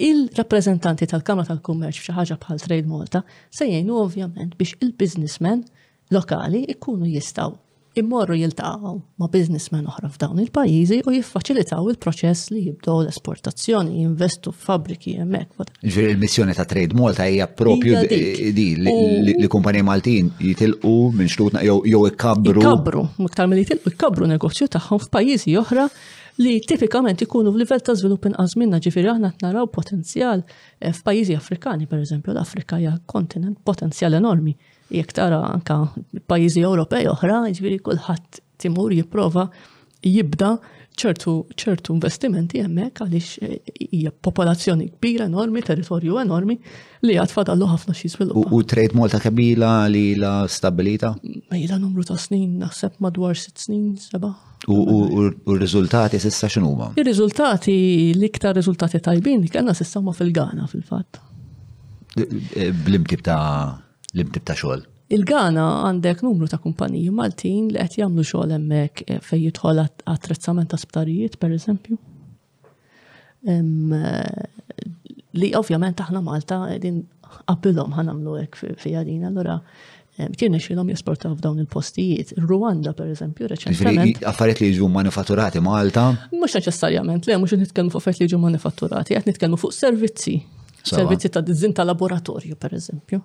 [0.00, 3.20] il-rappresentanti tal-Kamra tal-Kummerċ f'xi ħaġa bħal Trade Malta
[3.52, 5.66] se jgħinu ovvjament biex il-businessmen
[6.16, 7.52] lokali ikunu jistaw
[8.00, 15.18] immorru jiltaqgħu ma' businessmen oħra f'dawn il-pajjiżi u jiffaċilitaw il-proċess li jibdew l-esportazzjoni, jinvestu f'fabbriki
[15.18, 15.68] hemmhekk.
[15.84, 22.02] Ġifieri il-missjoni ta' Trade Malta hija propju di li kumpaniji Maltin jitilqu minn xlutna jew
[22.08, 22.64] ikkabru.
[22.64, 25.90] Ikkabru, miktar milli jitilqu ikkabru negozju tagħhom f'pajjiżi oħra
[26.40, 30.40] li tipikament ikunu f'livell ta' żvilupp inqas minna ġifieri aħna qed naraw potenzjal
[30.80, 34.54] eh, f'pajjiżi Afrikani, pereżempju l-Afrika hija kontinent potenzjal enormi.
[34.92, 35.76] Jekk tara anka
[36.32, 39.48] pajjiżi Ewropej oħra, ġifieri kulħadd timur jipprova
[40.02, 40.56] jibda
[40.98, 43.56] ċertu ċertu investimenti hemmhekk għaliex eh,
[43.92, 46.56] hija popolazzjoni kbira enormi, territorju enormi
[47.06, 48.52] li għad fadallu ħafna xi żviluppa.
[48.54, 51.14] U trejt Malta kabila li la stabilita?
[51.56, 54.30] Ila numru ta' snin, naħseb madwar sitt snin, seba.
[54.70, 54.78] U
[55.26, 56.92] r-riżultati s'issa x'inhuma?
[57.00, 57.74] Ir-riżultati
[58.14, 61.22] l-iktar riżultati tajbin li kellna s'issa huma fil gana fil-fatt.
[62.20, 63.38] Eh, eh, blimtib ta'
[64.12, 64.88] l-imtib ta' xogħol.
[65.12, 70.70] Il-Ghana għandek numru ta' kumpaniji Maltin li qed jagħmlu xogħol hemmhekk eh, fejn jidħol attrezzament
[70.72, 71.98] ta' sptarijiet pereżempju.
[73.52, 74.44] Eh,
[75.42, 77.02] li ovvjament aħna Malta qegħdin
[77.42, 82.32] qabilhom ħanamlu hekk fiha din allura eh, kien xilom jesportaw f'dawn il-postijiet.
[82.46, 84.24] Rwanda, per eżempju, reċentament.
[84.32, 86.06] Affariet li ġu manifatturati Malta?
[86.32, 90.38] Mux neċessarjament, le, mux nitkellmu fuq affariet li ġu manifatturati, għet nitkellmu fuq servizzi.
[90.82, 93.20] Servizzi ta' dizzin ta' laboratorju, per eżempju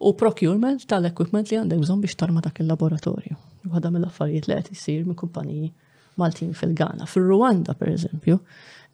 [0.00, 3.36] u procurement tal-equipment li għandek bżon biex tarma dak il-laboratorju.
[3.68, 5.68] Għada mill-affarijiet li qed jisir minn kumpaniji
[6.20, 7.06] Maltin fil-Ghana.
[7.08, 8.38] Fil-Rwanda, per eżempju,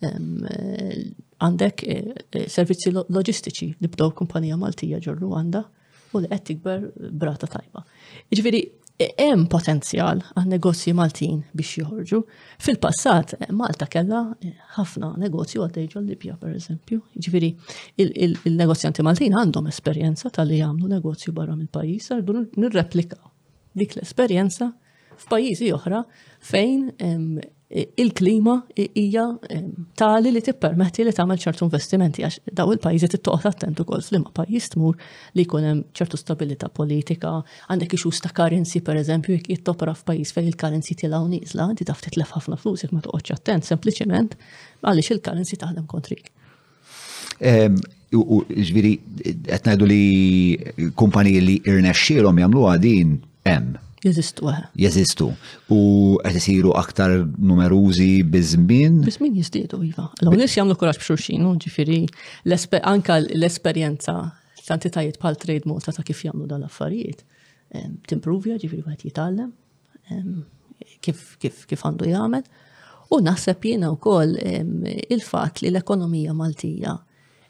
[0.02, 0.18] eh,
[1.40, 5.62] għandek eh, eh, servizzi loġistiċi li bdow kumpanija Maltija ġur Rwanda
[6.12, 7.84] u li qed tikber brata tajba.
[8.34, 8.64] Ġifieri
[8.98, 12.20] hemm potenzjal għan negozji Maltin biex joħorġu.
[12.62, 17.02] Fil-passat, eh, Malta kella eh, ħafna negozju għaddej ġol-Libja, per eżempju.
[17.26, 17.50] Ġviri,
[18.00, 23.20] il-negozjanti Maltin għandhom esperjenza tal-li għamlu negozju barra mill-pajis, għardu nirreplika
[23.76, 24.72] dik l-esperjenza
[25.16, 26.02] f'pajjiżi oħra
[26.44, 26.88] fejn
[27.74, 28.60] il-klima
[28.94, 29.68] hija ehm,
[29.98, 34.68] tali li tippermetti li tagħmel ċertu investimenti għax daw il-pajjiżi tittoqgħod attent ukoll f'liema pajjiż
[34.76, 34.94] tmur
[35.34, 37.32] li jkun hemm ċertu stabilità politika,
[37.66, 42.30] għandek ixus ta' karenzi pereżempju jekk jittopra f'pajjiż fejn il-karenzi tilgħu nieżla, inti taf titlef
[42.36, 44.36] ħafna flus jekk ma toqgħodx attent sempliċement
[44.86, 46.30] għaliex il-karenzi taħdem kontrik.
[47.42, 47.80] Ehm,
[48.14, 48.94] ġviri,
[49.50, 53.18] qed ngħidu li kumpaniji li irnexxielhom jagħmluha din
[53.50, 54.48] hemm Jeżistu.
[54.50, 54.66] Eh.
[54.76, 55.34] Jeżistu.
[55.68, 59.00] U qed isiru aktar numerużi biżmien.
[59.00, 60.10] Biżmien jiżdiedu iva.
[60.24, 61.98] Law nies jagħmlu kuraġġ b'xulxin, ġifieri
[62.84, 64.16] anka l-esperjenza
[64.66, 67.22] tantitajiet bħal trade mod ta' kif jagħmlu dan l-affarijiet
[68.10, 69.50] timprovja, ġifieri wieħed jitgħallem
[71.00, 72.44] kif għandu jagħmel.
[73.16, 74.36] U naħseb jiena wkoll
[75.14, 76.94] il-fatt li l-ekonomija Maltija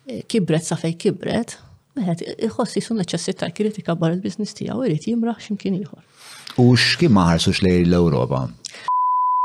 [0.06, 1.56] eh, kibret sa fej kibret
[1.96, 6.02] Meħed, jisun sun neċessita kritika bar il-biznis tijaw, irrit jimraħ ximkien iħor.
[6.60, 8.42] U x'kien maħarsu lejn l-Ewropa?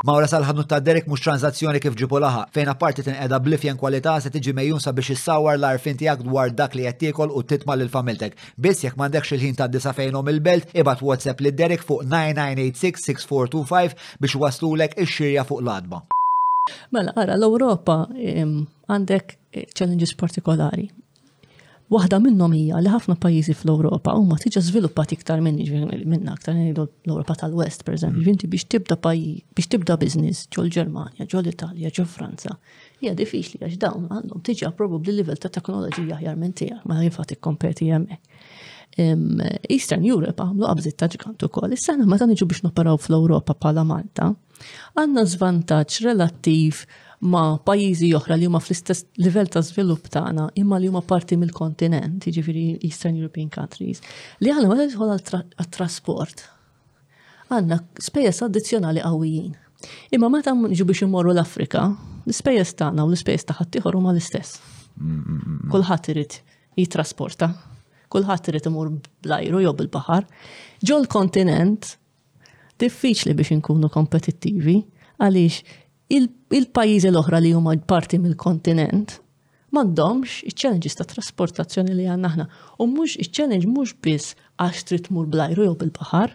[0.04, 4.32] Mawra salħadnu ta' Derek mux tranzazzjoni kif ġipu laħa, fejn apparti edha blifjen kwalità se
[4.34, 8.36] tiġi mejjunsa biex issawar l-arfin tiegħek dwar dak li qed u titma' l familtek.
[8.58, 14.36] Biss jekk m'għandekx il-ħin ta' disa fejnhom il-belt, ibad WhatsApp lid Derek fuq 9986-6425 biex
[14.42, 16.04] waslulek ix-xirja fuq l-adba.
[16.94, 20.90] Mela, ara l-Ewropa għandek eh, challenges partikolari.
[21.92, 25.58] Waħda minnhom hija li ħafna pajjiżi fl-Ewropa huma tiġa żviluppat iktar minn
[26.08, 28.22] minn aktar l-Ewropa tal-West pereżempju.
[28.22, 28.30] Mhm.
[28.32, 32.56] Inti biex tibda pajjiż, biex tibda biznis ġol Ġermanja, ġol Italja, ġol Franza,
[33.02, 37.28] hija diffiċli għax dawn għandhom tiġa probabbli livell ta' teknoloġija aħjar minn tiegħek ma jinfa'
[37.36, 38.42] ikkompeti hemmhekk.
[39.72, 41.76] Eastern Europe għamlu qabżit ta' ġgantu kol.
[41.76, 44.32] Is-sena ma ta' niġu biex noperaw fl-Europa pala Malta,
[45.00, 46.86] għanna zvantaġġ relattiv
[47.22, 52.26] ma' pajjiżi oħra li huma fl-istess livell ta' żvilupp tagħna imma li huma parti mill-kontinent,
[52.26, 54.02] jiġifieri Eastern European countries,
[54.42, 56.46] li għal ma tidħol għat-trasport
[57.52, 59.52] għandna spejjeż addizzjonali qawwijin.
[60.16, 61.86] Imma meta nġu biex imorru l-Afrika,
[62.26, 64.58] l-ispejjeż tagħna u l-ispejjeż ta' ħaddieħor huma l-istess.
[65.74, 66.40] Kulħadd irid
[66.80, 67.52] jittrasporta.
[68.12, 68.90] kulħadd irid imur
[69.24, 70.26] bl-ajru jew bil-baħar.
[70.88, 71.94] Ġol kontinent
[72.82, 74.82] diffiċli biex inkunu kompetittivi
[75.22, 75.62] għaliex
[76.52, 79.18] il-pajjiżi l-oħra li huma parti mill-kontinent
[79.72, 82.46] m'għandhomx iċ-challenges ta' trasportazzjoni li għandna ħna.
[82.84, 86.34] U mhux iċ-challenge mhux biss għax trid tmur blajru jew bil-baħar,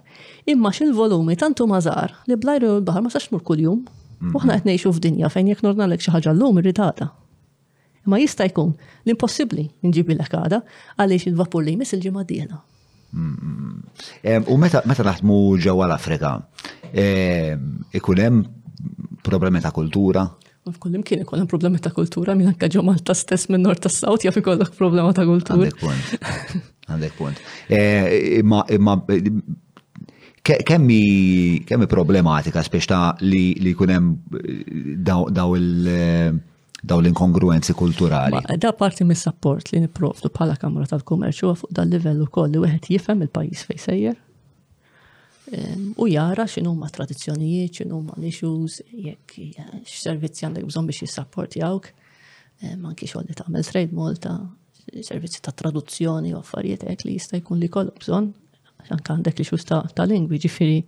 [0.49, 3.83] imma x'il-volumi tantu mażar li blajru jew bil-baħar ma sax tmur kuljum.
[4.33, 7.11] U aħna qed ngħixu f'dinja fejn jekk lek xi ħaġa llum irritata.
[8.07, 8.73] Imma jista' jkun
[9.05, 10.63] l-impossibbli nġibilek għada
[10.97, 12.63] għaliex il-vapur li jmiss il-ġimgħa dieħla.
[14.49, 16.33] U meta naħdmu ġewwa l-Afrika,
[16.97, 18.43] ikun hemm
[19.29, 20.25] problemi ta' kultura?
[20.67, 24.25] F'kull kien ikollhom problemi ta' kultura minn anke ġo Malta stess minn nord tas sawt
[24.27, 25.69] jaf ikollok problema ta' kultura.
[25.69, 26.67] Għandek punt.
[26.91, 27.45] Għandek punt.
[27.69, 28.97] Eh, imma imma
[30.47, 34.93] kemmi problematika speċta ta' li li jkun hemm eh,
[35.37, 36.35] daw il- eh,
[36.87, 38.43] daw l-inkongruenzi kulturali.
[38.63, 43.25] Da parti mis support li niprofdu bħala Kamra tal-Kummerċu fuq dal-livell ukoll li wieħed jifhem
[43.27, 44.15] il-pajjiż fejn sejjer,
[45.97, 49.39] u jara xinu ma tradizjonijiet, xinu ma issues, jekk
[49.85, 51.91] x-servizzi għandek bżon biex jissapportjawk,
[52.83, 54.35] manki xogħol li tagħmel trade Malta,
[55.07, 58.33] servizzi ta' traduzzjoni u affarijiet hekk li jista' jkun li kollok bżonn,
[58.91, 60.81] anke għandek li xus ta' lingwi ġifieri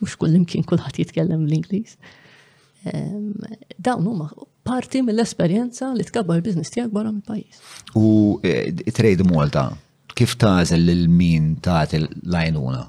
[0.00, 1.96] mhux kull imkien kulħadd jitkellem l-Ingliż.
[3.78, 4.30] Dawn huma
[4.66, 7.58] parti mill-esperjenza li tkabbar biznis tiegħek barra mill-pajjiż.
[8.00, 9.68] U eh, trade Malta,
[10.16, 12.86] kif tażel lil min tagħti l-għajnuna?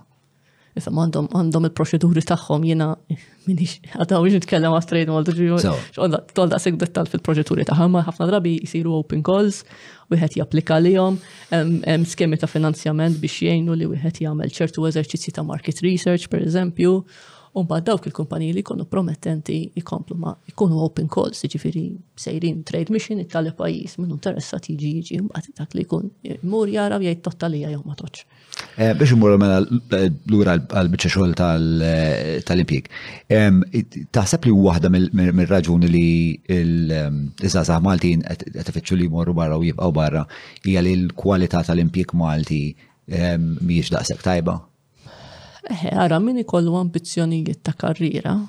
[0.80, 2.88] Issa għandhom għandhom il-proċeduri tagħhom jiena
[3.44, 5.58] minix għadha biex nitkellem għas trade moldu ġiju.
[6.38, 9.66] Tolda sik dettal fil-proċeduri tagħhom ħafna drabi jisiru open calls
[10.14, 11.20] wieħed japplika lihom
[11.52, 16.96] hemm skemi ta' finanzjament biex jgħinu li wieħed jagħmel ċertu eżerċizzi ta' market research pereżempju
[17.54, 21.82] U mbagħad dawk il-kumpaniji li jkunu promettenti jkomplu ma jkunu open calls, jiġifieri
[22.24, 26.08] sejrin trade mission it-tali pajjiż minn interessa tiġi jiġi mbagħad dak li jkun
[26.54, 28.22] mur jara jgħid tottalija jew ma toċ.
[28.78, 29.58] Eh, biex imur mela
[30.32, 31.36] lura għal-biċċa xogħol
[32.48, 32.88] tal-impjieg.
[34.16, 34.94] Taħseb li waħda
[35.34, 36.06] mir-raġuni li
[36.62, 37.04] l
[37.48, 40.24] izazah Maltin qed ifittxu li jmorru barra u jibqgħu barra
[40.64, 42.64] hija li l-kwalità tal impjik Malti
[43.12, 44.62] miex daqseb tajba?
[45.92, 48.40] Ara min ikollu ambizjonijiet ta' karriera,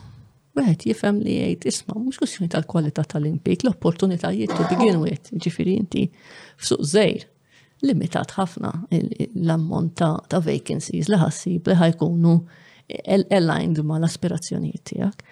[0.53, 6.03] Weħet jifem li jgħid, isma, mux kussjoni tal-kwalità tal-impik, l-opportunitajiet to begin with, ġifiri inti
[6.61, 7.23] f'suq zejr,
[7.89, 9.95] limitat ħafna l-ammont
[10.29, 12.35] ta' vacancies li ħassib li ħajkunu
[13.39, 15.25] aligned ma l-aspirazzjonijiet tiegħek.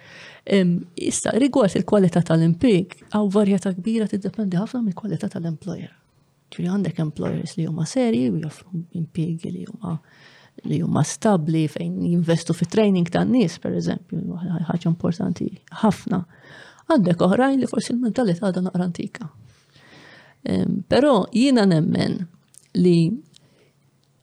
[1.13, 5.93] Issa, rigward il-kwalità tal-impik, għaw varjata kbira tiddependi ħafna mill-kwalità tal-employer.
[6.49, 9.99] Ġifiri għandek employers li huma serji u jafru impiegi li huma
[10.65, 15.49] li huma stabli fejn jinvestu fi training tan nies per eżempju, ħaġa importanti
[15.83, 16.23] ħafna.
[16.91, 19.29] Għandek oħrajn li forsi l-mentalità għadha naqra antika.
[20.91, 22.19] Però jiena nemmen
[22.81, 22.97] li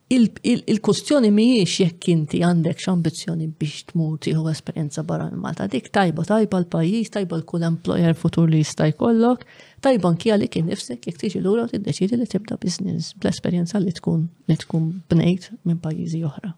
[0.07, 5.65] il-kustjoni miex jekk inti għandek x'ambizzjoni biex tmur tieħu esperjenza barra minn Malta.
[5.67, 9.41] Dik tajba tajba l-pajjiż, tajba l-kull employer futur li jista' jkollok,
[9.83, 13.91] tajba nkija li kien nifsek jekk tiġi lura u tiddeċidi li tibda biznis bl-esperjenza li
[13.97, 16.53] tkun li tkun bnejt minn pajjiżi oħra.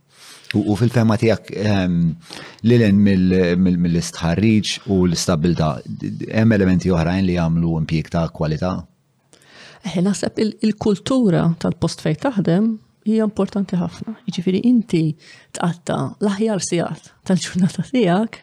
[0.61, 1.95] U fil-fema tiegħek ehm,
[2.69, 5.71] lilen mill-istħarriġ u l-istabilta,
[6.37, 8.75] hemm elementi oħrajn li jagħmlu impjieg ta' kwalità?
[9.89, 12.75] Eh, naħseb il-kultura tal-post taħdem
[13.07, 14.15] hija importanti ħafna.
[14.27, 15.03] Jiġifieri inti
[15.57, 18.41] tqatta l-aħjar sigħat tal-ġurnata tiegħek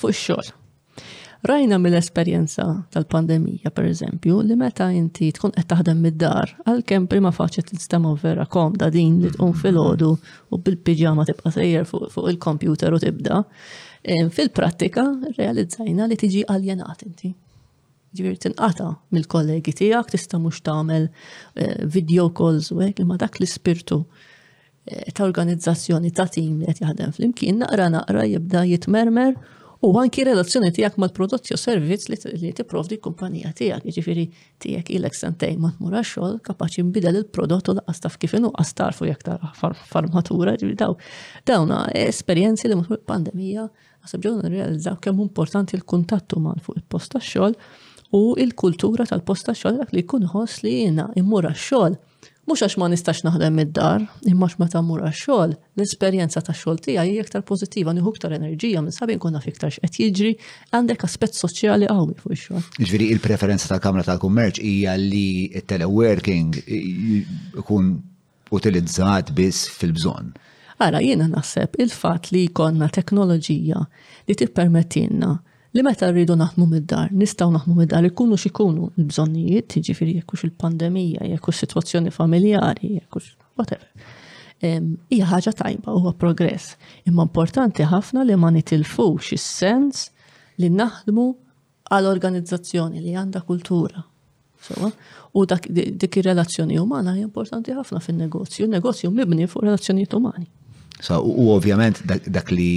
[0.00, 0.38] fuq xol.
[0.38, 0.54] xogħol
[1.46, 7.62] Rajna mill-esperjenza tal-pandemija, per eżempju, li meta inti tkun qed taħdem mid-dar, għalkemm prima faċi
[7.68, 10.10] tistema vera komda din li tkun fil-ħodu
[10.50, 13.42] u bil-piġama tibqa' sejjer fuq il-kompjuter u tibda,
[14.02, 15.06] eh, fil-prattika
[15.36, 17.34] realizzajna li tiġi aljenat inti
[18.16, 24.02] ġivir tinqata mill-kollegi tijak, tista mux tamel eh, video calls u għek, imma dak l-spirtu
[24.86, 29.36] eh, ta' organizzazzjoni ta' tim li għet jaħdem fl-imkien, naqra naqra jibda jitmermer
[29.84, 34.24] u għanki relazzjoni tijak mal prodotti u servizz li t-provdi kumpanija tijak, ġifiri
[34.64, 35.18] tijak il-ek
[35.60, 39.36] ma t-mura xol, kapaxi mbidel il-prodott u l-qastaf kifinu għastarfu jek ta'
[39.90, 40.96] farmatura, ġifiri daw,
[41.46, 43.68] dawna esperienzi li mutur pandemija,
[44.06, 47.54] għasabġu n-realizzaw kemm importanti l-kuntattu man fuq il-posta xol,
[48.16, 51.96] u il-kultura tal-posta xogħol dak li jkun ħoss li jiena immura għax-xogħol.
[52.46, 57.42] Mhux għax ma nistax naħdem id-dar, imma meta mmur għax-xogħol, l-esperjenza tax-xogħol tiegħi hija iktar
[57.50, 60.30] pozitiva nieħu iktar enerġija minn sabin kunna fiktar qed jiġri,
[60.74, 62.68] għandek aspett soċjali qawwi fuq ix-xogħol.
[62.84, 65.26] Ġifieri il-preferenza tal-Kamra tal-Kummerċ hija li
[65.56, 66.54] t-teleworking
[67.62, 67.96] ikun
[68.54, 70.30] utilizzat biss fil-bżonn.
[70.84, 73.82] Ara, jiena naħseb il-fat li jkollna teknoloġija
[74.28, 75.34] li tippermettilna
[75.76, 81.60] li meta rridu naħmu mid-dar, nistaw naħdmu mid-dar, ikunu xikunu l-bżonnijiet, ġifiri jekkux il-pandemija, jekkux
[81.64, 84.12] situazzjoni familjari, jekkux whatever.
[85.12, 86.72] Hija ħaġa tajba, huwa progress.
[87.10, 90.06] Imma importanti ħafna li ma nitilfux is-sens
[90.62, 91.26] li naħdmu
[91.92, 94.06] għal-organizzazzjoni li għandha kultura.
[95.36, 98.64] U dik ir-relazzjoni umana hija importanti ħafna fin-negozju.
[98.64, 100.48] Il-negozju mibni fuq relazzjonijiet umani.
[100.96, 102.72] So, u ovvjament dak li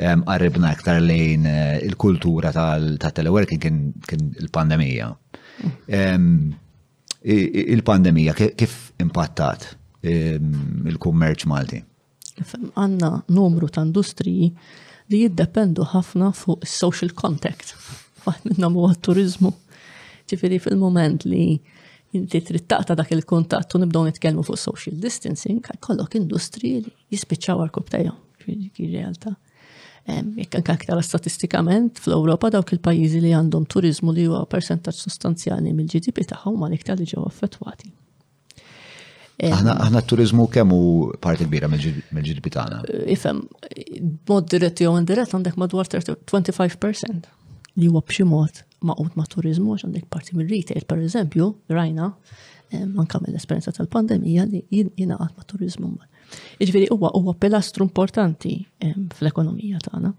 [0.00, 5.10] għarribna aktar lejn eh, il-kultura tal-teleworking kien il-pandemija.
[7.26, 11.82] Il-pandemija kif impattat il-kummerċ Malti?
[12.72, 14.48] Għanna numru ta' industriji
[15.12, 17.74] li jiddependu ħafna fuq social contact.
[18.24, 19.52] Waħd minnhom għat turizmu.
[20.30, 21.58] Ġifiri fil-moment li
[22.16, 27.60] inti trid ta' dak il-kuntatt u nibdow nitkellmu fuq social distancing, kollok industri li jispiċċaw
[27.66, 28.18] għal tajhom.
[28.42, 29.04] Ġifieri
[30.36, 36.24] jekk anke aktar statistikament fl-Ewropa dawk il-pajjiżi li għandhom turizmu li huwa percentaġġ sostanzjali mill-GDP
[36.32, 37.92] tagħhom ma l-iktar li ġew affettwati.
[39.42, 40.82] Aħna t-turizmu kemm hu
[41.22, 42.80] parti kbira mill-GDP tagħna.
[43.14, 43.40] Ifhem,
[44.30, 47.30] mod dirett jew indirett għandek madwar 25%
[47.80, 52.10] li huwa b'xi mod maqut ma' turizmu għax għandek parti mill-retail, per eżempju, rajna,
[52.96, 56.10] manka mill-esperjenza tal-pandemija li jingħaqad ma' turizmu mal
[56.64, 58.52] Iġveri huwa uwa pilastru importanti
[59.16, 60.12] fl-ekonomija tagħna.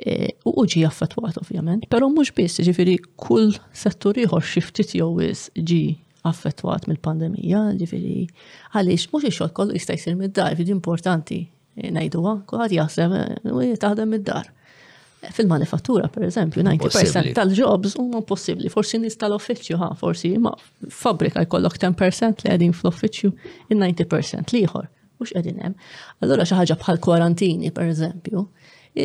[0.00, 0.12] E,
[0.48, 5.82] u uġi affettwat ovvjament, però mhux biss ġifieri kull settur ieħor xi ftit ġi
[6.30, 8.16] affettwat mill-pandemija, ġifieri
[8.76, 11.42] għaliex mhux ix kollu jista' jsir mid-dar, ġifieri importanti
[11.76, 12.34] e, ngħiduha,
[12.76, 14.48] jasem, e, u taħdem mid-dar.
[15.36, 20.54] Fil-manifattura, per eżempju, 90% tal-jobs huma possibbli, forsi nis tal-offiċju, ha, forsi ma
[20.88, 23.32] fabrika jkollok 10% li għedin fl-offiċju,
[23.74, 24.88] in 90% liħor
[25.20, 25.78] mux qegħdin hemm.
[26.24, 28.42] Allura xi ħaġa bħal kwarantini pereżempju,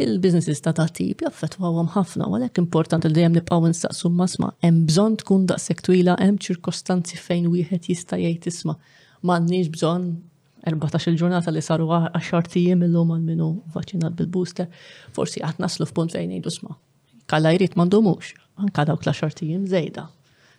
[0.02, 5.46] il-businesses ta' tatib jaffetwawhom ħafna, għalhekk importanti li dejjem nibqgħu nistaqsu masma, hemm bżonn tkun
[5.52, 8.78] daqshekk twila hemm ċirkostanzi fejn wieħed jista' jgħid isma'
[9.28, 10.16] m'għandniex bżonn
[10.66, 14.66] 14 il-ġurnata li saru 10 tijiem illum għal minnu vaċinat bil-booster,
[15.14, 16.74] forsi qatt naslu f'punt fejn jgħidu sma.
[17.30, 18.32] Kalla jrid m'għandhomux,
[18.66, 20.08] anka dawk l-10 tijiem zejda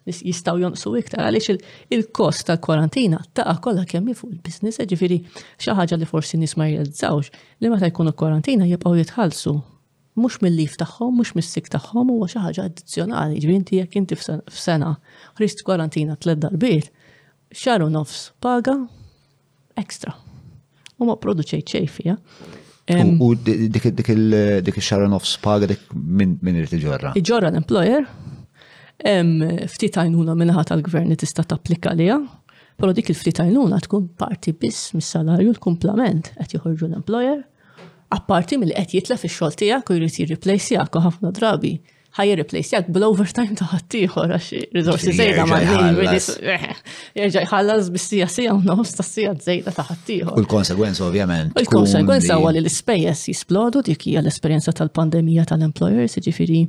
[0.07, 1.55] jistaw jonqsu iktar għaliex
[1.93, 5.19] il-kost tal-kwarantina taqa kollha kemm fuq il biznis e ġifiri
[5.61, 7.31] xi ħaġa li forsi nies ma jrealizawx
[7.65, 9.55] li meta jkunu kwarantina jibqaw jitħallsu
[10.17, 14.95] mhux mill-lif tagħhom, mhux mis-sik tagħhom u xi ħaġa addizzjonali, inti jek inti f'sena
[15.41, 16.87] rist kwarantina tliet darbiet,
[17.53, 18.79] xaru nofs paga
[19.77, 20.15] ekstra.
[20.97, 22.15] U ma produċejt xejfija.
[23.21, 27.13] U dik il-xaru nofs paga dik minn irrid il-ġorra?
[27.13, 28.09] Il-ġorra l-employer,
[29.05, 32.19] hemm ftit għajnuna minnaħa tal-gvern li tista' tapplika liha,
[32.77, 37.43] però dik il-ftit għajnuna tkun parti biss mis-salarju l-kumplament qed joħorġu l-employer,
[38.17, 41.77] apparti mill qed jitla fix-xogħol tiegħek u jrid jirriplejsjak u ħafna drabi
[42.17, 45.59] ħaj replacejak bl-overtime ta' ħaddieħor għax risorsi zejda ma'
[47.17, 50.39] Jerġa' jħallas bis-sija sija u nofs ta' sija zejda ta' ħaddieħor.
[50.39, 51.51] U l-konsegwenza ovvjament.
[51.53, 56.63] U l-konsegwenza huwa li l-ispejjeż jisplodu dik hija l-esperjenza tal-pandemija tal-employers, jiġifieri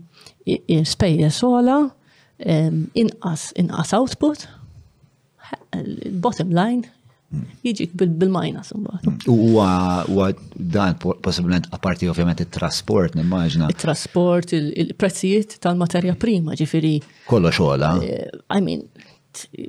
[0.83, 1.79] spejjeż sola
[2.39, 4.47] inqas inqas output,
[6.21, 6.83] bottom line,
[7.63, 9.27] jiġik bil-minus mbagħad.
[9.27, 13.67] Huwa dan possibilment apparti ovvjament it-trasport nimmaġna.
[13.73, 17.01] It-trasport, il-prezzijiet tal-materja prima ġifieri.
[17.27, 17.91] kollo xogħla.
[18.03, 18.87] Eh, I mean,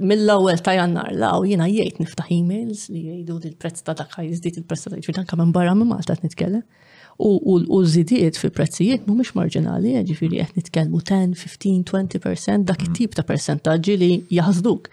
[0.00, 4.60] mill lawel ta' jannar law jiena jgħid niftaħ emails li jgħidu il-prezz ta' dakħaj, ħajżdiet
[4.62, 6.62] il-prezz ta' dak ġifieri anke minn barra minn Malta nitkellem
[7.18, 12.78] u l l-użidiet fi prezzijiet mhumiex marġinali, eh, ġifieri qed nitkellmu 10, 15, 20% dak
[12.78, 12.86] mm.
[12.88, 14.84] it-tip ta' percentaġġi li jaħżduk.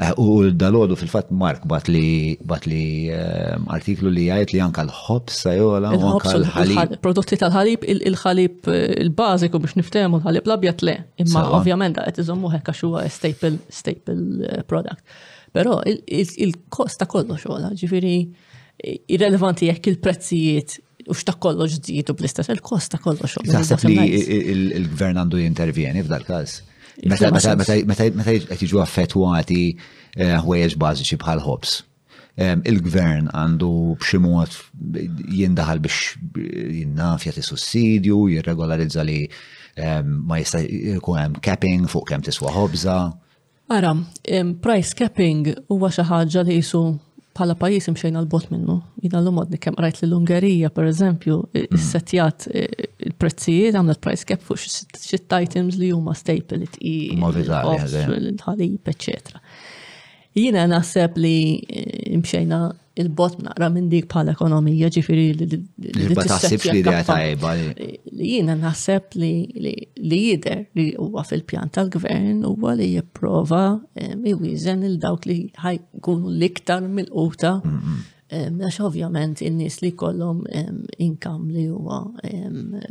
[0.00, 4.86] Eh, u dalodu fil-fat Mark bat li bat li eh, artiklu li jgħajt li anka
[4.88, 6.94] l-ħobs sajola u anka l-ħalib.
[7.04, 8.70] Prodotti tal-ħalib, il-ħalib
[9.04, 14.54] il-bażiku biex niftehmu l-ħalib l-abjat le, imma ovvjament qed iżommu hekk għax huwa staple staple
[14.72, 15.04] product.
[15.52, 18.16] Però il-kost ta' kollox xogħla, ġifieri
[19.12, 23.36] irrelevanti jekk il-prezzijiet u xta kollox żidu bl-istess il-kosta kollox.
[23.48, 24.20] Naħseb li
[24.80, 26.58] il-gvern għandu jintervjeni f'dal każ.
[27.02, 31.80] Meta jtiġu jiġu affettwati eh, ħwejjeġ bħal ħobs.
[32.68, 33.68] Il-gvern għandu
[34.00, 34.54] b'xi mod
[35.38, 36.14] jindaħal biex
[36.72, 39.18] jinnafja ti sussidju, jirregolarizza li
[40.24, 40.62] ma jista'
[40.98, 42.96] jkun hemm capping fuq kemm tiswa ħobża.
[43.72, 43.92] Ara,
[44.64, 46.84] price capping huwa xi ħaġa li jisu
[47.36, 48.78] pala pajis imxejna l-bot minnu.
[49.02, 51.68] Jina l-umodni kem rajt l-Ungerija, per eżempju, mm.
[51.78, 54.60] s-setjat il-prezzijiet għamlet price cap fuq
[55.08, 59.40] xit items li juma staple it-i, ħalib, eccetera.
[60.34, 61.34] Jina naħseb li
[61.68, 62.58] eh, mxejna
[63.02, 65.46] il-bot naqra minn dik bħala ekonomija ġifiri li
[68.18, 73.62] li Jina naħseb li jider li huwa fil-pjan tal-gvern huwa li jipprova
[73.96, 77.54] eh, iwizen il-dawk li ħajkunu l-iktar mill-quta
[78.28, 80.44] eh, għax ovvjament in-nies li kollhom
[80.98, 82.00] inkam li huwa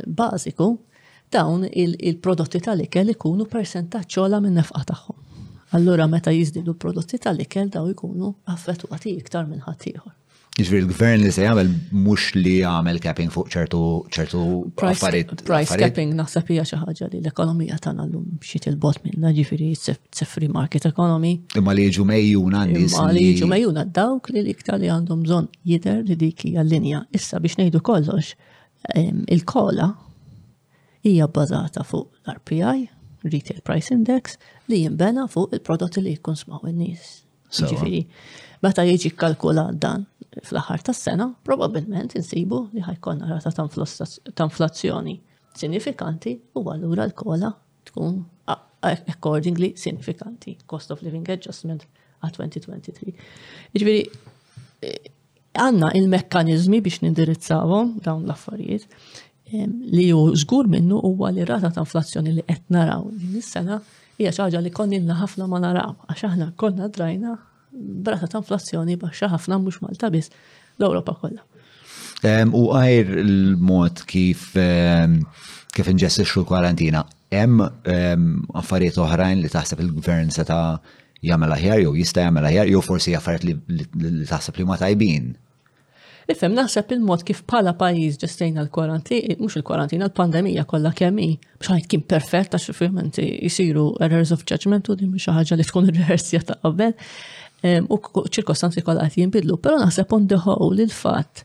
[0.06, 0.70] bażiku
[1.32, 5.28] dawn il-prodotti tal-ikel ikunu persentaċċola minn nefqa tagħhom.
[5.72, 10.18] Allura meta jizdidu prodotti tal-ikel daw jkunu affettuati iktar minn ħaddieħor.
[10.52, 13.78] Ġviri jiġifieri l-gvern li se jagħmel mhux li jagħmel capping fuq ċertu
[14.12, 14.42] ċertu
[14.84, 15.44] affarijiet.
[15.48, 20.50] Price capping naħseb hija xi ħaġa li l-ekonomija tagħna llum xiet il-bot minna ġifieri sefri
[20.52, 21.32] market economy.
[21.56, 22.92] Imma li jiġu mejjuna nies.
[22.98, 27.06] Imma li jiġu mejjuna dawk li l-iktar li għandhom bżonn jidher li dik hija linja.
[27.16, 28.34] Issa biex ngħidu kollox,
[28.92, 29.94] il-kola
[31.08, 32.92] hija bbażata fuq l-RPI
[33.24, 34.36] Retail Price Index,
[34.68, 37.20] li jimbena fuq il-prodotti li jkun smaw il nies
[37.52, 37.98] Ġifiri,
[38.64, 40.06] meta jiġi kalkula dan
[40.48, 45.18] fl-aħħar tas-sena, probabbilment insibu li ħajkonna rata ta' inflazzjoni
[45.60, 47.50] sinifikanti u allura l-kola
[47.90, 48.22] tkun
[48.82, 51.84] accordingly sinifikanti, cost of living adjustment
[52.24, 53.12] għal 2023.
[53.76, 54.00] Ġifiri,
[54.88, 55.12] eh,
[55.60, 58.88] għanna il-mekkanizmi biex nindirizzawhom dawn l-affarijiet
[59.90, 63.80] li ju żgur minnu huwa li rata ta' inflazzjoni li qed naraw din is-sena
[64.18, 67.34] hija xi ħaġa li konilna ħafna ma naraw għax aħna konna drajna
[68.08, 70.32] brata ta' inflazzjoni baxxa ħafna mhux Malta biss
[70.78, 71.42] l-Ewropa kollha.
[72.54, 74.50] U għajr l-mod kif
[75.72, 77.02] kif inġessixxu l-kwarantina,
[77.32, 77.62] hemm
[78.52, 80.78] affarijiet oħrajn li taħseb il-gvern seta'
[81.22, 85.30] jagħmel aħjar jew jista' jagħmel aħjar jew forsi affarijiet li taħseb li ma tajbin
[86.30, 91.28] Nifhem naħseb il-mod kif bħala pajjiż ġestejna l-kwarantina, mhux il-kwarantina, l-pandemija kollha kemm hi,
[91.58, 95.90] biex ħajt kien perfett għax fihment errors of judgment u din xi ħaġa li tkun
[95.90, 95.98] ir
[96.46, 96.94] ta' qabel
[97.88, 101.42] u ċirkostanzi kollha qed jinbidlu, però naħseb on the whole il-fatt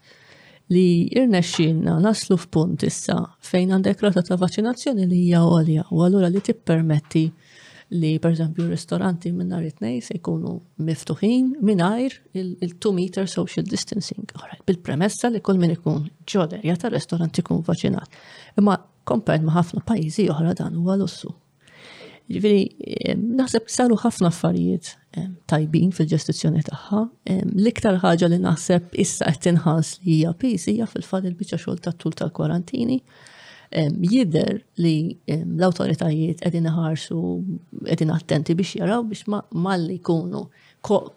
[0.73, 0.85] li
[1.15, 3.17] irnexxinna naslu f'punt issa
[3.49, 7.46] fejn għandek rata ta' vaccinazzjoni li hija għolja u allura li tippermetti permetti
[7.89, 14.25] li per eżempju ristoranti minn nhar it-tnejn se jkunu miftuħin mingħajr il-2 meter social distancing.
[14.67, 18.19] Bil-premessa li kull min ikun ġoderja tar ristorant ikun vaċinat.
[18.59, 18.75] Imma
[19.07, 21.31] kompet ma' ħafna pajjiżi oħra dan huwa lussu.
[22.27, 24.91] Ġifieri, naħseb saru ħafna affarijiet
[25.47, 27.05] tajbin fil-ġestizzjoni tagħha.
[27.53, 31.79] L-iktar ħaġa li naħseb issa qed tinħas li hija pisi hija fil fadil biċċa xogħol
[31.87, 32.99] tat-tul tal-kwarantini.
[32.99, 33.35] tal kwarantini
[34.01, 35.17] jider li
[35.57, 37.17] l-autoritajiet għedin ħarsu
[37.91, 39.27] għedin attenti biex jaraw biex
[39.59, 40.45] malli jkunu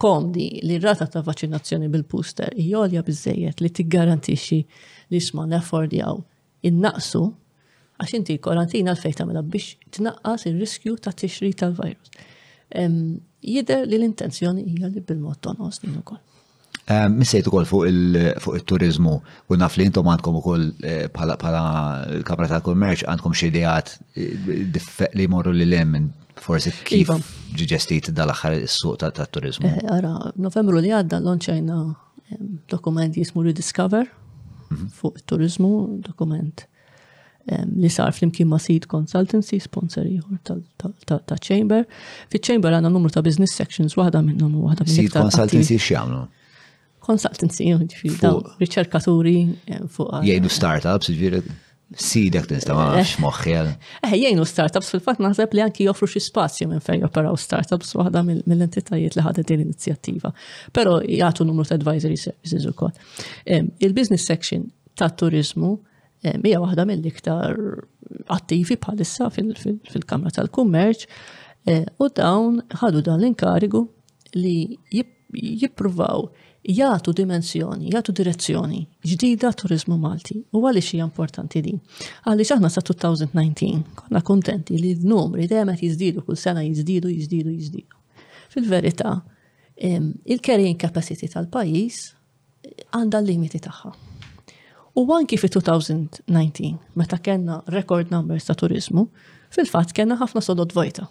[0.01, 4.59] komdi li rata ta' vaccinazzjoni bil puster jolja bizzejiet li t-garantixi
[5.13, 6.19] li xma neffordjaw
[6.67, 7.23] innaqsu
[8.01, 12.11] għax inti korantina l-fejn tagħmilha biex tnaqqas ir-riskju ta' tixri tal-virus.
[13.41, 16.19] Jider li l-intenzjoni hija li bil-mod tonqos din ukoll.
[16.91, 19.13] Ehm, missejt u fuq il-turizmu
[19.53, 20.65] u naf li intom għandkom u koll
[21.15, 26.09] pala eh, kamra ta' kommerċ għandkom xidijat eh, li morru li lem minn
[26.41, 27.17] forsi kif iva.
[27.55, 29.69] ġiġestit dal-axar il-suq ta' turizmu.
[29.71, 31.77] Eh, ara, novembru li għadda l l-onċajna
[32.33, 34.91] ehm, dokument jismu Rediscover mhm.
[35.03, 35.71] fuq turizmu,
[36.09, 36.65] dokument
[37.47, 41.87] ehm, li sar flimkien ma' Seed Consultancy, sponsor ieħor ta' Chamber.
[42.33, 46.25] Fi Chamber għandna numru ta' business sections, waħda minnhom wahda waħda Seed Consultancy x'jagħmlu?
[47.05, 49.35] Consultancy, ricerkaturi riċerkaturi
[49.73, 50.11] eh, fuq.
[50.21, 51.43] Eh, Jgħidu startups, ġviri.
[51.91, 53.21] Sidek tista ma nafx eh.
[53.25, 53.69] moħħel.
[54.07, 58.21] Eh, jgħinu startups fil-fat naħseb li anki joffru xi spazju minn fejn joperaw startups waħda
[58.29, 60.31] mill-entitajiet li ħadet din inizjattiva.
[60.77, 62.93] Però jagħtu numru ta' advisory services ukoll.
[63.51, 64.69] Il-business section
[65.01, 65.73] ta' turizmu
[66.37, 67.59] hija waħda mill-iktar
[68.37, 71.09] attivi bħalissa fil-Kamra tal-Kummerċ
[72.07, 73.83] u dawn ħadu dan l-inkarigu
[74.39, 74.57] li
[74.95, 76.29] jippruvaw
[76.69, 80.41] jgħatu dimensjoni, jgħatu direzzjoni ġdida turizmu Malti.
[80.53, 81.79] U għaliex hija importanti din?
[82.29, 87.97] Għaliex aħna sa 2019 konna kontenti li n-numri dejjem jizdidu, kull sena jizdidu, jizdidu, jizdidu.
[88.53, 89.17] Fil-verità,
[89.81, 93.95] il-carrying capacity tal-pajjiż eh, għandha l-limiti tagħha.
[95.01, 99.07] U anki fi 2019, meta kellna record numbers ta' turizmu,
[99.55, 101.07] fil-fatt kena ħafna sodod vojta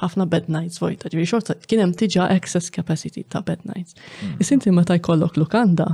[0.00, 3.96] ħafna bed nights vojta, ġivi xorta, kienem tiġa excess capacity ta' bed nights.
[4.22, 4.38] Hmm.
[4.42, 5.92] Is-inti meta jkollok lukanda,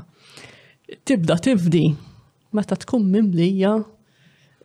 [1.08, 1.86] tibda tifdi,
[2.56, 3.72] meta tkun mimlija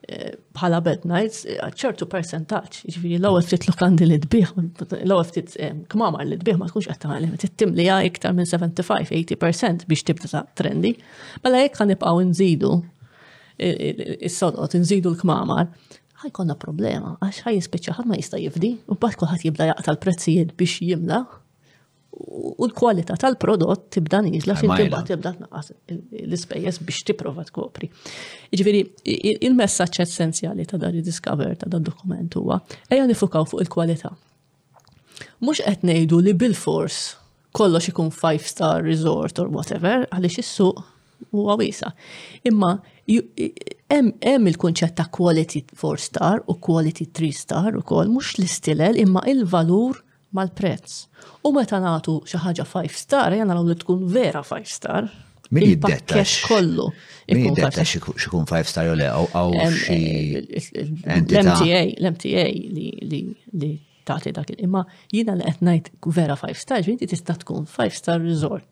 [0.09, 4.53] eh, bħala bed nights, eh, ċertu percentaċ, ġviri l-għu ftit lukandi li dbiħ,
[5.03, 10.09] l-għu ftit eh, kmamar li dbiħ ma tkunx għalim, tittim li iktar minn 75-80% biex
[10.11, 10.93] tibda ta' trendi,
[11.45, 12.75] mela jek għan nibqaw nżidu
[13.61, 15.67] il sodot nżidu l-kmamar,
[16.21, 20.53] ħajkonna problema, għax ħaj jispiċċa ħadd ma jista' jifdi, u bad kolħat jibda jaqta l-prezzijiet
[20.57, 21.21] biex jimla,
[22.21, 27.89] u l-kwalità tal-prodott tibda nizla xin tibda tibda naqas l-ispejjeż biex tipprova tkopri.
[28.53, 28.83] Ġifieri,
[29.47, 32.59] il-messaġġ essenzjali ta' dan discover ta' dan dokument huwa
[32.91, 34.13] eja nifukaw fuq il-kwalità.
[35.41, 37.01] Mhux qed ngħidu li bil-fors
[37.57, 40.83] kollox ikun five star resort or whatever għaliex is-suq
[41.31, 41.93] huwa wiesa.
[42.49, 42.75] Imma
[43.91, 49.99] hemm il-kunċett ta' quality 4 star u quality 3 star ukoll mhux l-istilel imma il-valur
[50.31, 51.07] mal-prezz.
[51.43, 55.09] U meta nagħtu xi ħaġa 5 star, l li tkun vera 5 star.
[55.51, 56.85] Min jiddettax kollu.
[57.27, 61.57] Min jiddettax xikun 5 star u le, għaw L-MTA,
[61.99, 62.45] l-MTA
[63.11, 63.71] li
[64.07, 68.23] tagħti dak il-imma jina li qed ngħid vera 5 star, jinti tista' tkun 5 star
[68.23, 68.70] resort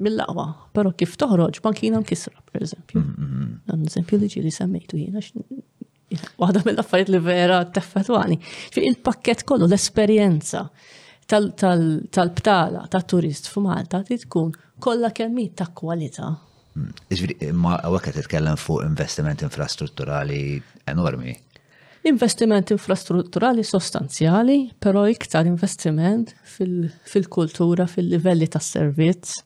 [0.00, 3.00] mill-laqwa, pero kif toħroġ bankina kisra, per eżempju.
[3.00, 3.54] Mm, mm, mm.
[3.70, 5.20] Dan eżempju li ġili semmejtu jina,
[6.42, 8.38] waħda mill-affarijiet li vera teffetwani.
[8.82, 10.66] Il-pakket kollu, l-esperjenza
[11.26, 14.52] tal-btala, tal-turist f'Malta, tkun
[14.82, 16.34] kollha kemmi ta' kwalità.
[17.10, 21.32] Iġviri, ma t-tkellem fuq investiment infrastrutturali enormi.
[22.06, 29.40] Investiment infrastrutturali sostanzjali, però iktar investiment fil-kultura, fil-livelli tas servizz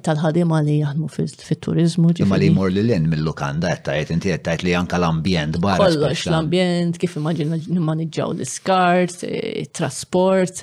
[0.00, 2.12] tal-ħadima li jaħdmu fit-turizmu.
[2.22, 5.88] Imma li jmur li l-in mill-lukanda, għettajt, inti għettajt li anka l-ambjent barra.
[5.88, 10.62] Kollox l-ambjent, kif immaġina nimmanġaw l-iskart, eh, trasport,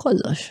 [0.00, 0.46] kollox.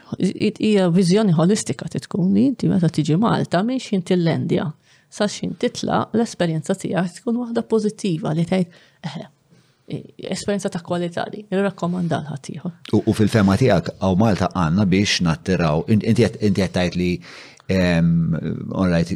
[0.70, 4.70] Ija vizjoni holistika titkun li inti meta tiġi Malta miex inti l-Endja.
[5.14, 8.72] Sa xin titla l-esperienza tijak tkun waħda pozittiva li tajt,
[9.10, 9.24] eħe,
[10.34, 12.78] esperienza ta' kwalità li, nirrakkomandal ħatiħor.
[13.04, 17.10] U fil-fema tijak, għaw Malta għanna biex nattiraw, inti għettajt li
[17.72, 19.08] All right,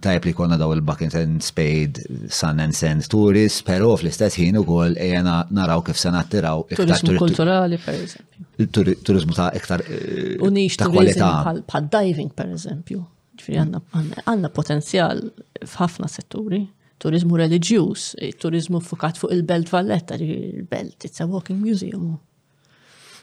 [0.00, 4.60] tajb li konna daw il bucking and Spade, Sun and Sand Tourist, pero fl-istess ħin
[4.60, 8.94] ukoll ejna naraw kif se nattiraw iktar turizmu kulturali, per eżempju.
[9.06, 10.38] Turizmu ta' iktar eh,
[10.78, 11.32] ta' kwalità.
[11.66, 13.02] Bħal diving, per eżempju.
[13.40, 15.20] Ġifri għandna potenzjal
[15.68, 16.62] f'ħafna setturi
[17.04, 22.14] turizmu religjus, e turizmu fukat fuq il-Belt Valletta, il-Belt, it's a walking museum.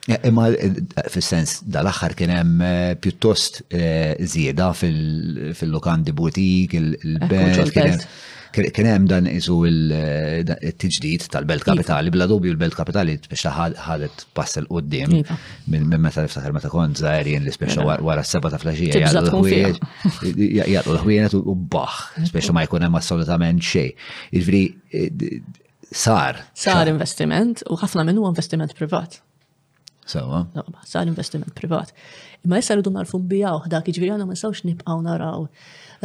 [0.08, 0.74] Eh, imma eh,
[1.08, 3.62] fil-sens dal-axħar kien hemm eh, pjuttost
[4.34, 7.72] zieda fil-lokandi butik, il-belt,
[8.58, 11.70] kien hemm dan iżu il-tiġdid tal-belt iva.
[11.72, 13.48] kapitali, bla dubju l-belt kapitali biex
[13.86, 15.38] ħadet pass il qoddim iva.
[15.72, 17.96] minn meta niftakar meta kont żgħir jien li speċa mela.
[18.04, 24.02] wara s-seba ta' flaxija jgħaddu l-ħwienet u baħ, speċa ma jkun hemm assolutament xejn.
[24.36, 24.66] Jiġri
[25.96, 26.44] sar.
[26.52, 29.24] Sar investiment u ħafna minnu investiment privat.
[30.06, 30.48] Sawa.
[30.86, 31.94] Sa' l-investiment privat.
[32.46, 35.46] Imma issa għal-fum bijaw, dak iġviri għana ma' sawx nibqaw naraw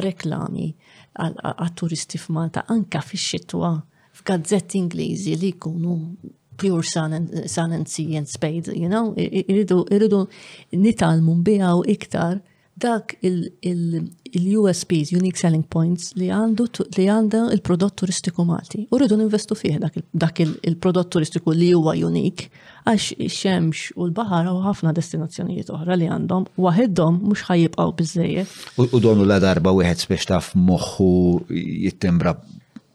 [0.04, 0.72] reklami
[1.18, 3.72] għal-turisti f'Malta, anka fix-xitwa
[4.20, 5.96] f'gazzetti Ingliżi li jkunu
[6.58, 10.24] pure sun and, sun and sea and spade, you know, irridu
[10.74, 12.38] nitalmu bijaw iktar
[12.78, 16.66] dak il-USPs, Unique Selling Points, li għandu
[16.98, 18.84] li għanda il-prodott turistiku Malti.
[18.92, 19.78] U rridu ninvestu fih
[20.14, 22.44] dak il-prodott turistiku li huwa unik,
[22.90, 23.06] għax
[23.38, 28.54] xemx u l bahara u ħafna destinazzjonijiet oħra li għandhom, waħedhom mhux ħajjibqgħu biżejjed.
[28.96, 31.10] U donu la darba wieħed spiex taf moħħu
[31.88, 32.34] jittimbra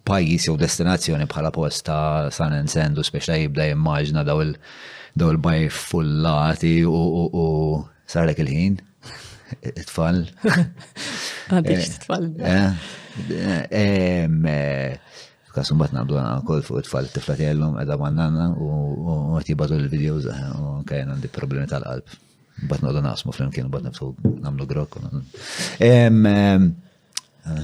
[0.07, 1.97] pajjiż jew destinazzjoni bħala posta
[2.35, 7.47] San Ensendu spiex ta' jibda jimmaġna daw il-bajf fullati u
[8.07, 8.81] sarlek il-ħin
[9.61, 10.23] it-tfal.
[11.51, 12.27] Għadix eh, it-tfal.
[13.29, 19.75] Eh, eh, Kasum bat namdu għan kol fuq it-tfal t-tifla tjellum għedha għannanna u għatibadu
[19.77, 22.07] l-videos u kajn għandi problemi tal-qalb.
[22.69, 24.97] Bat nodu nasmu fl-imkien, bat niftu namlu grok.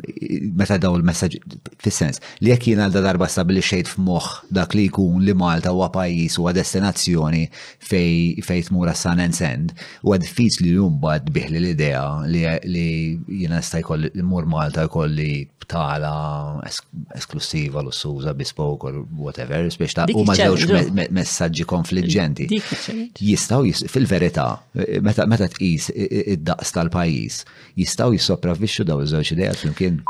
[0.59, 1.37] meta daw il messagġi
[1.79, 5.71] fissens, sens li jek jien da darba stabili xejt f'moħ dak li jkun li Malta
[5.71, 7.45] huwa pajis huwa destinazzjoni
[7.83, 9.71] fej fej tmura san send,
[10.03, 12.85] u għad fiz li jumbad biħli l-idea li
[13.39, 16.11] jina sta jkolli mur Malta jkolli btala
[17.15, 22.47] esklusiva l suza bespoke or whatever, biex ta' u maġġewx messagġi konfliġġenti.
[23.21, 23.63] Jistaw,
[23.93, 24.47] fil-verita,
[25.05, 27.45] meta tqis id daqsta tal-pajis.
[27.77, 30.01] Jistaw jissopravvixxu daw iż-żewġ idejat flimkien.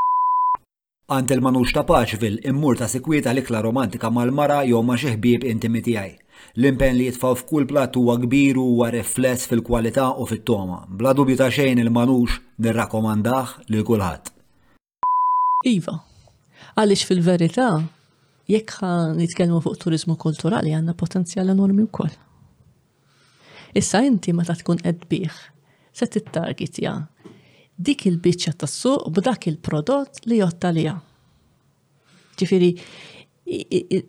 [1.11, 5.81] Għand il-manux ta' Paċvil, immur ta' sekwita l-ikla romantika mal-mara jew ma' xi ħbieb intimi
[5.87, 6.13] tiegħi.
[6.57, 10.85] L-impen li jitfaw f'kull plat huwa kbir huwa rifless fil-kwalità u fit-toma.
[10.87, 14.31] Bla dubju ta' xejn il-manux nirrakkomandah lil kulħadd.
[15.73, 15.97] Iva,
[16.79, 17.67] għaliex fil-verità
[18.49, 22.15] jekk nitkellmu fuq turizmu kulturali għandna potenzjal enormi wkoll.
[23.79, 25.35] Issa inti meta tkun qed bih
[25.93, 26.93] se t tittargetja
[27.87, 30.95] dik il-biċċa tas-suq b'dak il-prodott li jotta liha.
[32.37, 32.67] Ġifiri,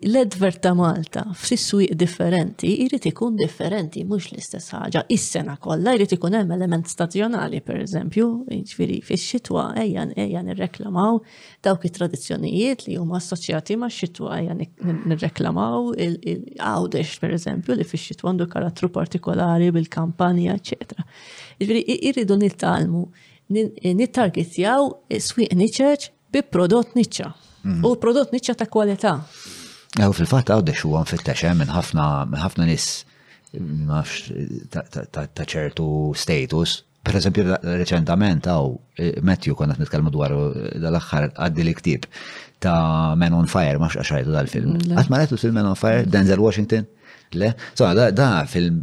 [0.07, 5.03] l-edver ta' Malta f'sissuq differenti jrid ikun differenti mhux l-istess ħaġa.
[5.13, 11.19] Is-sena kollha jrid ikun hemm element stazzjonali pereżempju, jiġifieri fix-xitwa ejjan ejjan nirreklamaw
[11.65, 14.63] dawk it-tradizzjonijiet li huma assoċjati ma' xitwa ejjan
[15.11, 21.07] nirreklamaw il-għawdex pereżempju li fix-xitwa għandu karattru partikolari bil-kampanja, eċetera.
[21.59, 23.07] Jiġifieri irridu nittalmu
[23.53, 27.42] nittargetjaw swieq niċeċ bi prodott niċċa.
[27.83, 29.11] U prodott niċċa ta' kwalità.
[30.03, 32.87] Ew fil-fatt għawdex xu għan fit-tex minn ħafna nis
[34.69, 35.87] ta' ċertu
[36.17, 36.81] status.
[37.03, 37.43] Per eżempju,
[37.81, 42.05] reċentament għaw, eh, Matthew konna nitkellmu dwar eh, dal-axħar għaddi li ktib
[42.63, 44.77] ta' Men on Fire, ma' xaxħajtu dal-film.
[44.77, 46.87] Mm, Għatma l-film Men on Fire, Denzel Washington.
[47.33, 48.79] Le, so da, da film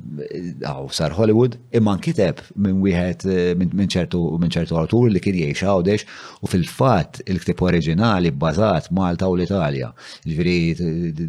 [0.66, 5.64] għaw sar Hollywood imman kiteb minn wieħed eh, minn ċertu min ċertu li kien jgħix
[5.68, 6.06] għawdex
[6.42, 9.92] u fil-fatt il-ktib oriġinali bbażat Malta u l-Italja.
[10.24, 10.56] Ġviri,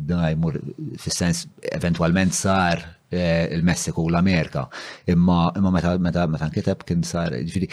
[0.09, 0.57] da jmur
[1.01, 1.45] fis-sens
[1.75, 2.81] eventwalment sar
[3.13, 4.65] eh, il-Messiku u l-Amerika.
[5.13, 7.69] Imma imma meta meta meta nkiteb kien sar ġifieri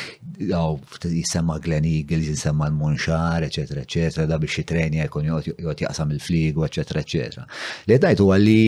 [1.15, 7.07] jisemma Glen Eagles, jisemma l-Munxar, eċetera, eċetera, da biex jitrenja jkun jgħod jaqsam il-fligu, eċetera,
[7.07, 7.47] eċetera.
[7.89, 8.61] Li dajtu għalli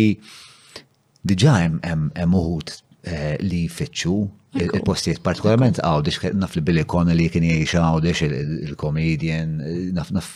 [1.27, 4.15] diġa hemm uħud eh, li jfittxu
[4.57, 8.25] il-postiet eh, partikolarment għawdex, naf li Billy Connolly kien jiex għawdex
[8.71, 10.31] il-comedian, eh, naf naf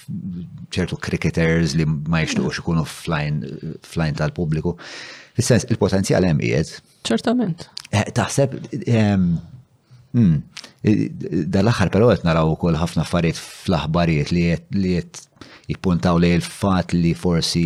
[0.76, 4.76] ċertu cricketers li ma jishtuqx ikunu flajn tal-publiku.
[5.34, 6.76] Fissens, il-potenzjal hemm jiet.
[7.08, 7.66] Ċertament.
[8.14, 8.54] Taħseb,
[8.86, 9.32] ehm,
[10.14, 10.68] hmm,
[11.50, 14.30] dal-axar però qed naraw ukoll ħafna affarijiet fl-aħbarijiet
[14.78, 15.24] li jiet
[15.68, 17.64] jippuntaw li l-fat li forsi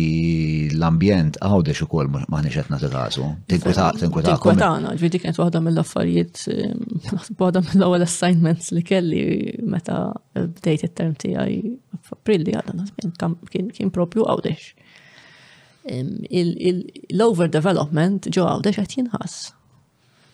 [0.71, 3.25] l-ambjent għawde u kol maħni xetna t-għasu.
[3.51, 3.99] Tinkwetana.
[4.31, 7.09] Tinkwetana, ġvidi kienet wahda mill-affarijiet, eh,
[7.41, 9.23] wahda mill-ewel assignments li kelli
[9.73, 9.97] meta
[10.35, 11.51] bdejt il-term tijaj
[12.07, 12.83] f'aprilli għadna,
[13.51, 14.61] kien propju għawdex.
[15.89, 19.33] L-overdevelopment ġo għawdex għat jinħas.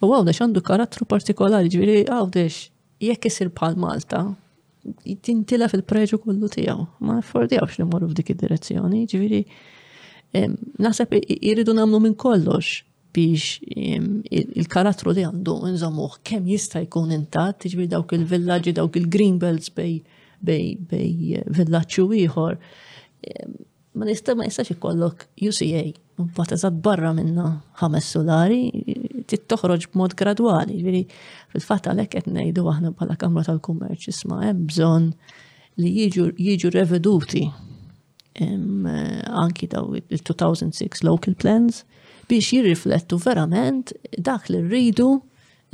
[0.05, 2.55] U għawdex għandu karattru partikolari, ġviri għawdex
[3.05, 4.19] jekk isir bħal Malta,
[5.23, 6.83] tintila fil-preġu kollu tijaw.
[7.05, 9.41] Ma fordijawx li morru f'dik id-direzzjoni, ġiviri,
[10.83, 12.81] naħseb irridu namlu minn kollox
[13.15, 13.61] biex
[14.29, 19.71] il-karattru li għandu nżammuħ kem jista' jkun intat, ġiviri dawk il villagġi dawk il greenbelts
[19.71, 22.27] bej villagġu iħor.
[22.27, 23.53] ieħor.
[23.95, 25.85] Ma nista' ma jistax ikollok UCA,
[26.35, 28.63] bata eżatt barra minna ħames solari,
[29.33, 30.77] toħroġ b'mod gradwali.
[30.79, 31.01] Ġifieri
[31.53, 35.09] fil-fatt għalhekk qed ngħidu aħna bħala Kamra tal-Kummerċ isma' hemm bżonn
[35.81, 37.45] li jiġu reveduti
[38.35, 41.81] eh, anki daw il-2006 local plans
[42.27, 45.09] biex jirriflettu verament dak li rridu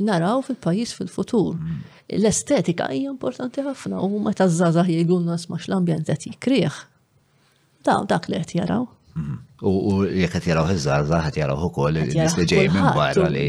[0.02, 1.52] naraw fil-pajis fil-futur.
[1.56, 1.84] Mm.
[2.18, 6.80] L-estetika hija importanti ħafna u meta żgħażagħ jgħidulna smax l-ambjent qed jikrieħ.
[7.86, 8.88] Daw dak li qed jaraw.
[9.62, 13.44] U jek għet jaraw hizzar, zaħat jaraw hu kol, li ġej minn barra li.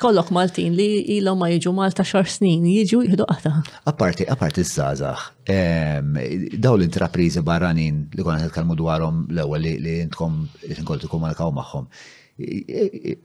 [0.00, 0.86] Kollok Maltin li
[1.18, 3.50] ilom ma jiġu Malta xar snin, jiġu jihdu għata.
[3.90, 6.14] Apparti, aparti zazax, ehm,
[6.62, 10.38] daw l-intraprizi barranin li konna t-kalmu dwarom l-ewel li jintkom
[10.70, 11.90] għal komunikaw maħħom.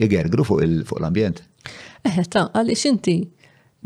[0.01, 0.65] Igergru fuq
[0.99, 1.43] l-ambjent.
[2.03, 3.15] Eħe, eh, ta' għalli inti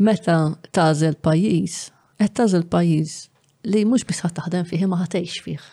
[0.00, 0.40] meta
[0.72, 3.28] tażel pajis, għet tażel pajis
[3.68, 5.70] li mux bisħat ħat taħdem fiħi ma ħatejx fiħ.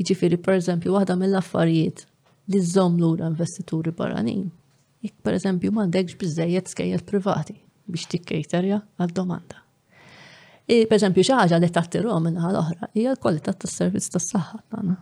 [0.00, 2.06] Jiġifieri pereżempju waħda mill-affarijiet
[2.50, 4.46] li l lura investituri barranin.
[5.00, 7.54] per pereżempju m'għandekx bizzejiet skejjet privati
[7.86, 9.56] biex tikkejterja għad-domanda.
[10.68, 14.96] Pereżempju xi ħaġa li tattiru minnaħa l-oħra hija l-kwalità tas-servizz tas-saħħa tagħna.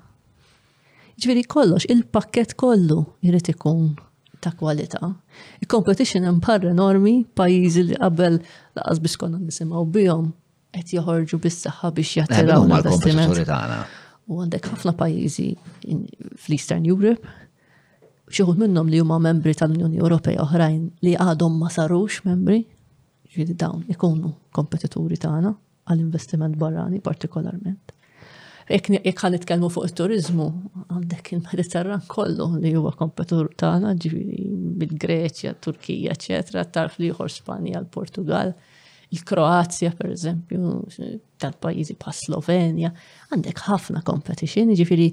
[1.19, 3.89] Ġifieri kollox il-pakkett kollu jrid ikun
[4.41, 5.11] ta' kwalità.
[5.63, 8.39] Il-competition imparra enormi, pajjiżi li qabel
[8.79, 10.31] laqas biex konna nisimgħu bihom
[10.79, 13.99] qed joħorġu bis-saħħa biex eh, jattiraw l-investiment.
[14.29, 15.45] U għandek ħafna pajjiżi
[16.37, 17.31] fl-Eastern Europe,
[18.29, 22.61] xieħu minnhom li huma membri tal-Unjoni Ewropea oħrajn li għadhom ma sarux membri,
[23.33, 25.55] ġieli dawn ikunu kompetituri tagħna
[25.89, 27.95] għall-investiment barrani partikolarment.
[28.69, 30.49] Jekk ħan nitkellmu fuq it-turizmu,
[30.93, 34.43] għandek il-Mediterran kollu li huwa kompetur tagħna, ġifieri
[34.83, 38.53] mill-Greċja, Turkija, eċetera, tarf li Spanja, l-Portugal,
[39.09, 40.77] il-Kroazja per eżempju,
[41.43, 42.91] tal-pajizi pa' Slovenja,
[43.33, 45.09] għandek ħafna competition, ġifiri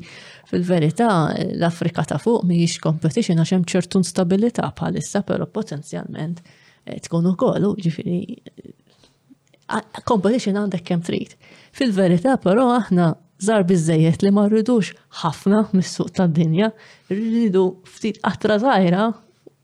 [0.50, 1.10] fil-verità
[1.44, 6.42] l-Afrika ta' fuq miħiċ competition għax hemm ċertu stabilità bħalissa, però potenzjalment
[6.86, 11.38] eh, tkun ukoll, ġifiri eh, competition għandek kemm trid.
[11.76, 13.14] Fil-verità però aħna
[13.46, 16.72] zar bizzejiet li ma rridux ħafna mis-suq tad-dinja,
[17.12, 19.10] rridu ftit qatra żgħira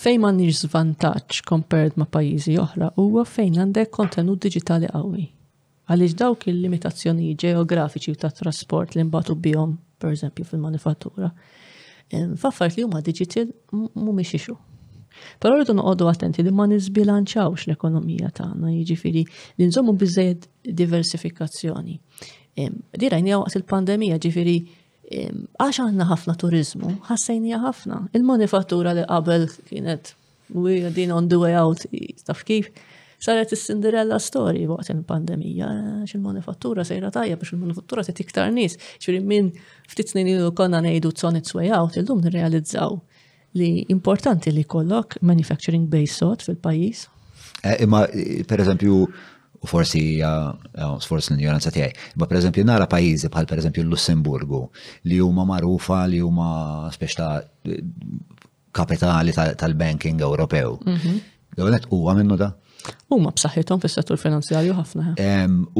[0.00, 5.24] fejn ma nix zvantaċ compared ma' pajjiżi oħra huwa fejn għandek kontenut digitali qawwi.
[5.90, 11.30] Għaliex dawk il-limitazzjoni ġeografiċi ta' trasport li mbatu bihom, per fil-manifattura,
[12.36, 14.56] faffar li huma digital mhumiex ixu.
[15.40, 19.22] Però rridu noqogħdu attenti li ma niżbilanċawx l-ekonomija tagħna, jiġifieri
[19.60, 21.98] li nżommu biżejjed diversifikazzjoni.
[22.56, 24.56] Dirajni rajnija waqt il-pandemija ġifieri
[25.60, 28.02] għax għandna ħafna turizmu, ħassejnija ħafna.
[28.18, 30.14] Il-manifattura li qabel kienet
[30.52, 31.86] we are on the way out,
[32.26, 32.68] taf kif
[33.18, 35.68] saret il cinderella story waqt il-pandemija,
[36.08, 39.50] xil-manifattura sejra tajja biex il-manifattura se tiktar nis, xiri minn
[39.90, 42.98] ftit snin ilu konna nejdu t-son its way out, il-lum nirrealizzaw
[43.58, 47.04] li importanti li kollok manufacturing base sot fil-pajis.
[47.62, 48.00] Eh, imma,
[48.50, 48.96] per eżempju,
[49.64, 50.02] u forsi
[51.08, 51.94] forsi l-ignoranza tiegħi.
[52.20, 54.58] Ma per eżempju nara pajjiżi bħal per eżempju l-Lussemburgu
[55.08, 57.28] li huma marufa li huma speċta
[58.76, 60.76] kapitali tal-banking Ewropew.
[61.56, 62.50] Għonet u għamennu da?
[63.12, 65.14] Huma b'saħħithom fis-settur finanzjarju ħafna.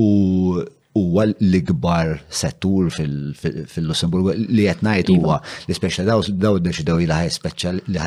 [0.00, 0.64] U
[0.94, 5.16] huwa l-ikbar settur fil-Lussemburgu li qed ngħid iva.
[5.18, 6.06] huwa li speċjal
[6.38, 7.32] daw iddeċidew li ħaj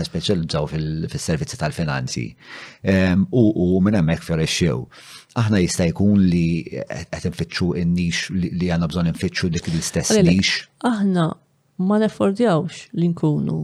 [0.07, 2.25] speċjalizzaw fis-servizzi tal-finanzi.
[3.33, 4.79] U minn hemmhekk fjorexxew.
[5.37, 6.45] Aħna jista' jkun li
[6.87, 10.63] qed infittxu n-nix li għandna bżonn infittxu dik l-istess nix.
[10.87, 11.27] Aħna
[11.83, 13.59] ma neffordjawx li nkunu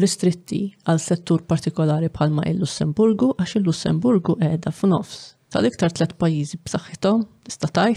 [0.00, 7.88] ristritti għal settur partikolari bħalma il-Lussemburgu għax il-Lussemburgu qiegħda f'nofs tal-iktar tliet pajjiżi b'saħħithom tista'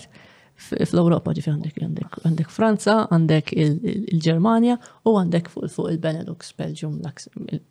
[0.56, 1.82] fl-Ewropa ġifi għandek
[2.24, 4.78] għandek Franza, għandek il-Ġermanja
[5.12, 7.02] u għandek fuq il-Benelux, Belgium,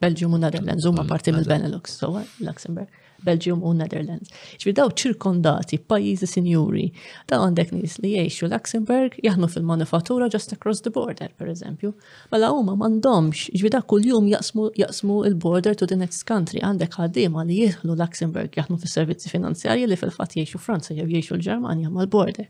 [0.05, 2.11] Belgium u Netherlands huma parti mill-Benelux, so
[2.45, 2.93] Luxemburg.
[3.23, 4.31] Belgium u Netherlands.
[4.59, 6.89] Ġviri daw ċirkondati, pajizi sinjuri,
[7.31, 11.93] daw għandek nis li jiexu Luxemburg, jaħnu fil-manufattura just across the border, per eżempju.
[12.33, 17.61] Mela huma mandomx, ġviri daw kull-jum jaqsmu il-border to the next country, għandek għadima li
[17.63, 22.49] jieħlu Luxemburg, jahnu fil-servizzi finanzjarji li fil-fat jiexu Franza, jew jiexu l-Germania mal-border.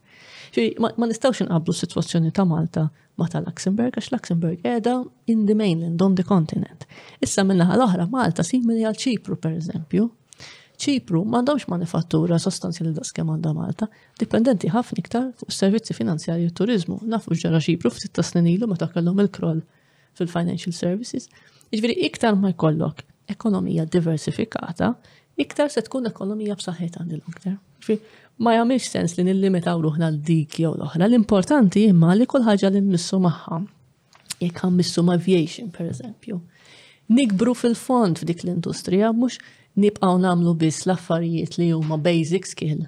[0.79, 2.87] Ma nistawx nqablu situazzjoni ta' Malta
[3.19, 5.01] ma ta' Luxemburg, għax Luxemburg edha
[5.31, 6.87] in the mainland, on the continent.
[7.23, 10.07] Issa minna ħal-oħra Malta simili għal ċipru, per eżempju,
[10.85, 13.89] ċipru mandawx manifattura sostanzjali da' skemanda Malta,
[14.21, 16.99] dipendenti ħafna iktar fuq servizzi finanzjarji u turizmu.
[17.11, 19.63] Nafu ġara ċipru f'sitta snin ilu meta kellhom il-kroll
[20.19, 21.29] fil-financial services.
[21.73, 23.03] Jiġifieri iktar ma jkollok
[23.35, 24.93] ekonomija diversifikata,
[25.41, 27.57] iktar se tkun ekonomija b'saħħet għandil iktar.
[27.81, 31.07] Jiġifieri ma jagħmilx sens li nillimitaw ruħna l-dik jew l-oħra.
[31.09, 33.61] L-importanti imma li kullħagġa ħaġa li mmissu magħha.
[34.43, 36.41] Jekk missu ma' aviation, per eżempju.
[37.15, 39.39] Nikbru fil-fond f'dik l-industrija mhux
[39.77, 42.87] nibqaw namlu biss l-affarijiet li huma basic skill.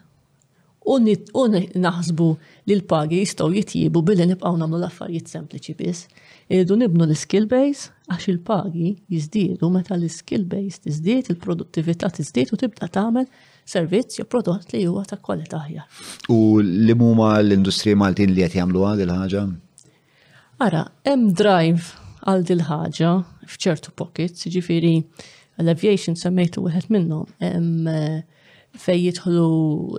[0.86, 2.26] U naħsbu
[2.68, 6.04] li l-pagi jistaw jitjibu billi nibqaw namlu l-affarijiet sempliċi biss.
[6.48, 12.86] Irridu nibnu l-skill base għax il-pagi jizdiedu meta l-skill base tizdied, il-produttività tizdied u tibda
[12.98, 13.26] tagħmel
[13.66, 15.86] servizz jew prodott li huwa ta' kwalità aħjar.
[16.30, 19.46] U li huma l-industrija Maltin li qed jagħmluha il ħaġa?
[20.62, 21.96] Ara, hemm drive
[22.26, 23.10] għal dil ħaġa
[23.50, 24.94] f'ċertu pockets, ġifieri
[25.64, 27.30] l-aviation semmejtu wieħed minnhom.
[27.40, 29.46] Eh, fej jidħlu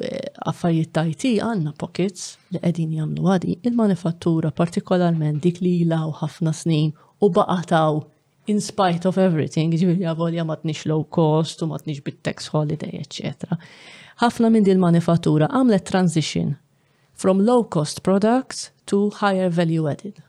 [0.05, 6.53] eh, affarijiet tajti għandna pockets li qegħdin jagħmlu għadi, il-manifattura partikolarment dik li jilaw ħafna
[6.53, 6.91] snin
[7.25, 8.03] u baqataw
[8.51, 13.57] in spite of everything, ġivili għavolja matnix low cost u matnix bit-tax holiday, etc.
[14.21, 16.53] ħafna minn din manifattura għamlet transition
[17.17, 20.21] from low cost products to higher value added.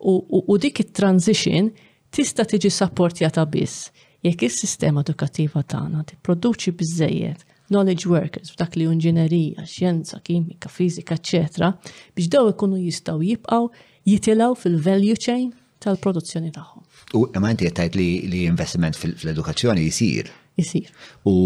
[0.00, 1.70] U, u, u dik it-transition
[2.14, 3.90] tista' tiġi sapportjata biss
[4.26, 11.70] jekk is-sistema edukattiva tagħna tipproduċi biżejjed knowledge workers f'dak li inġinerija, xjenza, kimika, fiżika, eċetera,
[12.18, 13.70] biex daw ikunu jistgħu jibqgħu
[14.10, 16.82] jitilgħu fil-value chain tal-produzzjoni tagħhom.
[17.16, 20.28] U imma inti qed li investiment fl-edukazzjoni jsir.
[20.60, 20.90] Jisir.
[21.30, 21.36] U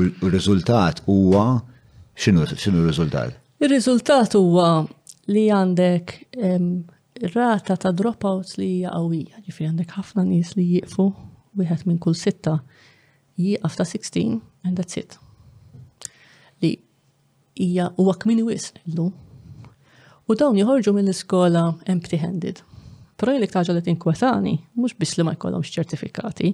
[0.00, 1.46] r-riżultat huwa
[2.16, 3.36] x'inhu x'inhu r-riżultat?
[3.62, 4.72] Ir-riżultat huwa
[5.30, 6.16] li għandek
[7.22, 11.04] rata ta' dropouts li hija qawwija, ġifieri għandek ħafna nies li jieqfu
[11.58, 12.56] wieħed minn kull sitta
[13.38, 15.14] jieqaf ta' 16 and that's it.
[16.62, 16.72] Li
[17.54, 19.12] hija huwa kmini wis illum.
[20.28, 22.62] U dawn joħorġu mill-iskola empty-handed.
[23.14, 26.50] Però jgħalik taġa li tinkwetani, mhux biss li ma jkollhomx ċertifikati,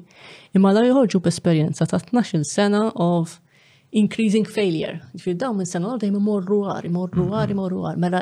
[0.59, 3.39] imma la joħorġu b'esperjenza ta' 12 sena of
[3.93, 5.01] increasing failure.
[5.17, 7.59] Ġifir dawn minn sena għal jimmu morru għar, morru għar, mm-hmm.
[7.59, 7.99] morru għar.
[8.01, 8.21] Mela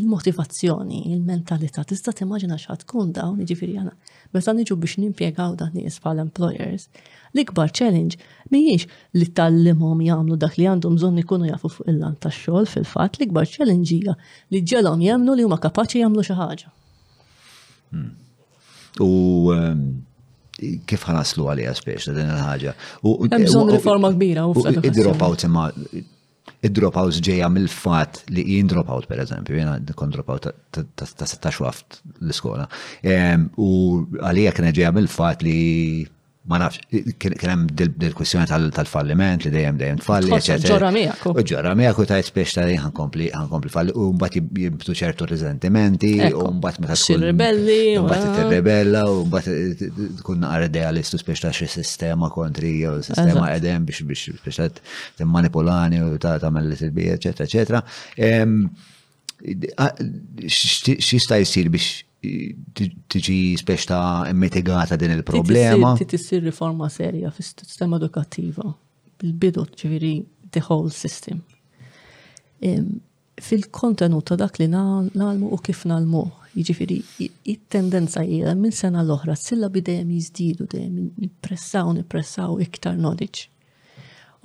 [0.00, 3.94] il-motivazzjoni, il-mentalità, tista' t-immagina x'għad tkun daw ġifir jana.
[4.34, 6.88] Meta niġu biex nimpjegaw dan nies bħal employers,
[7.34, 8.18] l-ikbar challenge
[8.50, 8.90] mhijiex
[9.20, 13.94] li tal-limom jagħmlu dak li għandhom bżonn ikunu jafu fuq il-lan tax-xogħol fil-fatt, l-ikbar challenge
[13.94, 14.16] hija
[14.54, 16.72] li ġelom jemnu li huma kapaċi jagħmlu xi ħaġa.
[17.94, 18.12] Hmm.
[19.00, 19.08] U
[19.54, 19.86] ehm,
[20.88, 22.74] kif ħanaslu għalija spiex ta' din il-ħagġa.
[23.04, 25.68] Hemm bżonn riforma kbira u Id-dropouts imma
[26.68, 32.36] id-dropouts ġeja mill-fat li jien dropout per eżempju, jena kon dropout ta' 16 waft l
[32.36, 32.66] skola
[33.56, 33.70] U
[34.20, 35.56] għalija kien ġeja mill-fat li
[36.42, 36.78] ma nafx,
[37.20, 40.70] kienem dil kwissjoni tal-falliment li dejjem dejjem tfalli, eċetera.
[40.72, 41.26] Ġorra miegħek.
[41.28, 46.12] U ġorra mija u tajt spiex ta' ħankompli ħankompli falli u mbagħad jibtu ċertu riżentimenti,
[46.32, 49.86] u mbagħad meta tkun ribelli, u mbagħad tirrebella, u mbagħad
[50.22, 54.80] tkun għar idealistu spiex ta' xie sistema kontri u sistema qedem biex biex biex
[55.20, 57.84] t-manipulani u ta' tagħmel li tilbija, eccetera.
[58.16, 58.38] eċetera.
[60.48, 65.94] X'jista' jsir biex tiġi spiex ta' mitigata din il-problema.
[65.98, 68.74] T'issir riforma serja fis sistema edukattiva
[69.20, 70.12] bil-bidu ġviri
[70.52, 71.40] the whole system.
[73.40, 76.26] Fil-kontenut ta' dak li nalmu u kif nalmu,
[76.56, 76.98] jġifiri,
[77.52, 83.49] it-tendenza hija minn sena l-oħra, s-silla bidejem jizdidu, dejjem jipressaw, nipressaw iktar knowledge.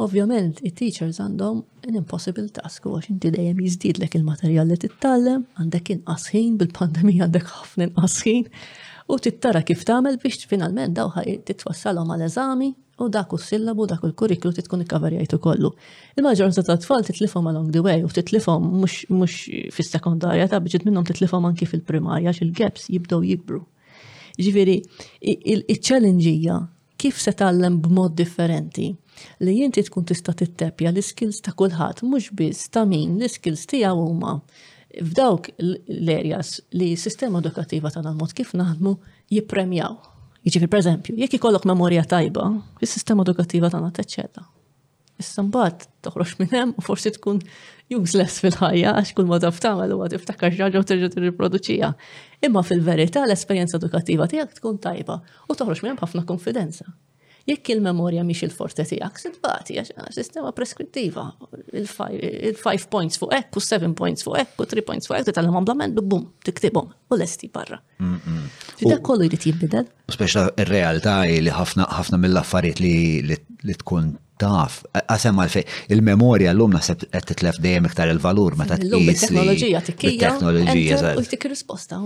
[0.04, 5.46] Ovvjament, it-teachers għandhom an impossible task u għax inti dejjem jizdid lek il-materjal li tittallem,
[5.62, 8.50] għandek inqasħin bil-pandemija għandek ħafna inqasħin
[9.08, 11.14] u tittara kif tagħmel biex finalment daw
[11.48, 12.68] titwassalhom għal eżami
[13.00, 15.72] u dak u sillabu dak u l-kurriklu titkun ikkaverjajtu kollu.
[16.20, 19.38] Il-maġġoranza ta' tfal titlifhom along the way u titlifhom mhux
[19.78, 23.64] fis-sekondarja ta' biġiet minnhom titlifhom anki fil-primarja x'il-gaps jibdew jikbru.
[24.44, 24.82] Ġifieri,
[25.56, 26.60] il-ċallengija
[27.00, 28.92] kif se tallem b'mod differenti
[29.40, 34.34] li jinti tkun tista tittepja l-skills ta' kulħadd mhux biss ta' min l-skills tiegħu huma
[35.04, 38.96] f'dawk l-areas li sistema edukattiva tagħna mod kif naħdmu
[39.36, 39.96] jippremjaw.
[40.46, 42.44] Jiġifieri pereżempju, jekk ikollok memorja tajba,
[42.86, 44.44] is-sistema edukattiva tagħna teċċella.
[45.24, 47.40] Issa mbagħad toħroġ minn hemm u forsi tkun
[47.96, 51.92] useless fil-ħajja għax kull ma taf tagħmel huwa tiftakar ġarġa u terġa' tirriproduċija.
[52.46, 55.18] Imma fil-verità l-esperjenza edukattiva tiegħek tkun tajba
[55.50, 56.90] u toħroġ minn hemm ħafna konfidenza.
[57.46, 61.26] Jekk il-memorja miex il-forte tiegħek, sitbati għax sistema preskrittiva.
[61.78, 65.60] Il-5 points fuq hekk, u 7 points fuq hekk, u 3 points fuq hekk, titgħallem
[65.62, 67.78] amblament, bum, tiktibhom, u lesti barra.
[68.82, 69.86] Fida kollu jrid jinbidel.
[70.18, 72.82] Speċa ir-realtà li ħafna mill-affarijiet
[73.62, 78.76] li tkun taf, għasem għalfej, il-memoria l-lum nasib għed titlef dejjem iktar il-valur ma ta'
[78.82, 81.14] t-teknoloġija, t-teknoloġija.
[81.22, 82.02] U t-tik risposta,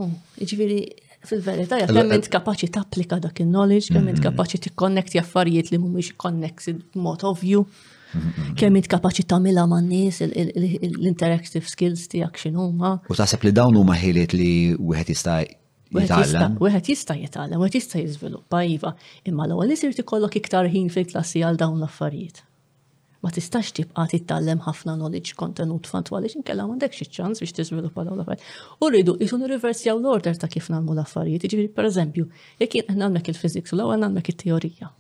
[1.28, 4.26] fil-verità jgħat kemm int kapaċi tapplika dak il-knowledge, kemm int mm-hmm.
[4.30, 8.78] kapaċi tikkonnektja affarijiet li mhumiex connected b'mod ovvju, kemm mm-hmm.
[8.80, 12.94] int kapaċi tagħmilha man-nies l-interactive skills tiegħek x'inhuma.
[13.12, 15.42] U taħseb li dawn huma ħiliet li wieħed jista'
[15.90, 18.92] Wieħed jista' jitgħallem, wieħed jista' jiżviluppa iva,
[19.26, 22.44] imma l-ewwel isir tikollok iktar ħin fil-klassi għal dawn l-affarijiet
[23.22, 28.20] ma tistax tibqa tittallem ħafna knowledge kontenut fantwali għaliex inkella m'għandekx ċans biex tiżviluppa dawn
[28.22, 28.80] l-affarijiet.
[28.84, 31.44] U rridu qisu nirriversjaw l-order ta' kif nagħmlu l-affarijiet.
[31.46, 32.28] Jiġifieri pereżempju,
[32.64, 34.92] jekk jien nagħmlek il-fiżiks u l-ewwel nagħmlek it-teorija.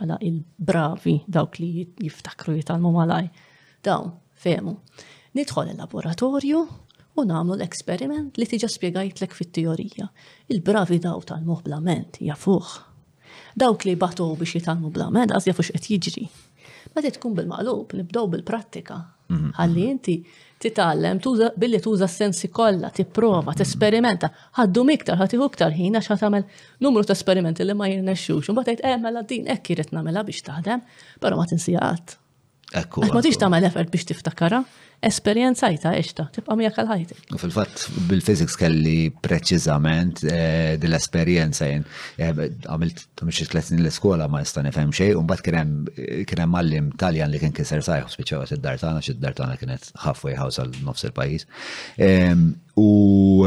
[0.00, 1.68] Mela il-bravi dawk li
[2.06, 3.28] jiftakru jitalmu malaj.
[3.84, 4.12] Dawn,
[4.44, 4.78] fehmu.
[5.36, 6.64] Nidħol il-laboratorju
[7.18, 10.08] u namlu l-eksperiment li tiġa spjegajtlek fit-teorija.
[10.54, 12.76] Il-bravi daw tal-mu blament jafuħ.
[13.58, 16.26] Dawk li batu biex jitalmu blament, għaz jafux qed jiġri
[16.96, 18.98] ma tkun bil-maqlub, nibdow bil-prattika.
[19.28, 19.42] Għalli
[19.84, 19.96] mhm, mhm.
[19.96, 21.18] inti titgħallem
[21.60, 26.46] billi tuża s-sensi kollha, tipprova, tesperimenta, ħaddu miktar, ħatiħu iktar ħin għax tagħmel
[26.86, 30.24] numru ta' esperimenti li ma jirnexxux, Imbagħad mbagħad tgħid eh mela din hekk irid nagħmilha
[30.30, 30.88] biex taħdem,
[31.22, 32.16] però ma tinsijat.
[32.76, 33.04] Ekku.
[33.08, 34.58] Ma tix tagħmel effort biex tiftakara,
[35.08, 37.16] esperjenzajta eċta, tibqa' mija għal ħajti.
[37.40, 41.86] Fil-fatt bil fizik kelli preċiżament eh, dil esperienza jen.
[42.20, 46.90] Eh, għamilt xi t snin l-iskola ma nista' nifhem xejn, u mbagħad kien hemm mallim
[47.00, 51.08] Taljan li kien kisser sajħu speċjawat id dartana xid xi kienet halfway house għal nofs
[51.08, 51.48] il-pajjiż.
[52.04, 52.88] Ehm, u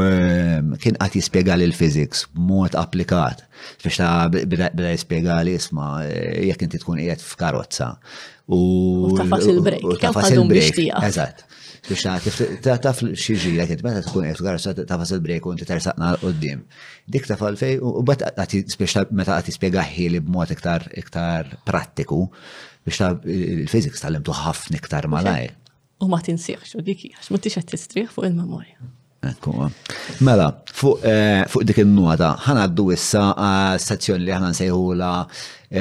[0.02, 3.46] ehm, kien għati jispjega li l fizik mod applikat
[3.84, 7.92] biex ta' bida jispjega li isma' eh, jekk inti tkun qiegħed f'karozza
[8.46, 9.84] U tafas il-break.
[9.92, 10.78] U tafas il-break.
[11.04, 11.44] Eżat.
[11.82, 12.04] Biex
[12.62, 16.60] ta' taf xieġira kint, meta tkun qed garsa tafas il-break u inti tersaqna qoddim.
[17.10, 22.20] Dik taf għalfej, u bat meta għati spiegaħi li b'mod iktar iktar prattiku
[22.86, 25.50] biex ta' il-fiziks tal-imtu ħafna iktar malaj.
[26.02, 28.78] U ma tinsieħx u diki, għax ma tix qed tistrieħ fuq il-memorja.
[30.18, 33.22] Mela, fuq eh, fuq dik il-nuota, ħanaddu issa
[33.84, 35.10] sezzjoni li ħana sejħula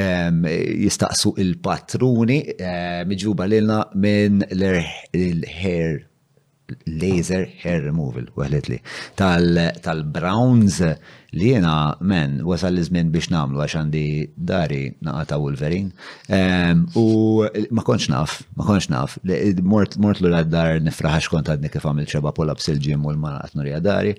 [0.03, 0.45] ehm,
[0.85, 5.97] jistaqsu il-patruni eh, miġuba lilna minn l-ħer
[6.99, 8.77] laser hair removal, weħlet li,
[9.19, 10.79] tal-Browns
[11.39, 11.73] li jena
[12.03, 14.03] men wasal li żmien biex namlu għax għandi
[14.51, 15.89] dari naqata wolverin.
[16.99, 17.05] U
[17.71, 19.17] ma konċ naf, ma konċ naf,
[19.63, 24.15] mort l-dar nifraħax kont għadni kif għamil ċeba pull-ups il-ġim u l mara nurja dari.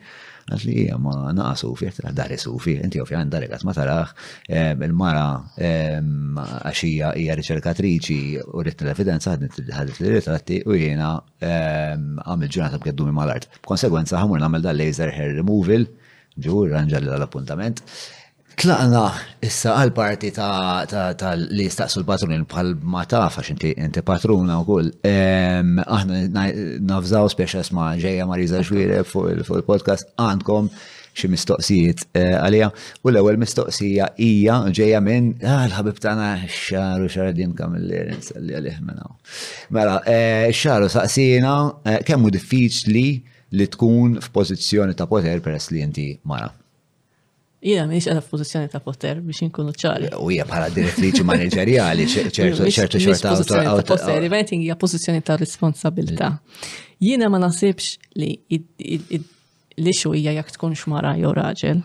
[0.51, 4.15] Għat li ma naqa sufi, għat dari sufi, inti ovvja għan dari ma tarah,
[4.51, 5.25] il-mara
[5.57, 11.13] għaxija hija riċerkatriċi u rrit l-evidenza ħadet li ritratti u jiena
[11.43, 13.49] għamil ġurnata b'keddumi mal-art.
[13.65, 15.87] konsegwenza, ħamur namel dal-laser hair removal,
[16.39, 17.85] ġur ranġalli l-appuntament.
[18.61, 19.07] Tlaqna
[19.43, 24.91] issa għal-parti ta' li staqsu l patrun bħal ma taf għax inti patruna u kull.
[25.03, 26.49] Aħna
[26.85, 30.69] nafżaw speċas ma' ġeja Mariza Xwire fuq il-podcast għandkom
[31.13, 32.71] xi mistoqsijiet eh, għalija.
[33.05, 38.81] U l-ewwel mistoqsija hija ġejja minn ah, l-ħabib tagħna xaru xardin kam il-lir nsalli għalih
[38.85, 39.13] minn
[39.77, 39.99] Mela,
[40.53, 43.07] xaru eh, saqsina eh, kemm hu diffiċli
[43.59, 46.53] li tkun f'pożizzjoni ta' poter peress li inti mara.
[47.63, 50.09] Jena minix għana f-pozizjoni ta' poter biex nkunu ċari.
[50.19, 52.67] U hija bħala direttriċi manageriali, ċertu
[52.99, 53.37] xorta
[53.71, 54.27] autor.
[54.33, 56.33] Ma jting hija pozizjoni ta' responsabilta.
[57.03, 61.85] Jena ma nasibx li l-ixu hija jak tkun xmara jew raġel.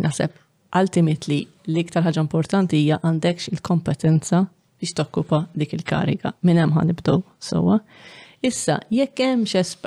[0.00, 0.32] Naseb,
[0.80, 4.46] ultimately, l-iktar ħaġa importanti hija għandekx il-kompetenza
[4.80, 6.32] biex tokkupa dik il-kariga.
[6.48, 7.20] Minn hemm ħanibdow
[7.50, 7.82] sewwa.
[8.42, 9.44] Issa, jekk hemm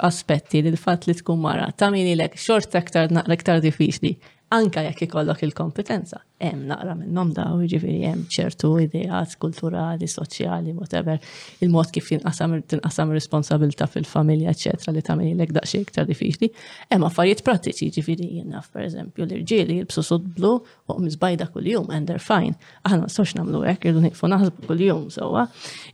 [0.08, 4.14] aspetti li l-fatt li tkun mara tagħmililek xorta aktar naqra iktar diffiċli
[4.52, 6.20] anka jekk ikollok il-kompetenza.
[6.38, 11.18] Hemm naqra minnhom daw, jiġifieri hemm ċertu ideat kulturali, soċjali, whatever,
[11.66, 16.50] il-mod kif jinqasam tinqasam responsabilità fil-familja, eċetera, li tagħmel ilek daqsxejn iktar diffiċli.
[16.94, 20.54] Hemm affarijiet prattiċi, jiġifieri jien naf pereżempju l-irġieli jilbsu sud blu
[20.86, 22.54] u miżbajda kuljum and they're fine.
[22.86, 25.48] Aħna sox nagħmlu hekk, irdu nieqfu naħsbu kuljum sewwa.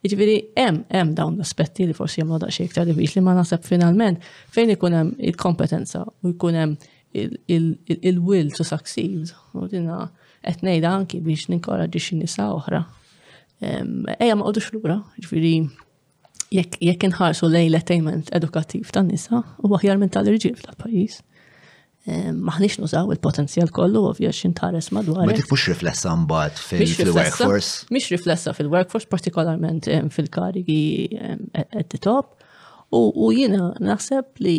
[0.04, 4.76] Jiġifieri hemm hemm dawn l-aspetti li forsi jagħmlu daqsxejn iktar diffiċli ma naħseb finalment fejn
[4.76, 6.78] ikun hemm il-kompetenza u jkun hemm
[7.14, 9.32] il-will to succeed.
[9.54, 10.08] U dina
[10.48, 12.84] etnejda anki biex ninkoraġi nisa uħra.
[13.62, 15.52] Eja ma għodux l-ura, ġviri,
[16.56, 21.22] jekk inħarsu lejn l-attainment edukattiv tan nisa u aħjar minn tal-irġiel ta' pajis
[22.42, 25.28] Maħnix nużaw il-potenzjal kollu, ovvja xintares madwar.
[25.30, 27.86] Ma tifux riflessa mbagħad fil-workforce?
[27.94, 30.80] Mux riflessa fil-workforce, partikolarment fil-karigi
[31.62, 32.40] at the top.
[32.90, 34.56] U jina naħseb li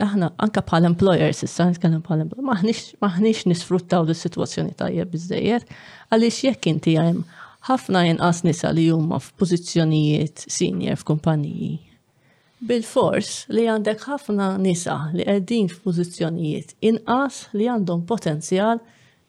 [0.00, 5.66] aħna anka bħal employers issa nitkellem bħal employers, maħniex nisfruttaw l sitwazzjoni tajjeb biżdejjer,
[6.12, 7.22] għaliex jekk inti hemm
[7.68, 11.72] ħafna jinqas nisa li huma f'pożizzjonijiet senior f'kumpaniji.
[12.66, 18.80] Bil-fors li għandek ħafna nisa li qegħdin f'pożizzjonijiet inqas li għandhom potenzjal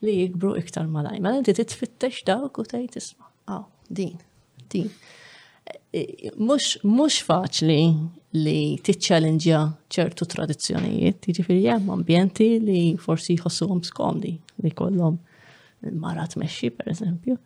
[0.02, 1.18] li jikbru iktar malaj.
[1.20, 4.16] Ma inti titfittex dawk u tgħid tisma' din,
[4.72, 4.88] din.
[5.96, 7.78] E, mhux faċli
[8.36, 9.56] li t-challenge
[9.92, 15.16] ċertu tradizzjonijiet, jiġifieri hemm ambjenti li forsi jħossuhom skomdi li jkollhom
[15.94, 17.36] mara marat meċi, per eżempju.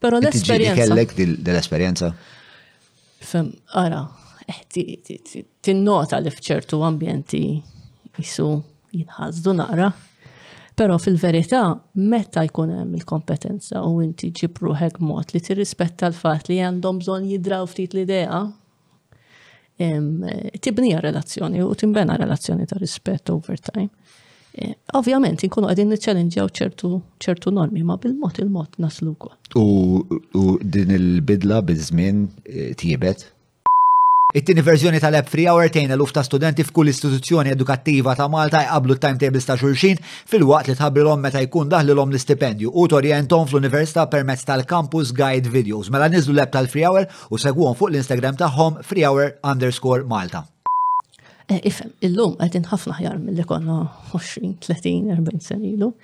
[0.00, 0.86] Però l-esperienza.
[0.86, 1.12] kellek
[1.44, 2.14] dell-esperienza?
[3.24, 4.06] Fem, ara,
[4.48, 4.62] eh,
[5.62, 7.42] tinnota li fċertu ambjenti
[8.18, 8.48] jisu
[8.96, 9.92] jinħazdu naqra.
[10.74, 11.62] Però fil-verità,
[12.00, 17.66] meta jkun hemm il-kompetenza u inti ġibruħek mod li tirrispetta l-fatt li għandhom bżonn jidraw
[17.70, 18.46] ftit l-idea,
[20.60, 23.88] tibnija relazzjoni u timbena relazzjoni ta' rispett over time.
[24.54, 26.88] Eh, ovvjament, inkunu għedin niċċelenġjaw ċertu,
[27.18, 29.14] ċertu normi, ma bil-mod il-mod naslu
[29.58, 29.66] U,
[30.62, 33.33] din il-bidla bil-żmien eh, tiebet?
[34.34, 38.96] It-tieni verżjoni tal-app free hour tejn eluf ta' studenti f'kull istituzzjoni edukattiva ta' Malta jqablu
[39.04, 40.00] timetables ta' xulxin
[40.32, 45.86] fil-waqt li tħabbrilhom meta jkun daħlilhom l-istipendju u torjentom fl-università permezz tal-campus guide videos.
[45.94, 50.42] Mela niżlu l-app tal-free hour u segwhom fuq l-Instagram tagħhom free hour underscore Malta.
[51.46, 53.78] Eh, ifem, illum għedin ħafna ħjar mill-li konna
[54.16, 55.94] 20, 30, 40 sen ilu.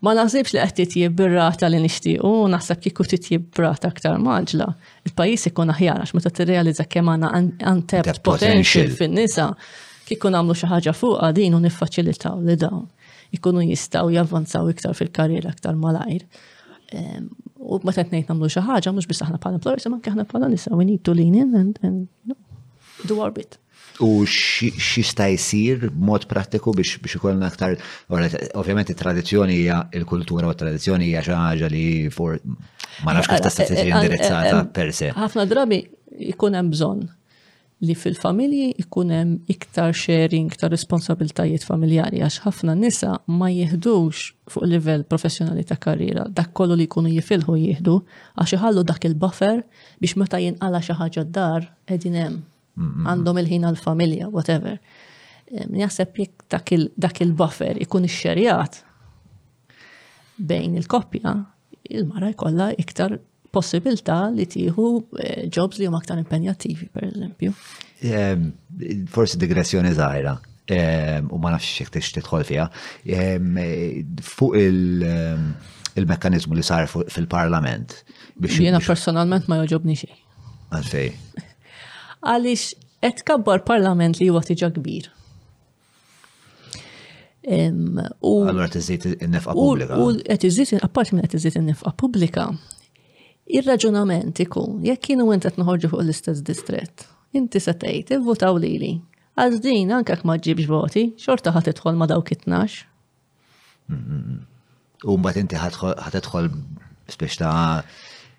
[0.00, 2.24] Ma naħsibx li qed titjib bir li nixtiequ,
[2.54, 4.68] naħseb kieku titjib b'rata aktar maġla.
[5.08, 9.50] Il-pajjiż ikun aħjar għax meta tirrealizza kemm għandna untapped potential fin-nisa,
[10.08, 12.86] kieku nagħmlu xi ħaġa fuqha din u niffaċilitaw li dawn
[13.36, 16.24] ikunu jistgħu javvanzaw iktar fil-karriera aktar malajr.
[16.96, 17.28] Ehm,
[17.60, 20.48] u meta ngħid nagħmlu xi ħaġa mhux biss aħna bħala employers, imma anke aħna bħala
[20.56, 22.40] nisa we need to lean in and, and you know,
[23.04, 23.60] do our bit.
[24.02, 24.24] U
[24.76, 27.74] xista jisir mod pratiku biex biex ikollna aktar,
[28.54, 32.38] ovvjament il-tradizjoni hija il-kultura u tradizjoni hija xi ħaġa li for
[33.04, 35.10] ma nafx kif tista' tiġi eh, eh, eh, indirizzata per se.
[35.16, 35.82] Ħafna drabi
[36.30, 37.02] jkun hemm bżonn
[37.84, 44.22] li fil-familji ikun hemm iktar sharing ta' responsabiltajiet familjari għax ħafna nisa ma jieħdux
[44.54, 47.98] fuq livell professjonali ta' karriera dak kollu li jkunu jifilħu jieħdu
[48.38, 49.60] għax iħallu dak il-buffer
[50.00, 52.40] biex meta jinqala xi ħaġa d-dar qegħdin hemm
[52.78, 54.76] għandhom il-ħin għal-familja, whatever.
[55.50, 58.82] Jaħseb jekk dak il-buffer ikun xerjat
[60.40, 61.32] bejn il-koppja,
[61.98, 63.18] il-mara jkollha iktar
[63.50, 64.84] possibilità li tieħu
[65.18, 67.52] eh, jobs li huma aktar impenjattivi, per eżempju.
[69.12, 70.36] Forsi digressjoni żgħira,
[71.26, 72.68] u ma nafx xek tidħol fiha.
[74.24, 77.98] Fuq il-mekkanizmu li sar fil-parlament.
[78.54, 80.26] Jiena personalment ma joġobni xejn.
[80.70, 81.14] Għalfej.
[82.26, 85.08] għaliex qed kabbar parlament li huwa tiġa kbir.
[87.50, 89.96] Allora tiżid in-nefqa publika.
[89.96, 92.50] U qed iżid apparti minn qed iżid in-nefqa pubblika.
[93.50, 98.92] Ir-raġunament ikun jekk kienu għent qed noħorġu fuq l-istess distret, Inti se tgħid li lili.
[99.38, 102.80] Għaz din anke ma ġibx voti, xorta ħad idħol ma dawk it-tnax.
[105.06, 106.50] U mbagħad inti idħol
[107.06, 107.84] biex ta'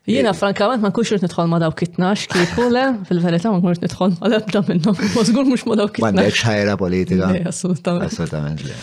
[0.09, 4.15] Jina frankament ma nkunx rrit nidħol ma daw kitnax tnax le, fil-verità ma nkunx nidħol
[4.15, 7.27] ma lebda minnhom, ma żgur mhux ma dawk Ma M'għandekx ħajra politika.
[7.51, 8.07] Assolutament.
[8.09, 8.77] Assolutament Mela,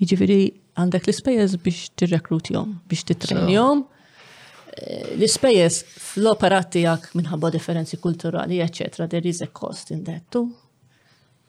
[0.00, 0.40] Jiġifieri
[0.80, 3.82] għandek l-ispejjeż biex tirrekrutjom, biex titrenjom.
[3.82, 5.80] Eh, l-ispejjeż
[6.10, 10.52] fl operati tiegħek minħabba differenzi kulturali, eċetera, there is a cost in that too.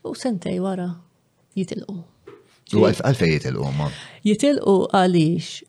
[0.03, 0.90] U sentej wara
[1.56, 1.99] jitilqu.
[2.74, 3.91] U għalfej jitilqu ma?
[4.26, 5.62] Jitilqu għaliex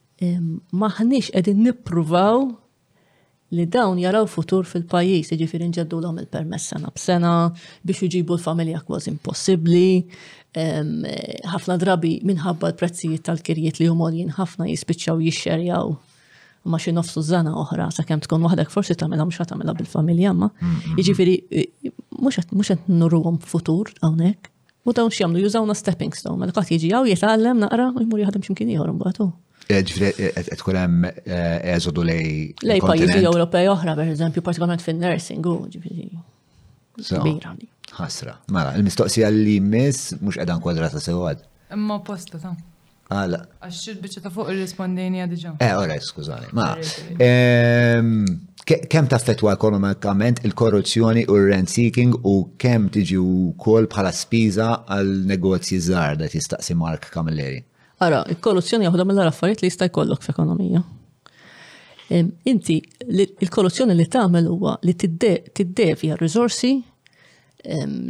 [0.79, 2.45] maħniex qegħdin nippruvaw
[3.53, 7.33] li dawn jaraw futur fil-pajis, ġifir inġeddu l il-permess sena b'sena
[7.85, 10.05] biex uġibu l-familja kważi impossibli.
[10.53, 15.95] ħafna drabi minħabba l-prezzijiet tal-kirjiet li jumolin ħafna jispiċċaw jixxerjaw
[16.73, 20.49] ma xi nofsu żana oħra sa tkun waħdek forsi tagħmilha mhux tagħmilha bil-familja ma.
[20.99, 21.39] Jiġifieri
[22.17, 24.49] mhux qed nurruhom futur hawnhekk.
[24.85, 28.45] U dawn x'jagħmlu jużawna stepping stone, mela qatt jiġi hawn jitgħallem naqra u jmur jaħdem
[28.47, 29.31] x'imkien ieħor imbagħad
[29.71, 30.11] Eh, ġifri,
[30.59, 32.33] tkun eh, hemm eh, eżodu lej.
[32.67, 36.11] Lej pajjiżi Ewropej oħra, per eżempju, partikolarment fin-nursing, ġifri.
[37.93, 38.37] Ħasra.
[38.53, 41.45] Mela, il-mistoqsija li miss mhux qegħda kwadrata sewad.
[41.75, 42.55] Imma posta ta'
[43.13, 43.39] Għala.
[43.61, 45.53] Ah, Għaxġir bieċa ta' fuq il-rispondini għadġa.
[45.61, 46.47] Eh, ora, skużani.
[46.57, 46.71] Ma,
[47.21, 48.23] ehm,
[48.89, 55.13] kem taffetwa ekonomikament il-korruzzjoni u r-rent seeking u kem tiġi u kol bħala spiża għal
[55.29, 57.61] negozji żgħar da tistaqsi Mark Kamilleri?
[58.03, 60.81] Ara, il-korruzzjoni jaħda mill-affarijiet li jista' jkollok f'ekonomija.
[62.51, 66.73] Inti, il-korruzzjoni li tagħmel huwa li tiddevja rizorsi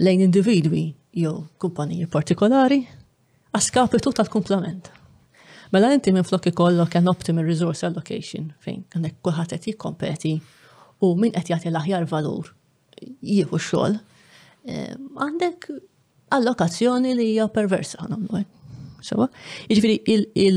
[0.01, 0.83] lejn individwi
[1.23, 2.81] jew kumpaniji partikolari
[3.53, 4.89] għaskapitu tal-kumplament.
[5.73, 10.33] Mela inti minn flok ikollok an optimal resource allocation fejn għandek kulħadd qed jikkompeti
[11.05, 12.49] u min qed jagħti l-aħjar valur
[13.05, 14.01] jieħu x-xogħol
[15.27, 15.71] għandek
[16.33, 18.43] allokazzjoni li hija perversa nagħmlu
[19.05, 19.29] Sawa?
[19.69, 20.49] Jiġifieri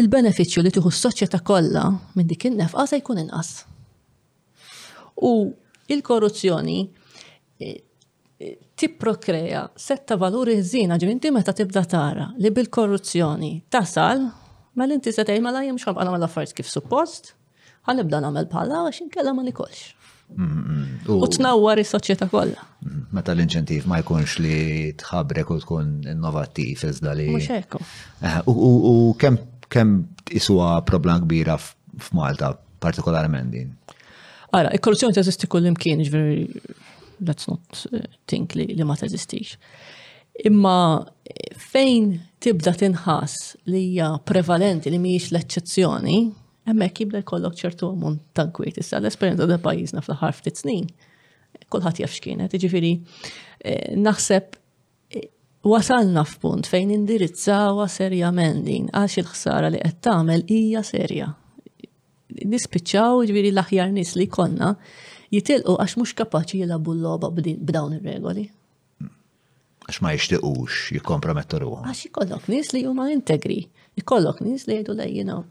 [0.00, 3.52] il-benefiċċju li tieħu s-soċjetà kollha minn dik in-nefqa se jkun inqas.
[5.28, 5.32] U
[5.92, 14.24] il-korruzzjoni e, e, tipprokrea setta valuri zina ġim meta tibda tara li bil-korruzzjoni tasal,
[14.74, 17.34] mela inti se jimala mela jien mal affarijiet kif suppost,
[17.86, 19.92] ħanibda nagħmel bħala għaxin kella ma nikolx.
[21.08, 22.62] U tnawwar is-soċjetà kollha.
[22.82, 23.14] Mm-hmm.
[23.14, 27.28] Meta l-inċentiv ma jkunx li tħabrek u tkun innovattiv iżda li.
[27.34, 27.80] Mhux hekk.
[28.24, 30.06] Eh, u kemm
[30.38, 33.72] iswa problem kbira f'Malta partikolarment din?
[34.54, 36.46] Ara, il-korruzzjoni teżisti kull imkien, ġveri,
[37.28, 39.56] let's not eh, think li, ma teżistix.
[40.48, 40.78] Imma
[41.68, 43.36] fejn tibda tinħas
[43.70, 46.18] li hija prevalenti li mhijiex l-eċċezzjoni,
[46.68, 50.86] Emmek jibda jkollok ċertu għamun tankwiet issa l-esperienza da pajizna fl-ħar ftit snin.
[51.72, 52.92] Kolħat jaf xkienet, ġifiri,
[53.64, 54.56] eh, naħseb
[55.20, 55.28] eh,
[55.68, 61.28] wasalna f'punt fejn indirizzawa serjament mendin, għax il-ħsara li qed tagħmel hija serja.
[62.34, 64.72] Nispiċċaw ġifiri l-aħjar nies li konna
[65.34, 68.48] jitilqu għax mhux kapaċi jilabu l-logħba b'dawn ir-regoli
[69.84, 73.66] għax ma jishtiqux jikompromettu Għax jikollok nis li huma integri,
[74.00, 75.42] jikollok nis li jgħidu lejjina,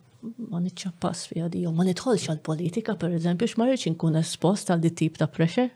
[0.52, 5.20] ma nitċappas fija di, ma nitħolx għal-politika, per eżempju, x'marriċ inkun espost għal dit tip
[5.20, 5.72] ta' pressure?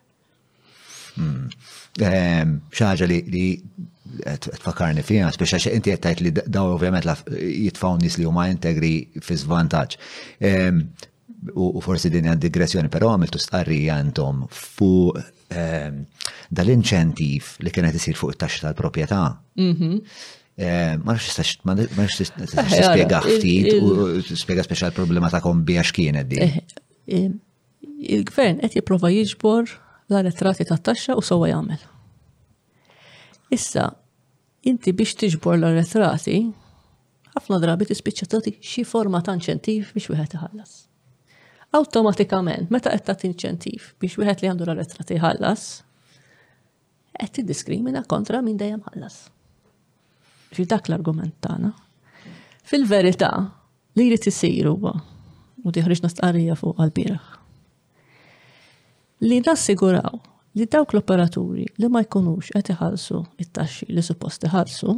[1.98, 2.58] ċaġa hmm.
[2.70, 8.46] ehm, li tfakarni fija, speċa xe inti jettajt li daw ovvjament jitfaw nis li huma
[8.54, 8.92] integri
[9.26, 9.98] fi zvantaċ.
[10.46, 10.84] Ehm,
[11.58, 16.00] u forsi din għad digressjoni, pero għamiltu starri għantom fu ehm,
[16.54, 19.26] dal-inċentif li kienet isir fuq it taxx tal-propieta.
[19.62, 19.98] Mhm.
[20.58, 25.92] Eh, ma nafx ma nafx tispjega eh, ftit u tispjega speċjal problema ta' kombi għax
[25.94, 26.40] kienet di.
[26.42, 27.28] Eh,
[28.18, 29.70] il-gvern qed jipprova jiġbor
[30.10, 31.84] l arretrati tat-taxxa u sewwa jagħmel.
[33.54, 33.86] Issa,
[34.66, 36.40] inti biex tiġbor l arretrati
[37.38, 40.74] ħafna drabi tispiċċa tagħti xi forma ta' inċentiv biex wieħed iħallas.
[41.78, 45.68] Awtomatikament, meta qed tagħti inċentiv biex wieħed li għandu l arretrati ħallas,
[47.14, 49.28] qed tiddiskrimina kontra min dejjem ħallas
[50.54, 51.72] fi dak l-argument tagħna.
[52.68, 53.32] Fil-verità,
[53.98, 54.94] li jrid isiru huwa
[55.64, 57.28] u diħriġ stqarrija fuq għal-bieraħ.
[59.28, 60.18] Li nassiguraw
[60.58, 64.96] li dawk l-operaturi li ma jkunux qed iħallsu it-taxxi li suppost iħallsu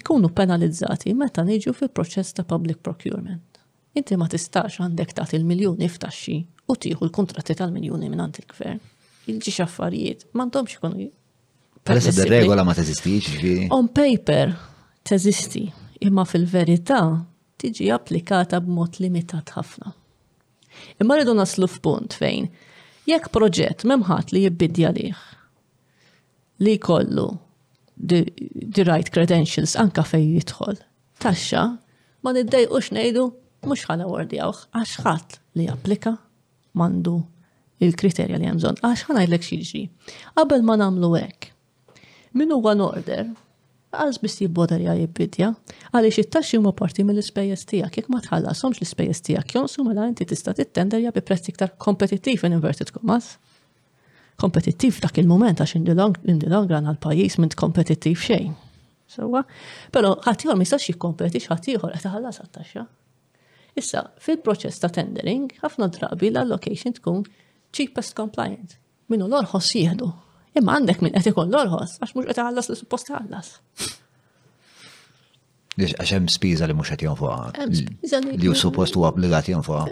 [0.00, 3.42] ikunu penalizzati meta niġu fil-proċess ta' public procurement.
[3.98, 6.38] Inti ma tistax għandek tagħti il-miljuni f'taxxi
[6.72, 8.80] u tieħu l-kontratti tal-miljuni minn għand il-gvern.
[9.30, 11.10] Il-ġiex affarijiet m'għandhomx ikunu
[11.82, 13.26] Palessa d-regola ma teżistix.
[13.74, 14.52] On paper,
[15.08, 15.66] teżisti,
[16.06, 17.02] imma fil-verità
[17.62, 19.92] tiġi applikata b'mod limitat ħafna.
[21.02, 22.48] Imma rridu naslu f'punt fejn,
[23.08, 25.20] jekk proġett memħat li jibbidja liħ,
[26.64, 27.28] li kollu
[27.98, 28.24] the,
[28.54, 30.78] the right credentials anka fej jidħol,
[31.22, 31.64] taxxa
[32.22, 33.28] ma niddejqux nejdu
[33.68, 36.16] mux ħala wardi għax ħadd li applika
[36.78, 37.20] mandu
[37.82, 39.86] il-kriterja li jemżon, għax ħana xieġi.
[40.38, 41.50] Qabel ma namlu hekk,
[42.38, 43.26] min huwa order
[43.92, 45.50] għalż biss jibboda li għajibidja,
[45.92, 50.54] għaliex it-taxxi huma parti mill-ispejjeż tiegħek, jekk ma tħallasomx l-ispejjeż tiegħek jonsu mela inti tista'
[50.56, 53.34] tittenderja bi prezz iktar kompetittiv in inverted commas.
[54.40, 58.54] Kompetittiv dak il-moment għax in the long run għal-pajjiż minn kompetittiv xejn.
[59.12, 59.42] Sewwa,
[59.92, 62.86] però ħaddieħor ma jistax jikkompetix ieħor qed iħallas għat-taxxa.
[63.76, 67.26] Issa, fil-proċess ta' tendering, ħafna drabi l-allocation tkun
[67.72, 68.78] cheapest compliant.
[69.12, 70.08] Minu l-orħos jieħdu
[70.58, 73.52] imma għandek minn qed l orħos għax mhux qed għallas li suppost għallas.
[75.80, 78.26] Għax għem spiza li mhux qed fuqa.
[78.34, 79.88] Li u suppost huwa obbligat fuqa.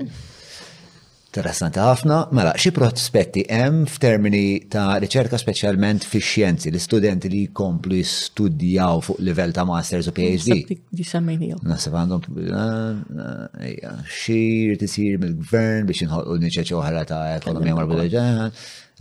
[1.31, 8.01] Interessant ħafna, mela xi prospetti hemm f'termini ta' riċerka speċjalment fix-xjenzi li studenti li jkomplu
[8.01, 10.57] jistudjaw fuq livell ta' masters u PhD.
[10.91, 11.63] Di semmejnijom.
[11.71, 14.43] Nasib għandhom ah, ah, xie
[14.73, 18.11] jrid isir mill-gvern biex inħolqu niċċeċ oħra ta' ekonomija marbuta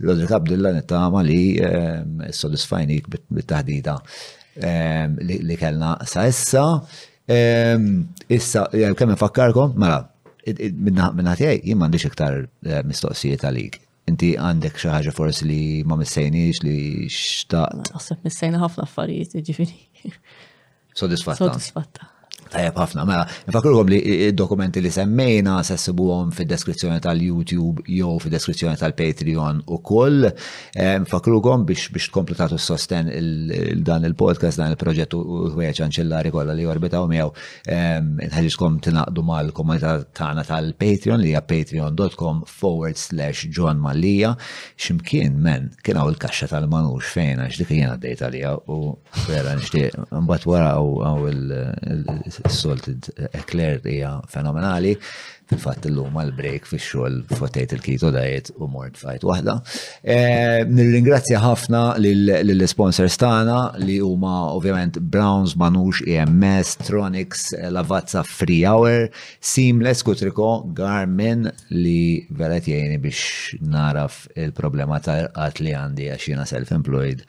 [0.02, 1.42] L-Odrik Abdullah nittama li
[2.32, 3.96] s-sodisfajnik ehm, bit-tahdida
[4.64, 6.64] ehm, li kellna sa' issa.
[7.30, 7.86] Ehm,
[8.32, 10.00] issa, e, kemm fakkarkom, mela,
[11.14, 13.80] minna tijaj, jim għandix iktar eh, mistoqsijiet għalik.
[14.10, 16.78] Inti għandek xaħġa forsi li ma missejniex li
[17.14, 17.92] xtaqt.
[17.94, 20.16] Għasab missejna ħafna affarijiet, ġifiri.
[20.98, 21.44] Sodisfatta.
[21.52, 22.08] Sodisfatta.
[22.50, 24.00] Tajab ħafna, mela, nifakurkom li
[24.36, 30.26] dokumenti li semmejna sessibu għom fil-deskrizzjoni tal-YouTube jew fil-deskrizzjoni tal-Patreon u koll.
[30.26, 33.10] Eh, nifakurkom biex biex kompletatu s-sosten
[33.86, 35.22] dan il-podcast, dan il-proġett u
[35.54, 37.32] ħwieċ ċanċellari kolla li jorbitaw miegħu.
[37.70, 44.34] Ehm, Nħedġiskom tinaqdu mal-komunità tagħna tal-Patreon li hija patreon.com forward slash John Mallija.
[44.76, 48.80] Ximkien men kien hawn il-kaxxa tal-manux fejn x'dik jena d dejta li u
[49.28, 49.86] vera n'xdi.
[50.18, 53.04] Mbat wara u il salted
[53.34, 54.94] ekler hija fenomenali,
[55.50, 59.56] fil-fatt l-lum għal-break fi xogħol fotejt il-kito dajet u mort fajt waħda.
[60.06, 60.18] E,
[60.70, 69.08] nirringrazzja ħafna lill-sponsors tagħna li huma ovvjament Browns, Manux, EMS, Tronics, Lavazza Free Hour,
[69.42, 77.26] Seamless, Kutriko, Garmin li verat jgħini biex naraf il-problema tal għat li għandi għaxina self-employed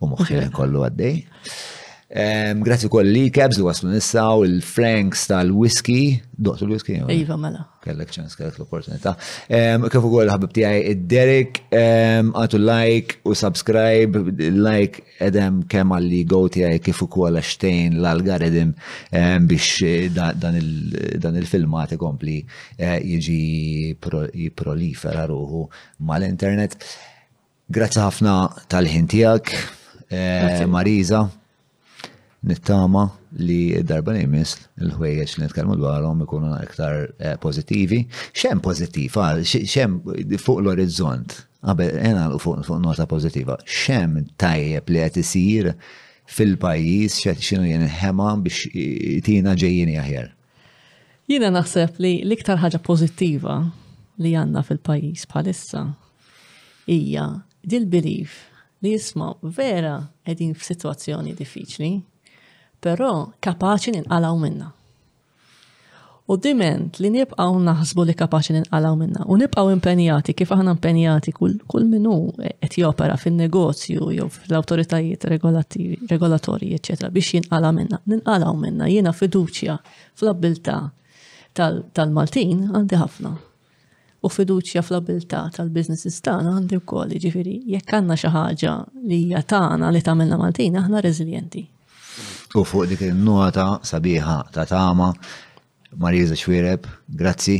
[0.00, 1.20] u moħħi kollu għaddej.
[2.60, 6.96] Grazzi koll li kebs li waslu nissaw, il-Franks tal-whisky, doqtu l-whisky?
[7.14, 7.60] Iva, mela.
[7.84, 9.12] Kellek ċans, kellek l-opportunità.
[9.46, 14.24] Kif ukoll ħabib tijaj id-Derek, għatu like u subscribe,
[14.58, 18.74] like edem kemm għalli go tijaj kif ukoll għaxtejn l-algoritm
[19.46, 22.40] biex eh, dan il filmati ikompli
[22.74, 25.62] eh, jiġi prolifera ruħu
[26.10, 26.74] mal-internet.
[27.70, 29.54] Grazzi ħafna tal-ħin tiegħek,
[30.10, 31.28] eh, Marisa
[32.46, 33.08] nittama
[33.38, 38.04] li darba nimis jmiss il-ħwejjeġ li nitkellmu dwarhom ikunu iktar eh, pożittivi.
[38.32, 40.00] Xem pożittiv, ah, xem
[40.40, 41.36] fuq l-orizzont,
[41.68, 45.72] qabel ah, ena fuq nota pożittiva, xem tajjeb li qed isir
[46.30, 48.70] fil-pajjiż xed xinu jien ħema biex
[49.26, 50.32] tina ġejjini aħjar.
[51.30, 53.58] Jiena naħseb li l-iktar ħaġa pożittiva
[54.20, 55.84] li għandna fil-pajjiż bħalissa
[56.90, 57.26] hija
[57.60, 58.38] dil-belief
[58.80, 61.92] li jisma vera edin f-situazzjoni diffiċli
[62.80, 64.70] però kapaċi ninqalaw minna.
[66.30, 69.24] U diment li nibqaw naħsbu li kapaċi ninqalaw minna.
[69.26, 76.78] U nibqaw impenjati, kif aħna impenjati kull, kull minu qed jopera fin-negozju jew fl-awtoritajiet regolatorji,
[76.78, 78.00] eċetera, biex jinqala minna.
[78.14, 79.76] Ninqalaw minna, jiena fiduċja
[80.16, 80.78] fl-abilta
[81.58, 83.34] tal-Maltin tal għandi ħafna.
[84.22, 89.44] U fiduċja fl-abilta tal business tagħna għandi wkoll, jiġifieri jekk għandna xi ħaġa li hija
[89.54, 91.66] tagħna li tagħmilna Maltin aħna reżiljenti.
[92.58, 95.06] U fuq dik il-nota sabiħa ta' tama,
[96.04, 96.88] Marisa Xwireb,
[97.22, 97.56] grazzi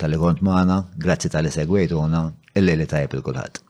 [0.00, 2.22] tal-li kont maħna, grazzi tal-li segwejtuna,
[2.60, 3.64] il-li li tajb il-kulħat.